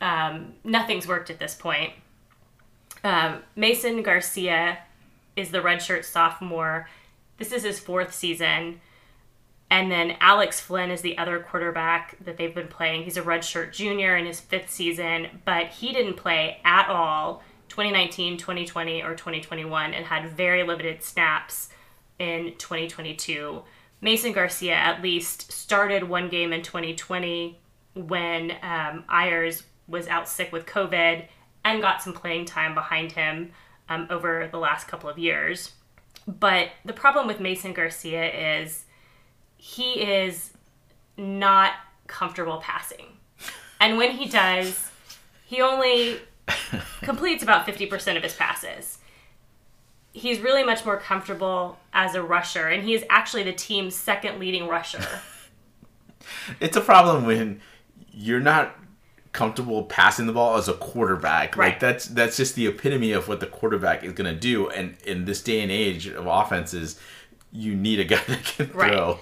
um, 0.00 0.54
nothing's 0.64 1.06
worked 1.06 1.28
at 1.28 1.38
this 1.38 1.54
point. 1.54 1.92
Um, 3.04 3.42
Mason 3.54 4.02
Garcia 4.02 4.78
is 5.36 5.50
the 5.50 5.58
redshirt 5.58 6.04
sophomore. 6.04 6.88
This 7.36 7.52
is 7.52 7.64
his 7.64 7.78
fourth 7.78 8.14
season. 8.14 8.80
And 9.70 9.90
then 9.90 10.16
Alex 10.20 10.60
Flynn 10.60 10.90
is 10.90 11.02
the 11.02 11.18
other 11.18 11.40
quarterback 11.40 12.16
that 12.24 12.38
they've 12.38 12.54
been 12.54 12.68
playing. 12.68 13.04
He's 13.04 13.18
a 13.18 13.22
redshirt 13.22 13.72
junior 13.72 14.16
in 14.16 14.24
his 14.24 14.40
fifth 14.40 14.70
season, 14.70 15.40
but 15.44 15.68
he 15.68 15.92
didn't 15.92 16.14
play 16.14 16.60
at 16.64 16.88
all 16.88 17.42
2019, 17.68 18.38
2020, 18.38 19.02
or 19.02 19.14
2021 19.14 19.92
and 19.92 20.06
had 20.06 20.30
very 20.30 20.62
limited 20.62 21.02
snaps 21.02 21.68
in 22.18 22.54
2022. 22.56 23.62
Mason 24.00 24.32
Garcia 24.32 24.74
at 24.74 25.02
least 25.02 25.52
started 25.52 26.04
one 26.04 26.28
game 26.28 26.52
in 26.52 26.62
2020 26.62 27.58
when 27.94 28.52
um, 28.62 29.04
Ahlers 29.10 29.64
was 29.86 30.06
out 30.08 30.28
sick 30.28 30.52
with 30.52 30.66
COVID 30.66 31.26
and 31.64 31.82
got 31.82 32.02
some 32.02 32.12
playing 32.12 32.44
time 32.44 32.74
behind 32.74 33.12
him 33.12 33.52
um, 33.88 34.06
over 34.08 34.48
the 34.50 34.58
last 34.58 34.86
couple 34.86 35.10
of 35.10 35.18
years. 35.18 35.72
But 36.26 36.68
the 36.84 36.92
problem 36.92 37.26
with 37.26 37.40
Mason 37.40 37.72
Garcia 37.72 38.62
is 38.62 38.84
he 39.58 40.00
is 40.00 40.52
not 41.16 41.72
comfortable 42.06 42.58
passing. 42.58 43.06
And 43.80 43.98
when 43.98 44.12
he 44.12 44.26
does, 44.28 44.90
he 45.44 45.60
only 45.60 46.20
completes 47.02 47.42
about 47.42 47.66
50% 47.66 48.16
of 48.16 48.22
his 48.22 48.34
passes. 48.34 48.98
He's 50.12 50.40
really 50.40 50.64
much 50.64 50.84
more 50.84 50.96
comfortable 50.96 51.78
as 51.92 52.14
a 52.14 52.22
rusher, 52.22 52.66
and 52.66 52.82
he 52.82 52.94
is 52.94 53.04
actually 53.10 53.42
the 53.42 53.52
team's 53.52 53.94
second 53.94 54.40
leading 54.40 54.66
rusher. 54.66 55.06
it's 56.60 56.76
a 56.76 56.80
problem 56.80 57.26
when 57.26 57.60
you're 58.10 58.40
not 58.40 58.74
comfortable 59.32 59.84
passing 59.84 60.26
the 60.26 60.32
ball 60.32 60.56
as 60.56 60.68
a 60.68 60.74
quarterback. 60.74 61.56
Right. 61.56 61.72
Like 61.72 61.80
that's 61.80 62.06
that's 62.06 62.36
just 62.36 62.54
the 62.54 62.66
epitome 62.66 63.12
of 63.12 63.28
what 63.28 63.40
the 63.40 63.46
quarterback 63.46 64.02
is 64.02 64.12
going 64.12 64.32
to 64.32 64.38
do. 64.38 64.68
And 64.68 64.96
in 65.04 65.26
this 65.26 65.42
day 65.42 65.60
and 65.60 65.70
age 65.70 66.06
of 66.08 66.26
offenses, 66.26 66.98
you 67.52 67.76
need 67.76 68.00
a 68.00 68.04
guy 68.04 68.22
that 68.26 68.44
can 68.44 68.70
right. 68.72 68.92
throw. 68.92 69.18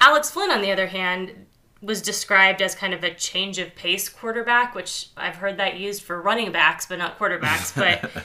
Alex 0.00 0.30
Flynn, 0.30 0.50
on 0.50 0.62
the 0.62 0.70
other 0.70 0.86
hand, 0.86 1.46
was 1.80 2.00
described 2.00 2.62
as 2.62 2.74
kind 2.74 2.94
of 2.94 3.04
a 3.04 3.12
change 3.14 3.58
of 3.58 3.74
pace 3.74 4.08
quarterback, 4.08 4.74
which 4.74 5.08
I've 5.16 5.36
heard 5.36 5.58
that 5.58 5.76
used 5.78 6.02
for 6.02 6.20
running 6.20 6.50
backs, 6.52 6.86
but 6.86 6.98
not 6.98 7.18
quarterbacks. 7.18 7.74
But 7.84 8.24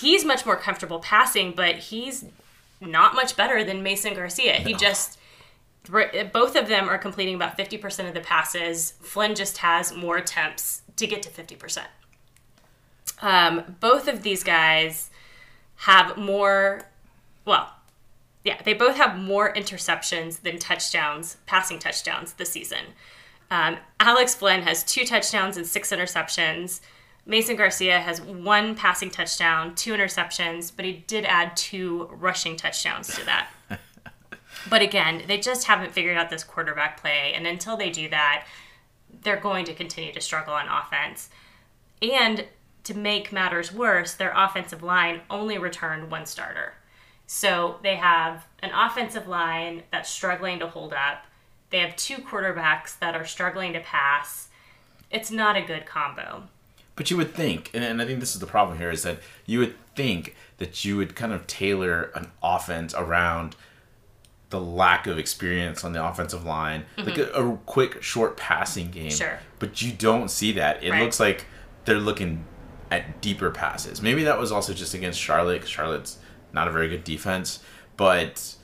he's 0.00 0.24
much 0.24 0.46
more 0.46 0.56
comfortable 0.56 1.00
passing, 1.00 1.52
but 1.52 1.76
he's 1.76 2.24
not 2.80 3.14
much 3.14 3.36
better 3.36 3.64
than 3.64 3.82
Mason 3.82 4.14
Garcia. 4.14 4.54
He 4.54 4.74
just 4.74 5.18
both 5.88 6.56
of 6.56 6.68
them 6.68 6.88
are 6.88 6.98
completing 6.98 7.34
about 7.34 7.56
50% 7.56 8.06
of 8.06 8.14
the 8.14 8.20
passes. 8.20 8.92
Flynn 9.00 9.34
just 9.34 9.58
has 9.58 9.94
more 9.94 10.18
attempts 10.18 10.82
to 10.96 11.06
get 11.06 11.22
to 11.22 11.30
50%. 11.30 11.84
Um, 13.22 13.76
both 13.80 14.06
of 14.06 14.22
these 14.22 14.44
guys 14.44 15.10
have 15.76 16.16
more, 16.16 16.82
well, 17.44 17.74
yeah, 18.44 18.60
they 18.62 18.74
both 18.74 18.96
have 18.96 19.18
more 19.18 19.52
interceptions 19.52 20.40
than 20.40 20.58
touchdowns, 20.58 21.36
passing 21.46 21.78
touchdowns 21.78 22.34
this 22.34 22.50
season. 22.50 22.84
Um, 23.50 23.76
Alex 23.98 24.34
Flynn 24.34 24.62
has 24.62 24.84
two 24.84 25.04
touchdowns 25.04 25.56
and 25.56 25.66
six 25.66 25.90
interceptions. 25.90 26.80
Mason 27.26 27.56
Garcia 27.56 28.00
has 28.00 28.20
one 28.20 28.74
passing 28.74 29.10
touchdown, 29.10 29.74
two 29.74 29.92
interceptions, 29.92 30.72
but 30.74 30.84
he 30.84 31.04
did 31.06 31.24
add 31.24 31.56
two 31.56 32.08
rushing 32.12 32.56
touchdowns 32.56 33.14
to 33.14 33.24
that. 33.26 33.50
But 34.68 34.82
again, 34.82 35.22
they 35.26 35.38
just 35.38 35.66
haven't 35.66 35.92
figured 35.92 36.16
out 36.16 36.30
this 36.30 36.44
quarterback 36.44 37.00
play. 37.00 37.32
And 37.34 37.46
until 37.46 37.76
they 37.76 37.90
do 37.90 38.08
that, 38.10 38.46
they're 39.22 39.40
going 39.40 39.64
to 39.66 39.74
continue 39.74 40.12
to 40.12 40.20
struggle 40.20 40.54
on 40.54 40.68
offense. 40.68 41.30
And 42.02 42.46
to 42.84 42.94
make 42.94 43.32
matters 43.32 43.72
worse, 43.72 44.14
their 44.14 44.32
offensive 44.34 44.82
line 44.82 45.20
only 45.30 45.58
returned 45.58 46.10
one 46.10 46.26
starter. 46.26 46.74
So 47.32 47.76
they 47.84 47.94
have 47.94 48.44
an 48.58 48.72
offensive 48.72 49.28
line 49.28 49.84
that's 49.92 50.10
struggling 50.10 50.58
to 50.58 50.66
hold 50.66 50.92
up. 50.92 51.26
They 51.70 51.78
have 51.78 51.94
two 51.94 52.16
quarterbacks 52.16 52.98
that 52.98 53.14
are 53.14 53.24
struggling 53.24 53.72
to 53.74 53.80
pass. 53.80 54.48
It's 55.12 55.30
not 55.30 55.56
a 55.56 55.62
good 55.62 55.86
combo. 55.86 56.48
But 56.96 57.10
you 57.10 57.16
would 57.16 57.32
think, 57.32 57.70
and 57.72 58.02
I 58.02 58.04
think 58.04 58.18
this 58.18 58.34
is 58.34 58.40
the 58.40 58.46
problem 58.46 58.78
here, 58.78 58.90
is 58.90 59.04
that 59.04 59.20
you 59.46 59.60
would 59.60 59.74
think 59.94 60.34
that 60.58 60.84
you 60.84 60.96
would 60.96 61.14
kind 61.14 61.32
of 61.32 61.46
tailor 61.46 62.10
an 62.14 62.32
offense 62.42 62.94
around– 62.94 63.54
the 64.50 64.60
lack 64.60 65.06
of 65.06 65.16
experience 65.16 65.84
on 65.84 65.92
the 65.92 66.04
offensive 66.04 66.44
line, 66.44 66.84
mm-hmm. 66.96 67.08
like 67.08 67.18
a, 67.18 67.30
a, 67.32 67.56
quick, 67.66 68.02
short 68.02 68.36
passing 68.36 68.90
game. 68.90 69.10
Sure. 69.10 69.38
But 69.60 69.80
you 69.80 69.92
don't 69.92 70.28
see 70.28 70.52
that. 70.52 70.82
It 70.82 70.90
right. 70.90 71.02
looks 71.02 71.20
like 71.20 71.46
they're 71.84 72.00
looking 72.00 72.44
at 72.90 73.20
deeper 73.20 73.52
passes. 73.52 74.02
Maybe 74.02 74.24
that 74.24 74.38
was 74.38 74.50
also 74.50 74.74
just 74.74 74.92
against 74.92 75.20
Charlotte. 75.20 75.66
Charlotte's 75.66 76.18
not 76.52 76.68
a 76.68 76.70
very 76.70 76.88
good 76.88 77.04
defense, 77.04 77.60
but 77.96 78.56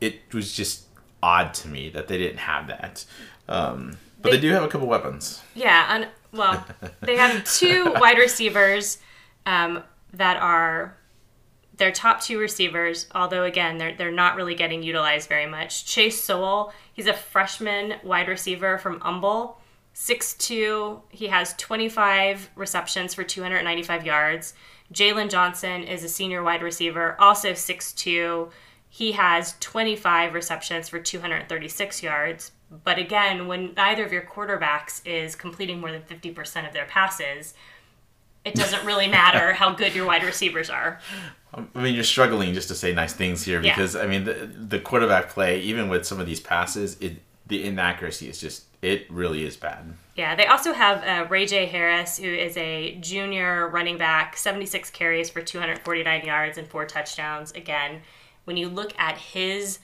it 0.00 0.32
was 0.32 0.52
just 0.52 0.84
odd 1.22 1.54
to 1.54 1.68
me 1.68 1.90
that 1.90 2.08
they 2.08 2.18
didn't 2.18 2.38
have 2.38 2.68
that. 2.68 3.04
Um, 3.48 3.98
but 4.20 4.30
they, 4.30 4.36
they, 4.36 4.40
do 4.42 4.52
have 4.52 4.62
a 4.62 4.68
couple 4.68 4.86
weapons. 4.86 5.42
Yeah, 5.54 5.86
and 5.90 6.08
well, 6.32 6.64
they 7.00 7.16
have 7.16 7.44
two 7.44 7.92
wide 7.94 8.18
receivers 8.18 8.98
um, 9.46 9.82
that 10.12 10.36
are 10.36 10.96
their 11.76 11.92
top 11.92 12.20
two 12.20 12.38
receivers, 12.38 13.06
although 13.14 13.44
again, 13.44 13.78
they're, 13.78 13.94
they're 13.94 14.10
not 14.10 14.36
really 14.36 14.54
getting 14.54 14.82
utilized 14.82 15.28
very 15.28 15.46
much. 15.46 15.86
Chase 15.86 16.22
Sowell, 16.22 16.72
he's 16.92 17.06
a 17.06 17.14
freshman 17.14 17.94
wide 18.02 18.28
receiver 18.28 18.78
from 18.78 19.00
Humble. 19.00 19.60
6'2, 19.98 21.02
he 21.10 21.26
has 21.26 21.54
25 21.54 22.50
receptions 22.54 23.14
for 23.14 23.24
295 23.24 24.06
yards. 24.06 24.54
Jalen 24.94 25.28
Johnson 25.28 25.82
is 25.82 26.04
a 26.04 26.08
senior 26.08 26.40
wide 26.40 26.62
receiver, 26.62 27.16
also 27.18 27.50
6'2. 27.50 28.48
He 28.88 29.12
has 29.12 29.56
25 29.58 30.34
receptions 30.34 30.88
for 30.88 31.00
236 31.00 32.02
yards. 32.02 32.52
But 32.84 32.98
again, 32.98 33.48
when 33.48 33.74
neither 33.74 34.04
of 34.04 34.12
your 34.12 34.22
quarterbacks 34.22 35.04
is 35.04 35.34
completing 35.34 35.80
more 35.80 35.90
than 35.90 36.02
50% 36.02 36.66
of 36.66 36.72
their 36.72 36.86
passes, 36.86 37.54
it 38.44 38.54
doesn't 38.54 38.86
really 38.86 39.08
matter 39.20 39.52
how 39.52 39.72
good 39.72 39.96
your 39.96 40.06
wide 40.06 40.22
receivers 40.22 40.70
are. 40.70 41.00
Um, 41.52 41.70
I 41.74 41.82
mean, 41.82 41.94
you're 41.96 42.04
struggling 42.04 42.54
just 42.54 42.68
to 42.68 42.76
say 42.76 42.94
nice 42.94 43.14
things 43.14 43.42
here 43.42 43.60
because 43.60 43.96
yeah. 43.96 44.02
I 44.02 44.06
mean, 44.06 44.22
the, 44.22 44.34
the 44.34 44.78
quarterback 44.78 45.30
play, 45.30 45.58
even 45.60 45.88
with 45.88 46.06
some 46.06 46.20
of 46.20 46.26
these 46.26 46.40
passes, 46.40 46.96
it 47.00 47.16
the 47.48 47.64
inaccuracy 47.64 48.28
is 48.28 48.38
just 48.38 48.67
it 48.82 49.10
really 49.10 49.44
is 49.44 49.56
bad. 49.56 49.94
Yeah, 50.16 50.34
they 50.34 50.46
also 50.46 50.72
have 50.72 50.98
uh, 50.98 51.28
Rahjai 51.30 51.68
Harris, 51.68 52.18
who 52.18 52.28
is 52.28 52.56
a 52.56 52.96
junior 52.96 53.68
running 53.68 53.98
back, 53.98 54.36
76 54.36 54.90
carries 54.90 55.30
for 55.30 55.42
249 55.42 56.24
yards 56.24 56.58
and 56.58 56.66
four 56.66 56.86
touchdowns. 56.86 57.52
Again, 57.52 58.02
when 58.44 58.56
you 58.56 58.68
look 58.68 58.98
at 58.98 59.16
his 59.18 59.78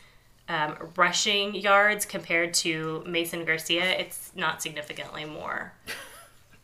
um, 0.49 0.77
rushing 0.97 1.55
yards 1.55 2.05
compared 2.05 2.55
to 2.55 3.05
Mason 3.07 3.45
Garcia, 3.45 3.85
it's 3.85 4.33
not 4.35 4.61
significantly 4.61 5.25
more. 5.25 5.73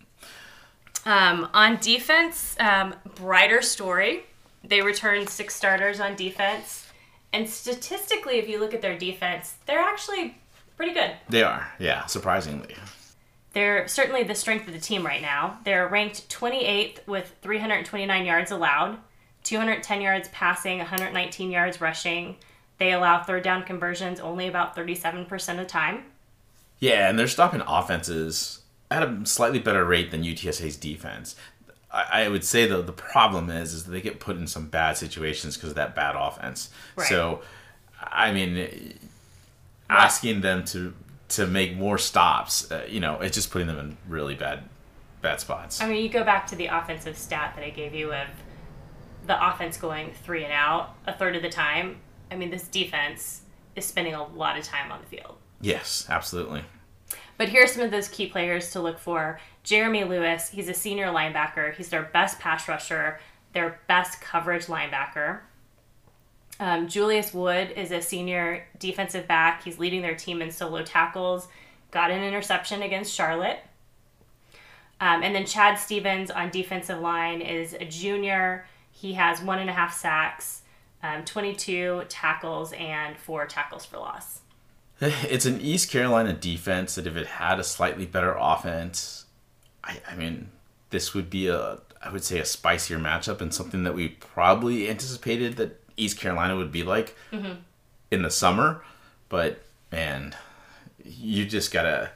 um, 1.07 1.49
on 1.55 1.79
defense, 1.81 2.57
um, 2.59 2.95
brighter 3.17 3.63
story 3.63 4.25
they 4.63 4.83
returned 4.83 5.29
six 5.29 5.55
starters 5.55 6.01
on 6.01 6.17
defense. 6.17 6.87
And 7.33 7.49
statistically, 7.49 8.39
if 8.39 8.49
you 8.49 8.59
look 8.59 8.75
at 8.75 8.83
their 8.83 8.99
defense, 8.99 9.55
they're 9.67 9.81
actually 9.81 10.39
pretty 10.81 10.95
good. 10.95 11.11
They 11.29 11.43
are, 11.43 11.71
yeah, 11.79 12.07
surprisingly. 12.07 12.75
They're 13.53 13.87
certainly 13.87 14.23
the 14.23 14.35
strength 14.35 14.67
of 14.67 14.73
the 14.73 14.81
team 14.81 15.05
right 15.05 15.21
now. 15.21 15.59
They're 15.63 15.87
ranked 15.87 16.31
28th 16.31 17.07
with 17.07 17.35
329 17.43 18.25
yards 18.25 18.51
allowed, 18.51 18.97
210 19.45 20.01
yards 20.01 20.29
passing, 20.29 20.79
119 20.79 21.51
yards 21.51 21.83
rushing. 21.83 22.37
They 22.79 22.93
allow 22.93 23.23
third 23.23 23.43
down 23.43 23.65
conversions 23.65 24.21
only 24.21 24.49
about 24.49 24.75
37% 24.75 25.51
of 25.51 25.57
the 25.59 25.65
time. 25.67 26.05
Yeah, 26.79 27.11
and 27.11 27.19
they're 27.19 27.29
stopping 27.29 27.61
offenses 27.67 28.61
at 28.91 29.03
a 29.03 29.27
slightly 29.27 29.59
better 29.59 29.85
rate 29.85 30.11
than 30.11 30.23
UTSA's 30.23 30.79
defense. 30.79 31.37
I, 31.93 32.27
would 32.29 32.45
say 32.45 32.67
though 32.67 32.81
the 32.81 32.93
problem 32.93 33.51
is 33.51 33.75
is 33.75 33.85
they 33.85 34.01
get 34.01 34.19
put 34.19 34.37
in 34.37 34.47
some 34.47 34.69
bad 34.69 34.97
situations 34.97 35.57
because 35.57 35.71
of 35.71 35.77
that 35.77 35.95
bad 35.95 36.15
offense. 36.17 36.71
Right. 36.97 37.07
So, 37.07 37.43
I 38.01 38.33
mean, 38.33 38.95
asking 39.91 40.41
them 40.41 40.65
to 40.67 40.95
to 41.31 41.47
make 41.47 41.77
more 41.77 41.97
stops, 41.97 42.71
uh, 42.73 42.85
you 42.89 42.99
know, 42.99 43.21
it's 43.21 43.37
just 43.37 43.51
putting 43.51 43.69
them 43.69 43.79
in 43.79 43.97
really 44.09 44.35
bad 44.35 44.65
bad 45.23 45.41
spots. 45.41 45.81
I 45.81 45.89
mean, 45.89 46.03
you 46.03 46.09
go 46.09 46.25
back 46.25 46.47
to 46.49 46.57
the 46.57 46.67
offensive 46.67 47.17
stat 47.17 47.53
that 47.57 47.65
I 47.65 47.71
gave 47.71 47.95
you 47.95 48.13
of 48.13 48.29
the 49.27 49.49
offense 49.49 49.77
going 49.77 50.13
three 50.25 50.45
and 50.45 50.53
out 50.53 50.97
a 51.07 51.13
third 51.13 51.37
of 51.37 51.43
the 51.43 51.49
time, 51.49 51.99
I 52.31 52.37
mean, 52.37 52.51
this 52.51 52.67
defense 52.69 53.43
is 53.77 53.85
spending 53.85 54.15
a 54.15 54.27
lot 54.27 54.59
of 54.59 54.65
time 54.65 54.91
on 54.91 55.01
the 55.01 55.07
field. 55.07 55.37
Yes, 55.61 56.07
absolutely. 56.09 56.63
But 57.37 57.49
here 57.49 57.65
are 57.65 57.67
some 57.67 57.83
of 57.83 57.91
those 57.91 58.09
key 58.09 58.27
players 58.27 58.71
to 58.73 58.81
look 58.81 58.99
for. 58.99 59.41
Jeremy 59.63 60.05
Lewis, 60.05 60.49
he's 60.51 60.69
a 60.69 60.75
senior 60.75 61.07
linebacker. 61.07 61.75
He's 61.75 61.89
their 61.89 62.03
best 62.03 62.39
pass 62.39 62.69
rusher, 62.69 63.21
their 63.53 63.81
best 63.89 64.21
coverage 64.21 64.67
linebacker. 64.67 65.41
Um, 66.61 66.89
Julius 66.89 67.33
Wood 67.33 67.73
is 67.75 67.91
a 67.91 68.03
senior 68.03 68.65
defensive 68.79 69.27
back. 69.27 69.65
He's 69.65 69.79
leading 69.79 70.03
their 70.03 70.15
team 70.15 70.43
in 70.43 70.51
solo 70.51 70.83
tackles. 70.83 71.49
Got 71.91 72.11
an 72.11 72.23
interception 72.23 72.83
against 72.83 73.15
Charlotte. 73.15 73.61
Um, 75.01 75.23
and 75.23 75.35
then 75.35 75.47
Chad 75.47 75.79
Stevens 75.79 76.31
on 76.31 76.51
defensive 76.51 77.01
line 77.01 77.41
is 77.41 77.73
a 77.73 77.87
junior. 77.87 78.67
He 78.93 79.15
has 79.15 79.41
one 79.41 79.59
and 79.59 79.71
a 79.71 79.73
half 79.73 79.97
sacks, 79.97 80.61
um, 81.03 81.25
22 81.25 82.05
tackles, 82.11 82.75
and 82.75 83.17
four 83.17 83.47
tackles 83.47 83.87
for 83.87 83.97
loss. 83.97 84.41
It's 85.01 85.47
an 85.47 85.63
East 85.63 85.91
Carolina 85.91 86.35
defense 86.35 86.97
that 86.97 87.07
if 87.07 87.17
it 87.17 87.27
had 87.27 87.59
a 87.59 87.65
slightly 87.65 88.05
better 88.05 88.37
offense, 88.39 89.25
I, 89.83 90.03
I 90.07 90.15
mean, 90.15 90.51
this 90.91 91.15
would 91.15 91.31
be 91.31 91.49
a, 91.49 91.79
I 92.03 92.13
would 92.13 92.23
say, 92.23 92.39
a 92.39 92.45
spicier 92.45 92.99
matchup 92.99 93.41
and 93.41 93.55
something 93.55 93.85
that 93.85 93.95
we 93.95 94.09
probably 94.09 94.91
anticipated 94.91 95.57
that 95.57 95.80
East 96.01 96.19
Carolina 96.19 96.57
would 96.57 96.73
be 96.73 96.83
like 96.83 97.17
mm-hmm. 97.33 97.61
in 98.11 98.23
the 98.23 98.31
summer. 98.31 98.83
But 99.29 99.63
man, 99.93 100.35
you 101.05 101.47
just 101.47 101.73
gotta 101.73 102.11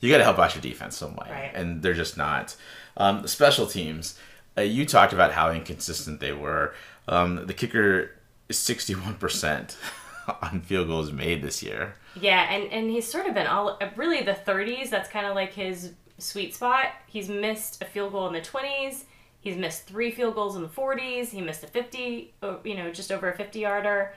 you 0.00 0.10
gotta 0.10 0.24
help 0.24 0.38
out 0.38 0.54
your 0.54 0.62
defense 0.62 0.96
some 0.96 1.16
way, 1.16 1.28
right. 1.30 1.52
and 1.54 1.82
they're 1.82 1.94
just 1.94 2.16
not. 2.16 2.56
Um, 2.96 3.26
special 3.26 3.66
teams, 3.66 4.18
uh, 4.56 4.62
you 4.62 4.86
talked 4.86 5.12
about 5.12 5.32
how 5.32 5.50
inconsistent 5.50 6.20
they 6.20 6.32
were. 6.32 6.74
Um, 7.08 7.46
the 7.46 7.54
kicker 7.54 8.12
is 8.48 8.58
sixty 8.58 8.94
one 8.94 9.14
percent 9.14 9.76
on 10.42 10.60
field 10.60 10.88
goals 10.88 11.12
made 11.12 11.42
this 11.42 11.62
year. 11.62 11.96
Yeah, 12.20 12.52
and 12.52 12.72
and 12.72 12.90
he's 12.90 13.06
sort 13.10 13.26
of 13.26 13.34
been 13.34 13.46
all 13.46 13.78
really 13.96 14.22
the 14.22 14.32
30s. 14.32 14.90
That's 14.90 15.08
kind 15.08 15.26
of 15.26 15.34
like 15.34 15.52
his 15.52 15.92
sweet 16.18 16.54
spot. 16.54 16.86
He's 17.06 17.28
missed 17.28 17.82
a 17.82 17.84
field 17.84 18.12
goal 18.12 18.26
in 18.28 18.32
the 18.32 18.40
20s. 18.40 19.04
He's 19.46 19.56
missed 19.56 19.86
three 19.86 20.10
field 20.10 20.34
goals 20.34 20.56
in 20.56 20.62
the 20.62 20.68
40s. 20.68 21.28
He 21.28 21.40
missed 21.40 21.62
a 21.62 21.68
50, 21.68 22.34
uh, 22.42 22.56
you 22.64 22.74
know, 22.74 22.90
just 22.90 23.12
over 23.12 23.30
a 23.30 23.36
50 23.36 23.60
yarder. 23.60 24.12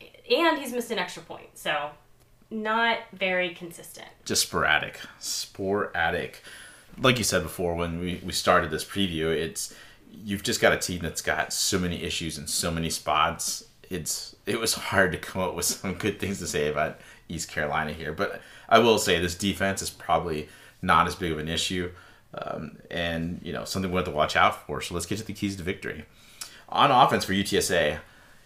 And 0.00 0.58
he's 0.58 0.72
missed 0.72 0.90
an 0.90 0.98
extra 0.98 1.22
point. 1.22 1.48
So 1.52 1.90
not 2.50 3.00
very 3.12 3.52
consistent. 3.52 4.08
Just 4.24 4.44
sporadic. 4.44 4.98
Sporadic. 5.18 6.42
Like 6.96 7.18
you 7.18 7.24
said 7.24 7.42
before 7.42 7.74
when 7.74 8.00
we, 8.00 8.22
we 8.24 8.32
started 8.32 8.70
this 8.70 8.86
preview, 8.86 9.36
it's 9.36 9.74
you've 10.10 10.44
just 10.44 10.62
got 10.62 10.72
a 10.72 10.78
team 10.78 11.00
that's 11.02 11.20
got 11.20 11.52
so 11.52 11.78
many 11.78 12.02
issues 12.02 12.38
in 12.38 12.46
so 12.46 12.70
many 12.70 12.88
spots. 12.88 13.64
It's 13.90 14.34
it 14.46 14.58
was 14.58 14.72
hard 14.72 15.12
to 15.12 15.18
come 15.18 15.42
up 15.42 15.54
with 15.54 15.64
some 15.66 15.92
good 15.92 16.18
things 16.18 16.38
to 16.38 16.46
say 16.46 16.68
about 16.68 16.98
East 17.28 17.50
Carolina 17.50 17.92
here, 17.92 18.14
but 18.14 18.40
I 18.66 18.78
will 18.78 18.98
say 18.98 19.20
this 19.20 19.34
defense 19.34 19.82
is 19.82 19.90
probably 19.90 20.48
not 20.80 21.06
as 21.06 21.14
big 21.14 21.32
of 21.32 21.38
an 21.38 21.48
issue, 21.48 21.90
um, 22.34 22.78
and 22.90 23.40
you 23.42 23.52
know 23.52 23.64
something 23.64 23.90
we 23.90 23.96
have 23.96 24.04
to 24.06 24.10
watch 24.10 24.36
out 24.36 24.66
for. 24.66 24.80
So 24.80 24.94
let's 24.94 25.06
get 25.06 25.18
to 25.18 25.24
the 25.24 25.32
keys 25.32 25.56
to 25.56 25.62
victory. 25.62 26.04
On 26.68 26.90
offense 26.90 27.24
for 27.24 27.32
UTSA, 27.32 27.98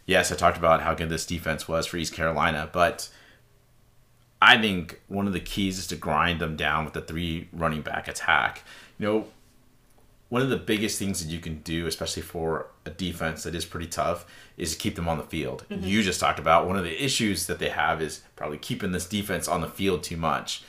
yes, 0.07 0.33
I 0.33 0.37
talked 0.37 0.57
about 0.57 0.83
how 0.83 0.95
good 0.95 1.11
this 1.11 1.27
defense 1.27 1.69
was 1.69 1.87
for 1.87 1.97
East 1.99 2.15
Carolina, 2.15 2.71
but 2.73 3.11
I 4.41 4.61
think 4.61 5.01
one 5.09 5.27
of 5.27 5.33
the 5.33 5.41
keys 5.41 5.79
is 5.79 5.87
to 5.89 5.97
grind 5.97 6.41
them 6.41 6.57
down 6.57 6.85
with 6.85 6.95
the 6.95 7.01
three 7.01 7.49
running 7.53 7.83
back 7.83 8.09
attack. 8.09 8.63
You 8.99 9.07
know, 9.07 9.27
one 10.29 10.43
of 10.43 10.49
the 10.49 10.57
biggest 10.57 10.99
things 10.99 11.25
that 11.25 11.31
you 11.31 11.39
can 11.39 11.61
do, 11.61 11.87
especially 11.87 12.23
for 12.23 12.69
a 12.85 12.91
defense 12.91 13.43
that 13.45 13.55
is 13.55 13.65
pretty 13.65 13.87
tough, 13.87 14.27
is 14.57 14.73
to 14.73 14.79
keep 14.79 14.97
them 14.97 15.09
on 15.09 15.19
the 15.19 15.25
field. 15.25 15.65
Mm-hmm. 15.71 15.87
You 15.87 16.03
just 16.03 16.21
talked 16.21 16.39
about 16.39 16.67
one 16.67 16.77
of 16.77 16.85
the 16.85 17.05
issues 17.05 17.47
that 17.47 17.59
they 17.59 17.69
have 17.69 18.03
is 18.03 18.23
probably 18.37 18.59
keeping 18.59 18.93
this 18.93 19.07
defense 19.07 19.49
on 19.49 19.61
the 19.61 19.69
field 19.69 20.03
too 20.03 20.17
much. 20.17 20.63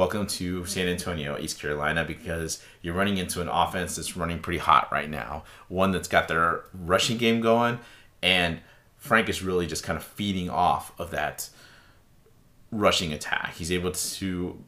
Welcome 0.00 0.28
to 0.28 0.64
San 0.64 0.88
Antonio, 0.88 1.36
East 1.38 1.60
Carolina, 1.60 2.06
because 2.06 2.64
you're 2.80 2.94
running 2.94 3.18
into 3.18 3.42
an 3.42 3.50
offense 3.50 3.96
that's 3.96 4.16
running 4.16 4.38
pretty 4.38 4.58
hot 4.58 4.90
right 4.90 5.10
now. 5.10 5.44
One 5.68 5.90
that's 5.90 6.08
got 6.08 6.26
their 6.26 6.64
rushing 6.72 7.18
game 7.18 7.42
going, 7.42 7.78
and 8.22 8.60
Frank 8.96 9.28
is 9.28 9.42
really 9.42 9.66
just 9.66 9.84
kind 9.84 9.98
of 9.98 10.02
feeding 10.02 10.48
off 10.48 10.98
of 10.98 11.10
that 11.10 11.50
rushing 12.70 13.12
attack. 13.12 13.56
He's 13.56 13.70
able 13.70 13.92
to 13.92 14.64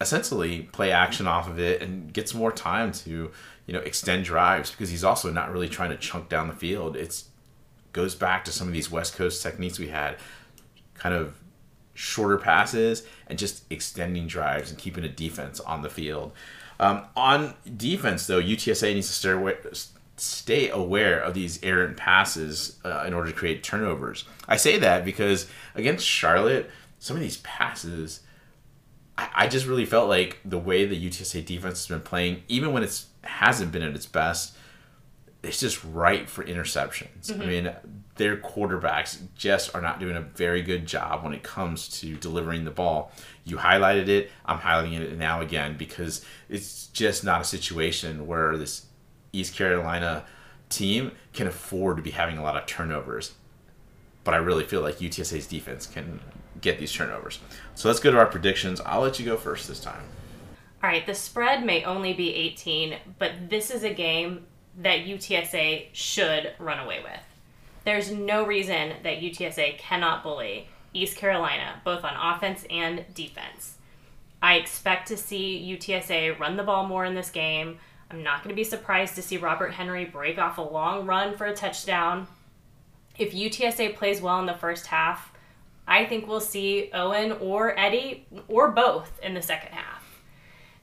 essentially 0.00 0.62
play 0.72 0.90
action 0.90 1.28
off 1.28 1.48
of 1.48 1.60
it 1.60 1.80
and 1.80 2.12
get 2.12 2.28
some 2.28 2.40
more 2.40 2.50
time 2.50 2.90
to 2.90 3.30
you 3.66 3.72
know 3.72 3.78
extend 3.78 4.24
drives 4.24 4.72
because 4.72 4.90
he's 4.90 5.04
also 5.04 5.30
not 5.30 5.52
really 5.52 5.68
trying 5.68 5.90
to 5.90 5.96
chunk 5.96 6.28
down 6.28 6.48
the 6.48 6.52
field. 6.52 6.96
It's 6.96 7.26
goes 7.92 8.16
back 8.16 8.44
to 8.46 8.50
some 8.50 8.66
of 8.66 8.72
these 8.72 8.90
West 8.90 9.14
Coast 9.14 9.40
techniques 9.40 9.78
we 9.78 9.86
had, 9.86 10.16
kind 10.94 11.14
of 11.14 11.43
shorter 11.94 12.38
passes 12.38 13.04
and 13.28 13.38
just 13.38 13.64
extending 13.70 14.26
drives 14.26 14.70
and 14.70 14.78
keeping 14.78 15.04
a 15.04 15.08
defense 15.08 15.60
on 15.60 15.82
the 15.82 15.90
field. 15.90 16.32
Um, 16.80 17.04
on 17.16 17.54
defense, 17.76 18.26
though, 18.26 18.42
UTSA 18.42 18.94
needs 18.94 19.06
to 19.06 19.12
stay 19.12 19.30
aware, 19.30 19.60
stay 20.16 20.68
aware 20.68 21.20
of 21.20 21.34
these 21.34 21.62
errant 21.62 21.96
passes 21.96 22.78
uh, 22.84 23.04
in 23.06 23.14
order 23.14 23.30
to 23.30 23.36
create 23.36 23.62
turnovers. 23.62 24.24
I 24.48 24.56
say 24.56 24.78
that 24.78 25.04
because 25.04 25.48
against 25.74 26.06
Charlotte 26.06 26.70
some 27.04 27.16
of 27.16 27.22
these 27.22 27.36
passes, 27.38 28.20
I, 29.18 29.28
I 29.34 29.46
just 29.46 29.66
really 29.66 29.84
felt 29.84 30.08
like 30.08 30.38
the 30.42 30.58
way 30.58 30.86
the 30.86 30.98
UTSA 30.98 31.44
defense 31.44 31.80
has 31.80 31.86
been 31.86 32.00
playing, 32.00 32.42
even 32.48 32.72
when 32.72 32.82
it 32.82 33.04
hasn't 33.24 33.72
been 33.72 33.82
at 33.82 33.94
its 33.94 34.06
best, 34.06 34.56
it's 35.42 35.60
just 35.60 35.84
right 35.84 36.26
for 36.26 36.42
interceptions. 36.42 37.26
Mm-hmm. 37.26 37.42
I 37.42 37.46
mean, 37.46 37.74
their 38.16 38.36
quarterbacks 38.36 39.20
just 39.36 39.74
are 39.74 39.80
not 39.80 39.98
doing 39.98 40.16
a 40.16 40.20
very 40.20 40.62
good 40.62 40.86
job 40.86 41.24
when 41.24 41.32
it 41.32 41.42
comes 41.42 41.88
to 42.00 42.14
delivering 42.16 42.64
the 42.64 42.70
ball. 42.70 43.10
You 43.44 43.56
highlighted 43.56 44.08
it, 44.08 44.30
I'm 44.46 44.58
highlighting 44.58 45.00
it 45.00 45.18
now 45.18 45.40
again 45.40 45.76
because 45.76 46.24
it's 46.48 46.86
just 46.88 47.24
not 47.24 47.40
a 47.40 47.44
situation 47.44 48.26
where 48.26 48.56
this 48.56 48.86
East 49.32 49.54
Carolina 49.54 50.24
team 50.68 51.12
can 51.32 51.46
afford 51.46 51.96
to 51.96 52.02
be 52.02 52.10
having 52.10 52.38
a 52.38 52.42
lot 52.42 52.56
of 52.56 52.66
turnovers. 52.66 53.34
But 54.22 54.34
I 54.34 54.38
really 54.38 54.64
feel 54.64 54.80
like 54.80 54.98
UTSA's 54.98 55.46
defense 55.46 55.86
can 55.86 56.20
get 56.60 56.78
these 56.78 56.92
turnovers. 56.92 57.40
So 57.74 57.88
let's 57.88 58.00
go 58.00 58.10
to 58.10 58.18
our 58.18 58.26
predictions. 58.26 58.80
I'll 58.80 59.02
let 59.02 59.18
you 59.18 59.26
go 59.26 59.36
first 59.36 59.68
this 59.68 59.80
time. 59.80 60.02
All 60.82 60.90
right, 60.90 61.04
the 61.04 61.14
spread 61.14 61.64
may 61.64 61.84
only 61.84 62.12
be 62.12 62.34
18, 62.34 62.96
but 63.18 63.32
this 63.50 63.70
is 63.70 63.82
a 63.82 63.92
game 63.92 64.46
that 64.78 65.00
UTSA 65.00 65.88
should 65.92 66.52
run 66.58 66.78
away 66.78 67.00
with. 67.02 67.20
There's 67.84 68.10
no 68.10 68.46
reason 68.46 68.94
that 69.02 69.20
UTSA 69.20 69.78
cannot 69.78 70.22
bully 70.22 70.68
East 70.92 71.16
Carolina, 71.16 71.80
both 71.84 72.04
on 72.04 72.34
offense 72.34 72.64
and 72.70 73.04
defense. 73.14 73.76
I 74.42 74.54
expect 74.54 75.08
to 75.08 75.16
see 75.16 75.76
UTSA 75.78 76.38
run 76.38 76.56
the 76.56 76.62
ball 76.62 76.86
more 76.86 77.04
in 77.04 77.14
this 77.14 77.30
game. 77.30 77.78
I'm 78.10 78.22
not 78.22 78.42
going 78.42 78.54
to 78.54 78.56
be 78.56 78.64
surprised 78.64 79.14
to 79.16 79.22
see 79.22 79.36
Robert 79.36 79.72
Henry 79.72 80.04
break 80.04 80.38
off 80.38 80.58
a 80.58 80.62
long 80.62 81.06
run 81.06 81.36
for 81.36 81.46
a 81.46 81.54
touchdown. 81.54 82.26
If 83.18 83.32
UTSA 83.32 83.96
plays 83.96 84.20
well 84.20 84.40
in 84.40 84.46
the 84.46 84.54
first 84.54 84.86
half, 84.86 85.32
I 85.86 86.04
think 86.04 86.26
we'll 86.26 86.40
see 86.40 86.90
Owen 86.92 87.32
or 87.32 87.78
Eddie 87.78 88.26
or 88.48 88.70
both 88.70 89.18
in 89.22 89.34
the 89.34 89.42
second 89.42 89.72
half. 89.72 90.04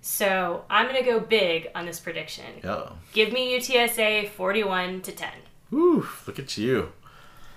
So 0.02 0.66
I'm 0.70 0.88
gonna 0.88 1.04
go 1.04 1.20
big 1.20 1.70
on 1.76 1.86
this 1.86 2.00
prediction. 2.00 2.46
Oh. 2.64 2.94
Give 3.14 3.32
me 3.32 3.58
UTSA 3.58 4.30
41 4.30 5.02
to 5.02 5.12
10. 5.12 5.30
Woo! 5.72 6.08
Look 6.28 6.38
at 6.38 6.58
you. 6.58 6.92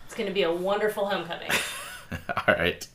It's 0.07 0.15
gonna 0.15 0.31
be 0.31 0.43
a 0.43 0.53
wonderful 0.53 1.07
homecoming. 1.07 1.51
All 2.13 2.55
right. 2.55 2.87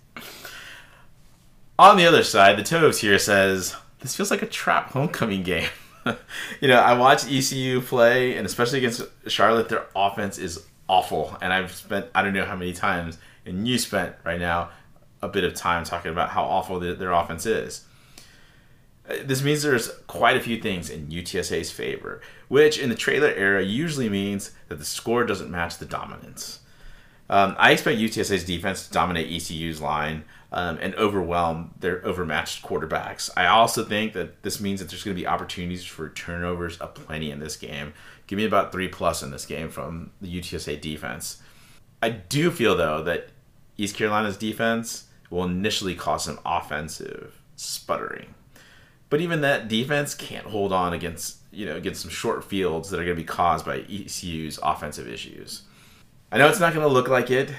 On 1.77 1.97
the 1.97 2.05
other 2.05 2.23
side, 2.23 2.57
the 2.57 2.63
Toves 2.63 2.99
here 2.99 3.19
says 3.19 3.75
this 3.99 4.15
feels 4.15 4.31
like 4.31 4.41
a 4.41 4.47
trap 4.47 4.91
homecoming 4.91 5.43
game. 5.43 5.69
you 6.61 6.67
know, 6.67 6.79
I 6.79 6.93
watched 6.93 7.29
ECU 7.29 7.81
play, 7.81 8.37
and 8.37 8.45
especially 8.45 8.79
against 8.79 9.03
Charlotte, 9.27 9.69
their 9.69 9.85
offense 9.95 10.37
is 10.37 10.65
awful. 10.87 11.37
And 11.41 11.53
I've 11.53 11.71
spent 11.73 12.07
I 12.15 12.23
don't 12.23 12.33
know 12.33 12.45
how 12.45 12.55
many 12.55 12.73
times 12.73 13.17
and 13.45 13.67
you 13.67 13.77
spent 13.77 14.15
right 14.23 14.39
now 14.39 14.69
a 15.21 15.27
bit 15.27 15.43
of 15.43 15.53
time 15.53 15.83
talking 15.83 16.11
about 16.11 16.29
how 16.29 16.43
awful 16.43 16.79
the, 16.79 16.93
their 16.93 17.11
offense 17.11 17.45
is. 17.45 17.85
This 19.23 19.43
means 19.43 19.63
there's 19.63 19.89
quite 20.07 20.37
a 20.37 20.41
few 20.41 20.61
things 20.61 20.89
in 20.89 21.07
UTSA's 21.07 21.71
favor, 21.71 22.21
which 22.47 22.77
in 22.77 22.89
the 22.89 22.95
Traylor 22.95 23.29
era 23.29 23.63
usually 23.63 24.09
means 24.09 24.51
that 24.67 24.75
the 24.75 24.85
score 24.85 25.23
doesn't 25.25 25.49
match 25.49 25.77
the 25.77 25.85
dominance. 25.85 26.59
Um, 27.29 27.55
I 27.59 27.71
expect 27.71 27.99
UTSA's 27.99 28.43
defense 28.43 28.87
to 28.87 28.93
dominate 28.93 29.31
ECU's 29.31 29.81
line 29.81 30.25
um, 30.51 30.79
and 30.81 30.95
overwhelm 30.95 31.75
their 31.79 32.03
overmatched 32.05 32.63
quarterbacks. 32.63 33.29
I 33.37 33.45
also 33.45 33.83
think 33.83 34.13
that 34.13 34.41
this 34.41 34.59
means 34.59 34.79
that 34.79 34.89
there's 34.89 35.03
going 35.03 35.15
to 35.15 35.21
be 35.21 35.27
opportunities 35.27 35.85
for 35.85 36.09
turnovers 36.09 36.77
aplenty 36.81 37.29
in 37.29 37.39
this 37.39 37.55
game. 37.55 37.93
Give 38.25 38.37
me 38.37 38.45
about 38.45 38.71
three 38.71 38.87
plus 38.87 39.21
in 39.21 39.31
this 39.31 39.45
game 39.45 39.69
from 39.69 40.11
the 40.21 40.39
UTSA 40.39 40.81
defense. 40.81 41.41
I 42.01 42.09
do 42.09 42.49
feel 42.49 42.75
though 42.75 43.03
that 43.03 43.29
East 43.77 43.95
Carolina's 43.95 44.37
defense 44.37 45.05
will 45.29 45.43
initially 45.43 45.95
cause 45.95 46.25
some 46.25 46.39
offensive 46.45 47.39
sputtering. 47.55 48.33
But 49.09 49.21
even 49.21 49.41
that 49.41 49.67
defense 49.67 50.13
can't 50.13 50.45
hold 50.45 50.71
on 50.71 50.93
against 50.93 51.37
you 51.51 51.65
know 51.65 51.75
against 51.75 52.01
some 52.01 52.11
short 52.11 52.43
fields 52.43 52.89
that 52.89 52.99
are 52.99 53.03
going 53.03 53.15
to 53.15 53.21
be 53.21 53.27
caused 53.27 53.65
by 53.65 53.79
ECU's 53.89 54.59
offensive 54.61 55.07
issues. 55.07 55.63
I 56.31 56.37
know 56.37 56.47
it's 56.47 56.59
not 56.59 56.73
going 56.73 56.87
to 56.87 56.93
look 56.93 57.07
like 57.07 57.31
it, 57.31 57.51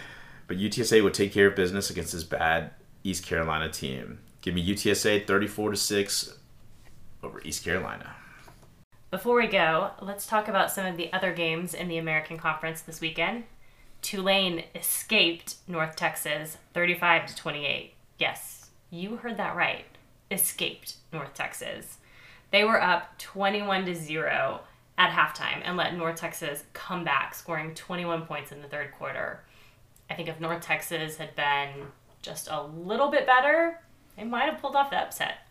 but 0.46 0.58
UTSA 0.58 1.02
would 1.02 1.14
take 1.14 1.32
care 1.32 1.48
of 1.48 1.56
business 1.56 1.90
against 1.90 2.12
this 2.12 2.22
bad 2.22 2.70
East 3.02 3.26
Carolina 3.26 3.68
team. 3.68 4.20
Give 4.42 4.54
me 4.54 4.66
UTSA 4.66 5.26
34 5.26 5.72
to 5.72 5.76
6 5.76 6.38
over 7.22 7.42
East 7.42 7.64
Carolina. 7.64 8.14
Before 9.10 9.36
we 9.36 9.48
go, 9.48 9.90
let's 10.00 10.26
talk 10.26 10.46
about 10.46 10.70
some 10.70 10.86
of 10.86 10.96
the 10.96 11.12
other 11.12 11.32
games 11.32 11.74
in 11.74 11.88
the 11.88 11.98
American 11.98 12.38
Conference 12.38 12.80
this 12.80 13.00
weekend. 13.00 13.44
Tulane 14.02 14.64
escaped 14.74 15.56
North 15.66 15.96
Texas 15.96 16.58
35 16.74 17.26
to 17.26 17.36
28. 17.36 17.94
Yes, 18.18 18.70
you 18.88 19.16
heard 19.16 19.36
that 19.36 19.56
right. 19.56 19.84
Escaped 20.30 20.94
North 21.12 21.34
Texas. 21.34 21.98
They 22.50 22.64
were 22.64 22.82
up 22.82 23.18
21 23.18 23.86
to 23.86 23.94
0 23.94 24.60
at 24.98 25.10
halftime 25.10 25.62
and 25.64 25.76
let 25.76 25.96
North 25.96 26.16
Texas 26.16 26.64
come 26.72 27.04
back, 27.04 27.34
scoring 27.34 27.74
21 27.74 28.26
points 28.26 28.52
in 28.52 28.60
the 28.60 28.68
third 28.68 28.92
quarter. 28.98 29.40
I 30.10 30.14
think 30.14 30.28
if 30.28 30.40
North 30.40 30.60
Texas 30.60 31.16
had 31.16 31.34
been 31.36 31.86
just 32.22 32.48
a 32.50 32.62
little 32.62 33.10
bit 33.10 33.26
better, 33.26 33.80
they 34.16 34.24
might 34.24 34.50
have 34.50 34.60
pulled 34.60 34.76
off 34.76 34.90
the 34.90 34.96
upset. 34.96 35.46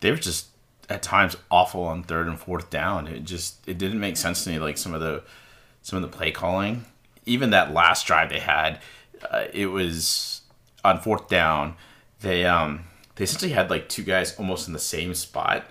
They 0.00 0.10
were 0.10 0.16
just 0.16 0.48
at 0.88 1.02
times 1.02 1.36
awful 1.50 1.84
on 1.84 2.02
third 2.02 2.28
and 2.28 2.38
fourth 2.38 2.70
down. 2.70 3.08
It 3.08 3.24
just 3.24 3.66
it 3.66 3.78
didn't 3.78 3.98
make 3.98 4.16
sense 4.16 4.44
to 4.44 4.50
me 4.50 4.58
like 4.58 4.78
some 4.78 4.94
of 4.94 5.00
the 5.00 5.22
some 5.82 6.02
of 6.02 6.08
the 6.08 6.16
play 6.16 6.30
calling. 6.30 6.84
Even 7.24 7.50
that 7.50 7.72
last 7.72 8.06
drive 8.06 8.28
they 8.28 8.38
had, 8.38 8.80
uh, 9.28 9.46
it 9.52 9.66
was 9.66 10.42
on 10.84 11.00
fourth 11.00 11.28
down. 11.28 11.74
They 12.20 12.44
um 12.44 12.84
they 13.16 13.24
essentially 13.24 13.52
had 13.52 13.70
like 13.70 13.88
two 13.88 14.02
guys 14.02 14.36
almost 14.38 14.66
in 14.66 14.72
the 14.72 14.78
same 14.78 15.14
spot, 15.14 15.66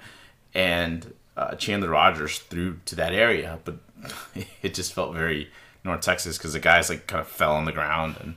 and 0.53 1.13
uh, 1.37 1.55
Chandler 1.55 1.89
Rogers 1.89 2.39
threw 2.39 2.79
to 2.85 2.95
that 2.95 3.13
area, 3.13 3.59
but 3.63 3.77
it 4.61 4.73
just 4.73 4.93
felt 4.93 5.13
very 5.13 5.49
North 5.83 6.01
Texas 6.01 6.37
because 6.37 6.53
the 6.53 6.59
guys 6.59 6.89
like 6.89 7.07
kind 7.07 7.21
of 7.21 7.27
fell 7.27 7.55
on 7.55 7.65
the 7.65 7.71
ground 7.71 8.15
and 8.19 8.35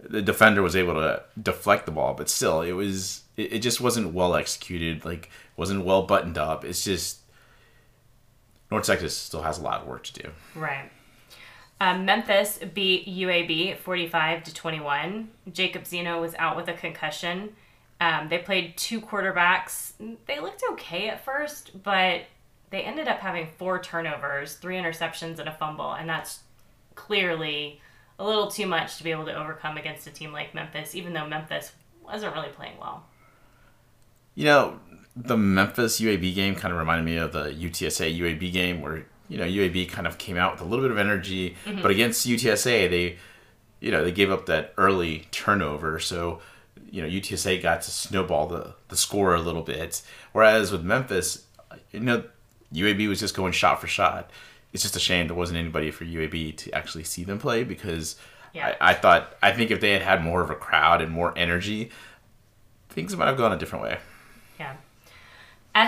the 0.00 0.22
defender 0.22 0.62
was 0.62 0.74
able 0.74 0.94
to 0.94 1.22
deflect 1.40 1.86
the 1.86 1.92
ball, 1.92 2.14
but 2.14 2.28
still, 2.28 2.60
it 2.62 2.72
was 2.72 3.22
it, 3.36 3.54
it 3.54 3.58
just 3.60 3.80
wasn't 3.80 4.12
well 4.12 4.34
executed. 4.34 5.04
Like 5.04 5.30
wasn't 5.56 5.84
well 5.84 6.02
buttoned 6.02 6.38
up. 6.38 6.64
It's 6.64 6.84
just 6.84 7.20
North 8.70 8.84
Texas 8.84 9.16
still 9.16 9.42
has 9.42 9.58
a 9.58 9.62
lot 9.62 9.82
of 9.82 9.86
work 9.86 10.02
to 10.04 10.12
do. 10.14 10.30
Right. 10.54 10.90
Um, 11.80 12.04
Memphis 12.04 12.60
beat 12.74 13.06
UAB 13.06 13.76
45 13.76 14.44
to 14.44 14.54
21. 14.54 15.30
Jacob 15.52 15.86
Zeno 15.86 16.20
was 16.20 16.34
out 16.36 16.56
with 16.56 16.68
a 16.68 16.74
concussion. 16.74 17.56
Um, 18.02 18.28
they 18.28 18.38
played 18.38 18.76
two 18.76 19.00
quarterbacks. 19.00 19.92
They 20.26 20.40
looked 20.40 20.64
okay 20.72 21.08
at 21.08 21.24
first, 21.24 21.80
but 21.84 22.22
they 22.70 22.82
ended 22.82 23.06
up 23.06 23.20
having 23.20 23.46
four 23.58 23.80
turnovers, 23.80 24.54
three 24.54 24.76
interceptions, 24.76 25.38
and 25.38 25.48
a 25.48 25.52
fumble, 25.52 25.92
and 25.92 26.08
that's 26.08 26.40
clearly 26.96 27.80
a 28.18 28.26
little 28.26 28.50
too 28.50 28.66
much 28.66 28.96
to 28.96 29.04
be 29.04 29.12
able 29.12 29.26
to 29.26 29.40
overcome 29.40 29.76
against 29.76 30.08
a 30.08 30.10
team 30.10 30.32
like 30.32 30.52
Memphis, 30.52 30.96
even 30.96 31.12
though 31.12 31.28
Memphis 31.28 31.70
wasn't 32.04 32.34
really 32.34 32.48
playing 32.48 32.76
well. 32.80 33.04
You 34.34 34.46
know, 34.46 34.80
the 35.14 35.36
Memphis 35.36 36.00
UAB 36.00 36.34
game 36.34 36.56
kind 36.56 36.72
of 36.72 36.80
reminded 36.80 37.04
me 37.04 37.18
of 37.18 37.32
the 37.32 37.50
UTSA 37.50 38.18
UAB 38.18 38.52
game 38.52 38.80
where, 38.80 39.06
you 39.28 39.38
know, 39.38 39.44
UAB 39.44 39.88
kind 39.88 40.08
of 40.08 40.18
came 40.18 40.36
out 40.36 40.54
with 40.54 40.60
a 40.60 40.64
little 40.64 40.84
bit 40.84 40.90
of 40.90 40.98
energy, 40.98 41.54
mm-hmm. 41.64 41.80
but 41.80 41.92
against 41.92 42.26
UTSA, 42.26 42.90
they, 42.90 43.18
you 43.78 43.92
know, 43.92 44.02
they 44.02 44.10
gave 44.10 44.32
up 44.32 44.46
that 44.46 44.74
early 44.76 45.28
turnover. 45.30 46.00
So, 46.00 46.40
you 46.92 47.02
know, 47.02 47.08
UTSA 47.08 47.60
got 47.60 47.82
to 47.82 47.90
snowball 47.90 48.46
the, 48.46 48.74
the 48.88 48.96
score 48.96 49.34
a 49.34 49.40
little 49.40 49.62
bit. 49.62 50.02
Whereas 50.30 50.70
with 50.70 50.84
Memphis, 50.84 51.46
you 51.90 51.98
know, 51.98 52.22
UAB 52.72 53.08
was 53.08 53.18
just 53.18 53.34
going 53.34 53.52
shot 53.52 53.80
for 53.80 53.88
shot 53.88 54.30
it's 54.72 54.82
just 54.82 54.96
a 54.96 55.00
shame 55.00 55.28
there 55.28 55.36
wasn't 55.36 55.58
anybody 55.58 55.90
for 55.90 56.04
UAB 56.04 56.56
to 56.56 56.72
actually 56.72 57.04
see 57.04 57.24
them 57.24 57.38
play 57.38 57.62
because 57.64 58.16
yeah. 58.54 58.74
I, 58.80 58.90
I 58.90 58.94
thought 58.94 59.36
I 59.42 59.52
think 59.52 59.70
if 59.70 59.80
they 59.80 59.92
had 59.92 60.02
had 60.02 60.22
more 60.22 60.42
of 60.42 60.50
a 60.50 60.54
crowd 60.54 61.02
and 61.02 61.12
more 61.12 61.36
energy, 61.36 61.90
things 62.88 63.14
might 63.16 63.26
have 63.26 63.36
gone 63.36 63.52
a 63.52 63.58
different 63.58 63.84
way. 63.84 63.98
Yeah. 64.58 64.76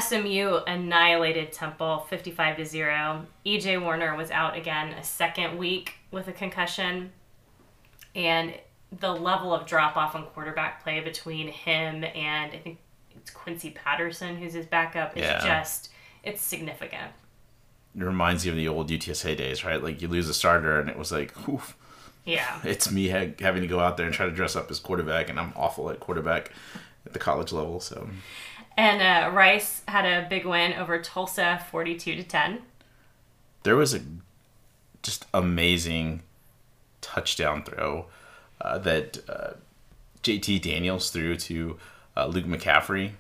SMU 0.01 0.61
annihilated 0.67 1.53
Temple 1.53 2.07
55 2.09 2.57
to 2.57 2.65
0. 2.65 3.27
EJ 3.45 3.83
Warner 3.83 4.17
was 4.17 4.31
out 4.31 4.57
again 4.57 4.93
a 4.95 5.05
second 5.05 5.59
week 5.59 5.95
with 6.11 6.27
a 6.29 6.33
concussion. 6.33 7.13
And 8.15 8.55
the 9.01 9.13
level 9.13 9.55
of 9.55 9.67
drop 9.67 9.97
off 9.97 10.15
on 10.15 10.25
quarterback 10.27 10.83
play 10.83 11.01
between 11.01 11.49
him 11.49 12.05
and 12.05 12.53
I 12.53 12.59
think 12.59 12.79
it's 13.17 13.31
Quincy 13.31 13.71
Patterson 13.71 14.37
who's 14.37 14.53
his 14.53 14.67
backup 14.67 15.17
is 15.17 15.23
yeah. 15.23 15.45
just 15.45 15.91
it's 16.23 16.43
significant 16.43 17.13
it 17.97 18.03
reminds 18.03 18.45
you 18.45 18.53
of 18.53 18.57
the 18.57 18.69
old 18.69 18.91
UTSA 18.91 19.37
days, 19.37 19.65
right? 19.65 19.83
Like 19.83 20.03
you 20.03 20.09
lose 20.09 20.29
a 20.29 20.35
starter, 20.35 20.81
and 20.81 20.89
it 20.89 20.99
was 20.99 21.13
like, 21.13 21.49
oof, 21.49 21.77
yeah, 22.25 22.61
it's 22.65 22.91
me 22.91 23.09
ha- 23.09 23.35
having 23.39 23.63
to 23.63 23.69
go 23.69 23.81
out 23.81 23.97
there 23.97 24.07
and 24.07 24.15
try 24.15 24.27
to 24.27 24.33
dress 24.33 24.57
up 24.57 24.71
as 24.71 24.81
quarterback, 24.81 25.29
and 25.29 25.39
I'm 25.39 25.53
awful 25.57 25.91
at 25.91 26.01
quarterback 26.01 26.51
at 27.07 27.13
the 27.13 27.19
college 27.19 27.53
level. 27.53 27.81
So, 27.81 28.09
and 28.77 29.01
uh, 29.01 29.35
Rice 29.35 29.83
had 29.87 30.05
a 30.05 30.29
big 30.29 30.45
win 30.45 30.73
over 30.75 31.01
Tulsa, 31.01 31.65
forty-two 31.71 32.17
to 32.17 32.25
ten. 32.25 32.63
There 33.63 33.77
was 33.77 33.95
a 33.95 34.01
just 35.03 35.27
amazing 35.33 36.23
touchdown 37.01 37.63
throw 37.63 38.07
uh, 38.65 38.79
that 38.79 39.19
uh, 39.29 39.53
JT 40.23 40.63
Daniels 40.63 41.11
threw 41.11 41.37
to 41.37 41.79
uh, 42.17 42.27
Luke 42.27 42.47
McCaffrey. 42.47 43.13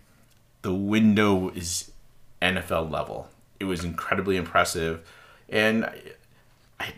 The 0.62 0.74
window 0.74 1.51
is 1.51 1.92
NFL 2.40 2.90
level 2.90 3.28
it 3.61 3.64
was 3.64 3.84
incredibly 3.84 4.36
impressive, 4.36 5.01
and 5.49 5.84
I, 5.84 5.99
I, 6.80 6.92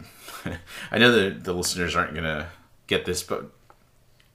I 0.91 0.99
know 0.99 1.13
that 1.13 1.45
the 1.45 1.53
listeners 1.53 1.97
aren't 1.97 2.15
gonna 2.15 2.49
get 2.87 3.05
this, 3.05 3.23
but 3.23 3.51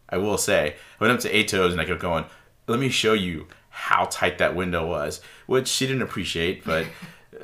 I 0.10 0.18
will 0.18 0.38
say 0.38 0.76
I 1.00 1.04
went 1.04 1.14
up 1.14 1.20
to 1.22 1.32
Atos 1.32 1.72
and 1.72 1.82
I 1.82 1.86
kept 1.86 2.02
going. 2.02 2.26
Let 2.68 2.80
me 2.80 2.90
show 2.90 3.14
you 3.14 3.48
how 3.70 4.06
tight 4.06 4.38
that 4.38 4.56
window 4.56 4.88
was, 4.88 5.22
which 5.46 5.68
she 5.68 5.88
didn't 5.88 6.04
appreciate, 6.04 6.64
but. 6.64 6.86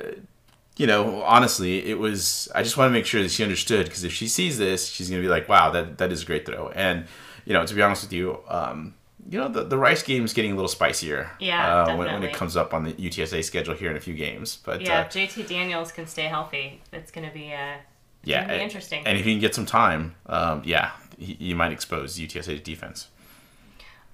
You 0.78 0.86
know, 0.86 1.22
honestly, 1.22 1.84
it 1.86 1.98
was. 1.98 2.48
I 2.54 2.62
just 2.62 2.76
want 2.76 2.88
to 2.88 2.92
make 2.92 3.04
sure 3.04 3.22
that 3.22 3.30
she 3.30 3.42
understood 3.42 3.86
because 3.86 4.04
if 4.04 4.12
she 4.12 4.28
sees 4.28 4.58
this, 4.58 4.88
she's 4.88 5.10
gonna 5.10 5.20
be 5.20 5.28
like, 5.28 5.48
"Wow, 5.48 5.70
that 5.72 5.98
that 5.98 6.12
is 6.12 6.22
a 6.22 6.24
great 6.24 6.46
throw." 6.46 6.68
And 6.68 7.04
you 7.44 7.52
know, 7.52 7.66
to 7.66 7.74
be 7.74 7.82
honest 7.82 8.04
with 8.04 8.12
you, 8.12 8.38
um, 8.48 8.94
you 9.28 9.38
know 9.38 9.48
the, 9.48 9.64
the 9.64 9.76
rice 9.76 10.02
game 10.02 10.24
is 10.24 10.32
getting 10.32 10.52
a 10.52 10.54
little 10.54 10.68
spicier. 10.68 11.30
Yeah, 11.40 11.82
uh, 11.82 11.96
when, 11.96 12.12
when, 12.12 12.22
it 12.22 12.32
comes 12.32 12.56
up 12.56 12.72
on 12.72 12.84
the 12.84 12.92
UTSA 12.92 13.42
schedule 13.44 13.74
here 13.74 13.90
in 13.90 13.96
a 13.96 14.00
few 14.00 14.14
games. 14.14 14.58
But 14.64 14.80
yeah, 14.80 15.00
uh, 15.00 15.08
JT 15.08 15.48
Daniels 15.48 15.90
can 15.90 16.06
stay 16.06 16.24
healthy. 16.24 16.80
It's 16.92 17.10
going 17.10 17.26
to 17.26 17.34
be 17.34 17.52
uh, 17.52 17.78
yeah, 18.22 18.46
be 18.46 18.62
interesting. 18.62 19.06
And 19.06 19.18
if 19.18 19.24
he 19.24 19.32
can 19.32 19.40
get 19.40 19.54
some 19.54 19.66
time, 19.66 20.14
um, 20.26 20.62
yeah, 20.64 20.92
he, 21.18 21.34
he 21.34 21.54
might 21.54 21.72
expose 21.72 22.16
UTSA's 22.18 22.60
defense. 22.60 23.08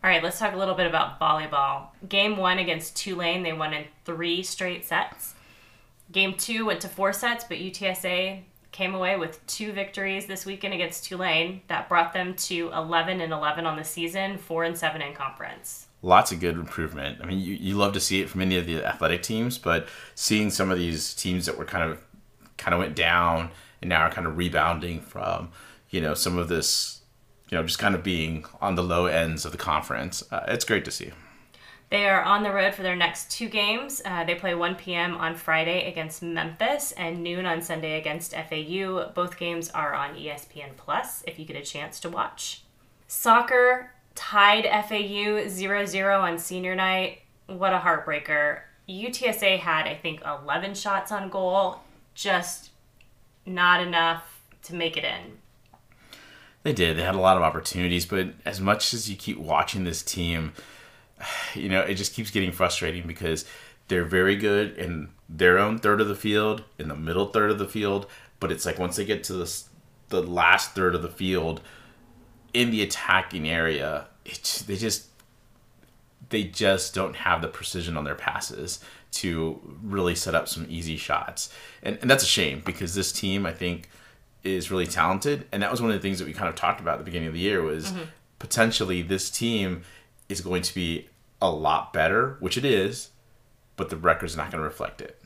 All 0.02 0.10
right, 0.10 0.22
let's 0.22 0.38
talk 0.38 0.52
a 0.52 0.56
little 0.56 0.74
bit 0.74 0.86
about 0.86 1.18
volleyball. 1.18 1.88
Game 2.08 2.36
one 2.36 2.58
against 2.58 2.96
Tulane, 2.96 3.42
they 3.42 3.52
won 3.52 3.72
in 3.72 3.84
three 4.04 4.42
straight 4.42 4.84
sets. 4.84 5.33
Game 6.14 6.34
two 6.34 6.64
went 6.64 6.80
to 6.82 6.88
four 6.88 7.12
sets, 7.12 7.42
but 7.42 7.58
UTSA 7.58 8.40
came 8.70 8.94
away 8.94 9.16
with 9.16 9.44
two 9.48 9.72
victories 9.72 10.26
this 10.26 10.46
weekend 10.46 10.72
against 10.72 11.04
Tulane 11.06 11.62
that 11.66 11.88
brought 11.88 12.12
them 12.12 12.34
to 12.34 12.70
11 12.72 13.20
and 13.20 13.32
11 13.32 13.66
on 13.66 13.76
the 13.76 13.82
season, 13.82 14.38
4 14.38 14.62
and 14.62 14.78
7 14.78 15.02
in 15.02 15.12
conference. 15.12 15.88
Lots 16.02 16.30
of 16.30 16.38
good 16.38 16.54
improvement. 16.54 17.18
I 17.20 17.26
mean, 17.26 17.40
you, 17.40 17.54
you 17.54 17.74
love 17.74 17.94
to 17.94 18.00
see 18.00 18.20
it 18.20 18.28
from 18.28 18.42
any 18.42 18.56
of 18.56 18.64
the 18.64 18.84
athletic 18.84 19.24
teams, 19.24 19.58
but 19.58 19.88
seeing 20.14 20.50
some 20.50 20.70
of 20.70 20.78
these 20.78 21.14
teams 21.14 21.46
that 21.46 21.58
were 21.58 21.64
kind 21.64 21.90
of 21.90 21.98
kind 22.58 22.74
of 22.74 22.78
went 22.78 22.94
down 22.94 23.50
and 23.82 23.88
now 23.88 24.02
are 24.02 24.10
kind 24.10 24.28
of 24.28 24.36
rebounding 24.36 25.00
from, 25.00 25.50
you 25.90 26.00
know, 26.00 26.14
some 26.14 26.38
of 26.38 26.46
this, 26.46 27.00
you 27.48 27.58
know, 27.58 27.64
just 27.64 27.80
kind 27.80 27.96
of 27.96 28.04
being 28.04 28.44
on 28.60 28.76
the 28.76 28.84
low 28.84 29.06
ends 29.06 29.44
of 29.44 29.50
the 29.50 29.58
conference. 29.58 30.22
Uh, 30.30 30.44
it's 30.46 30.64
great 30.64 30.84
to 30.84 30.92
see. 30.92 31.10
They 31.90 32.08
are 32.08 32.22
on 32.22 32.42
the 32.42 32.52
road 32.52 32.74
for 32.74 32.82
their 32.82 32.96
next 32.96 33.30
two 33.30 33.48
games. 33.48 34.02
Uh, 34.04 34.24
they 34.24 34.34
play 34.34 34.54
1 34.54 34.74
p.m. 34.74 35.16
on 35.16 35.36
Friday 35.36 35.88
against 35.88 36.22
Memphis 36.22 36.92
and 36.92 37.22
noon 37.22 37.46
on 37.46 37.62
Sunday 37.62 37.98
against 37.98 38.32
FAU. 38.32 39.12
Both 39.14 39.38
games 39.38 39.70
are 39.70 39.94
on 39.94 40.16
ESPN 40.16 40.76
Plus 40.76 41.22
if 41.26 41.38
you 41.38 41.44
get 41.44 41.56
a 41.56 41.62
chance 41.62 42.00
to 42.00 42.10
watch. 42.10 42.62
Soccer 43.06 43.92
tied 44.14 44.64
FAU 44.64 45.48
0 45.48 45.86
0 45.86 46.20
on 46.20 46.38
senior 46.38 46.74
night. 46.74 47.20
What 47.46 47.72
a 47.72 47.78
heartbreaker. 47.78 48.60
UTSA 48.88 49.58
had, 49.58 49.86
I 49.86 49.94
think, 49.94 50.22
11 50.24 50.74
shots 50.74 51.12
on 51.12 51.28
goal, 51.30 51.80
just 52.14 52.70
not 53.46 53.80
enough 53.80 54.42
to 54.64 54.74
make 54.74 54.96
it 54.96 55.04
in. 55.04 55.38
They 56.62 56.72
did. 56.72 56.96
They 56.96 57.02
had 57.02 57.14
a 57.14 57.20
lot 57.20 57.36
of 57.36 57.42
opportunities, 57.42 58.06
but 58.06 58.28
as 58.44 58.60
much 58.60 58.94
as 58.94 59.08
you 59.10 59.16
keep 59.16 59.38
watching 59.38 59.84
this 59.84 60.02
team, 60.02 60.52
you 61.54 61.68
know, 61.68 61.80
it 61.80 61.94
just 61.94 62.14
keeps 62.14 62.30
getting 62.30 62.52
frustrating 62.52 63.06
because 63.06 63.44
they're 63.88 64.04
very 64.04 64.36
good 64.36 64.76
in 64.78 65.08
their 65.28 65.58
own 65.58 65.78
third 65.78 66.00
of 66.00 66.08
the 66.08 66.14
field, 66.14 66.64
in 66.78 66.88
the 66.88 66.96
middle 66.96 67.26
third 67.26 67.50
of 67.50 67.58
the 67.58 67.68
field, 67.68 68.06
but 68.40 68.50
it's 68.50 68.66
like 68.66 68.78
once 68.78 68.96
they 68.96 69.04
get 69.04 69.24
to 69.24 69.32
the 69.34 69.62
the 70.10 70.22
last 70.22 70.74
third 70.74 70.94
of 70.94 71.02
the 71.02 71.08
field 71.08 71.60
in 72.52 72.70
the 72.70 72.82
attacking 72.82 73.48
area, 73.48 74.06
it's 74.24 74.62
they 74.62 74.76
just 74.76 75.08
they 76.30 76.44
just 76.44 76.94
don't 76.94 77.16
have 77.16 77.42
the 77.42 77.48
precision 77.48 77.96
on 77.96 78.04
their 78.04 78.14
passes 78.14 78.80
to 79.12 79.60
really 79.82 80.14
set 80.14 80.34
up 80.34 80.48
some 80.48 80.66
easy 80.68 80.96
shots. 80.96 81.52
And, 81.82 81.98
and 82.00 82.10
that's 82.10 82.24
a 82.24 82.26
shame 82.26 82.62
because 82.64 82.94
this 82.94 83.12
team, 83.12 83.46
I 83.46 83.52
think, 83.52 83.88
is 84.42 84.70
really 84.70 84.86
talented. 84.86 85.46
And 85.52 85.62
that 85.62 85.70
was 85.70 85.80
one 85.80 85.90
of 85.90 85.96
the 85.96 86.02
things 86.02 86.18
that 86.18 86.26
we 86.26 86.32
kind 86.32 86.48
of 86.48 86.56
talked 86.56 86.80
about 86.80 86.94
at 86.94 86.98
the 86.98 87.04
beginning 87.04 87.28
of 87.28 87.34
the 87.34 87.40
year 87.40 87.62
was 87.62 87.92
mm-hmm. 87.92 88.02
potentially 88.38 89.02
this 89.02 89.30
team 89.30 89.82
is 90.28 90.40
going 90.40 90.62
to 90.62 90.74
be 90.74 91.08
a 91.44 91.50
lot 91.50 91.92
better, 91.92 92.36
which 92.40 92.56
it 92.56 92.64
is, 92.64 93.10
but 93.76 93.90
the 93.90 93.96
record's 93.96 94.36
not 94.36 94.50
going 94.50 94.62
to 94.62 94.68
reflect 94.68 95.00
it. 95.00 95.20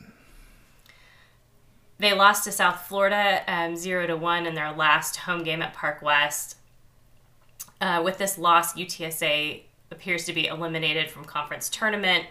They 1.97 2.13
lost 2.13 2.45
to 2.45 2.51
South 2.51 2.87
Florida 2.87 3.43
um, 3.47 3.75
0 3.75 4.07
to 4.07 4.15
1 4.15 4.45
in 4.45 4.55
their 4.55 4.71
last 4.71 5.17
home 5.17 5.43
game 5.43 5.61
at 5.61 5.73
Park 5.73 6.01
West. 6.01 6.57
Uh, 7.81 8.01
with 8.03 8.17
this 8.17 8.37
loss, 8.37 8.73
UTSA 8.73 9.63
appears 9.91 10.25
to 10.25 10.33
be 10.33 10.47
eliminated 10.47 11.09
from 11.09 11.25
conference 11.25 11.69
tournament. 11.69 12.25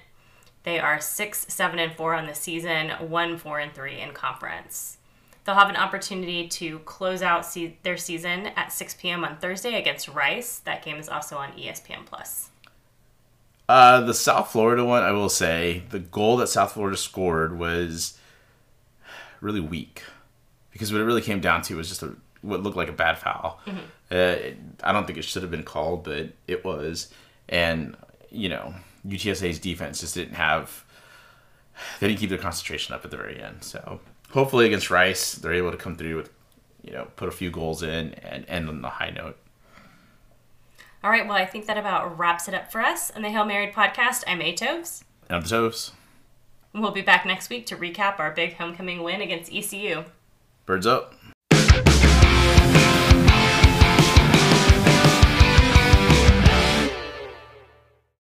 They 0.65 0.79
are 0.79 1.01
6 1.01 1.47
7 1.49 1.79
and 1.79 1.93
4 1.95 2.15
on 2.15 2.27
the 2.27 2.35
season, 2.35 2.91
1 2.91 3.39
4 3.39 3.59
and 3.59 3.75
3 3.75 4.01
in 4.01 4.13
conference. 4.13 4.99
They'll 5.45 5.55
have 5.55 5.71
an 5.71 5.77
opportunity 5.77 6.47
to 6.49 6.81
close 6.81 7.23
out 7.23 7.47
se- 7.47 7.79
their 7.83 7.97
season 7.97 8.49
at 8.49 8.73
6 8.73 8.97
p.m. 9.01 9.25
on 9.25 9.39
Thursday 9.39 9.79
against 9.79 10.09
Rice. 10.09 10.59
That 10.61 10.85
game 10.85 10.97
is 10.97 11.09
also 11.09 11.37
on 11.37 11.53
ESPN 11.53 12.05
Plus. 12.05 12.51
Uh, 13.69 14.01
the 14.01 14.15
South 14.15 14.51
Florida 14.51 14.85
one, 14.85 15.03
I 15.03 15.13
will 15.13 15.29
say, 15.29 15.83
the 15.91 15.99
goal 15.99 16.39
that 16.39 16.49
South 16.49 16.73
Florida 16.73 16.97
scored 16.97 17.59
was 17.59 18.19
really 19.41 19.61
weak 19.61 20.03
because 20.73 20.93
what 20.93 21.01
it 21.01 21.05
really 21.05 21.23
came 21.23 21.41
down 21.41 21.63
to 21.63 21.77
was 21.77 21.89
just 21.89 22.03
a, 22.03 22.15
what 22.43 22.63
looked 22.63 22.77
like 22.77 22.89
a 22.89 22.93
bad 22.93 23.19
foul. 23.19 23.61
Mm-hmm. 23.67 23.79
Uh, 24.11 24.87
I 24.89 24.93
don't 24.93 25.07
think 25.07 25.19
it 25.19 25.23
should 25.23 25.43
have 25.43 25.51
been 25.51 25.65
called, 25.65 26.05
but 26.05 26.31
it 26.47 26.65
was. 26.65 27.13
And 27.49 27.97
you 28.31 28.49
know, 28.49 28.75
UTSA's 29.07 29.59
defense 29.59 30.01
just 30.01 30.15
didn't 30.15 30.35
have. 30.35 30.85
They 32.01 32.09
didn't 32.09 32.21
keep 32.21 32.31
their 32.31 32.39
concentration 32.39 32.95
up 32.95 33.05
at 33.05 33.11
the 33.11 33.17
very 33.17 33.41
end. 33.41 33.63
So 33.63 34.01
hopefully 34.31 34.67
against 34.67 34.91
Rice, 34.91 35.35
they're 35.35 35.53
able 35.53 35.71
to 35.71 35.77
come 35.77 35.97
through 35.97 36.17
with, 36.17 36.31
you 36.83 36.93
know, 36.93 37.07
put 37.17 37.29
a 37.29 37.33
few 37.33 37.51
goals 37.51 37.83
in 37.83 38.15
and 38.15 38.45
end 38.49 38.69
on 38.69 38.85
a 38.85 38.89
high 38.89 39.11
note. 39.11 39.39
All 41.03 41.11
right, 41.11 41.27
well, 41.29 41.37
I 41.37 41.47
think 41.47 41.67
that 41.67 41.79
about 41.79 42.19
wraps 42.19 42.49
it 42.49 42.55
up 42.55 42.73
for 42.73 42.81
us 42.81 43.13
on 43.15 43.23
the 43.23 43.31
Hail 43.31 43.45
Married 43.45 43.73
podcast. 43.73 44.25
I'm 44.27 44.43
A 44.43 44.53
Toves. 44.53 45.05
And 45.29 45.37
I'm 45.37 45.43
the 45.43 45.49
Toves. 45.49 45.93
We'll 46.75 46.91
be 46.91 47.03
back 47.03 47.25
next 47.25 47.51
week 47.51 47.67
to 47.67 47.77
recap 47.77 48.19
our 48.19 48.33
big 48.33 48.55
homecoming 48.55 49.05
win 49.05 49.21
against 49.21 49.53
ECU. 49.53 50.05
Birds 50.67 50.87
up. 50.87 51.15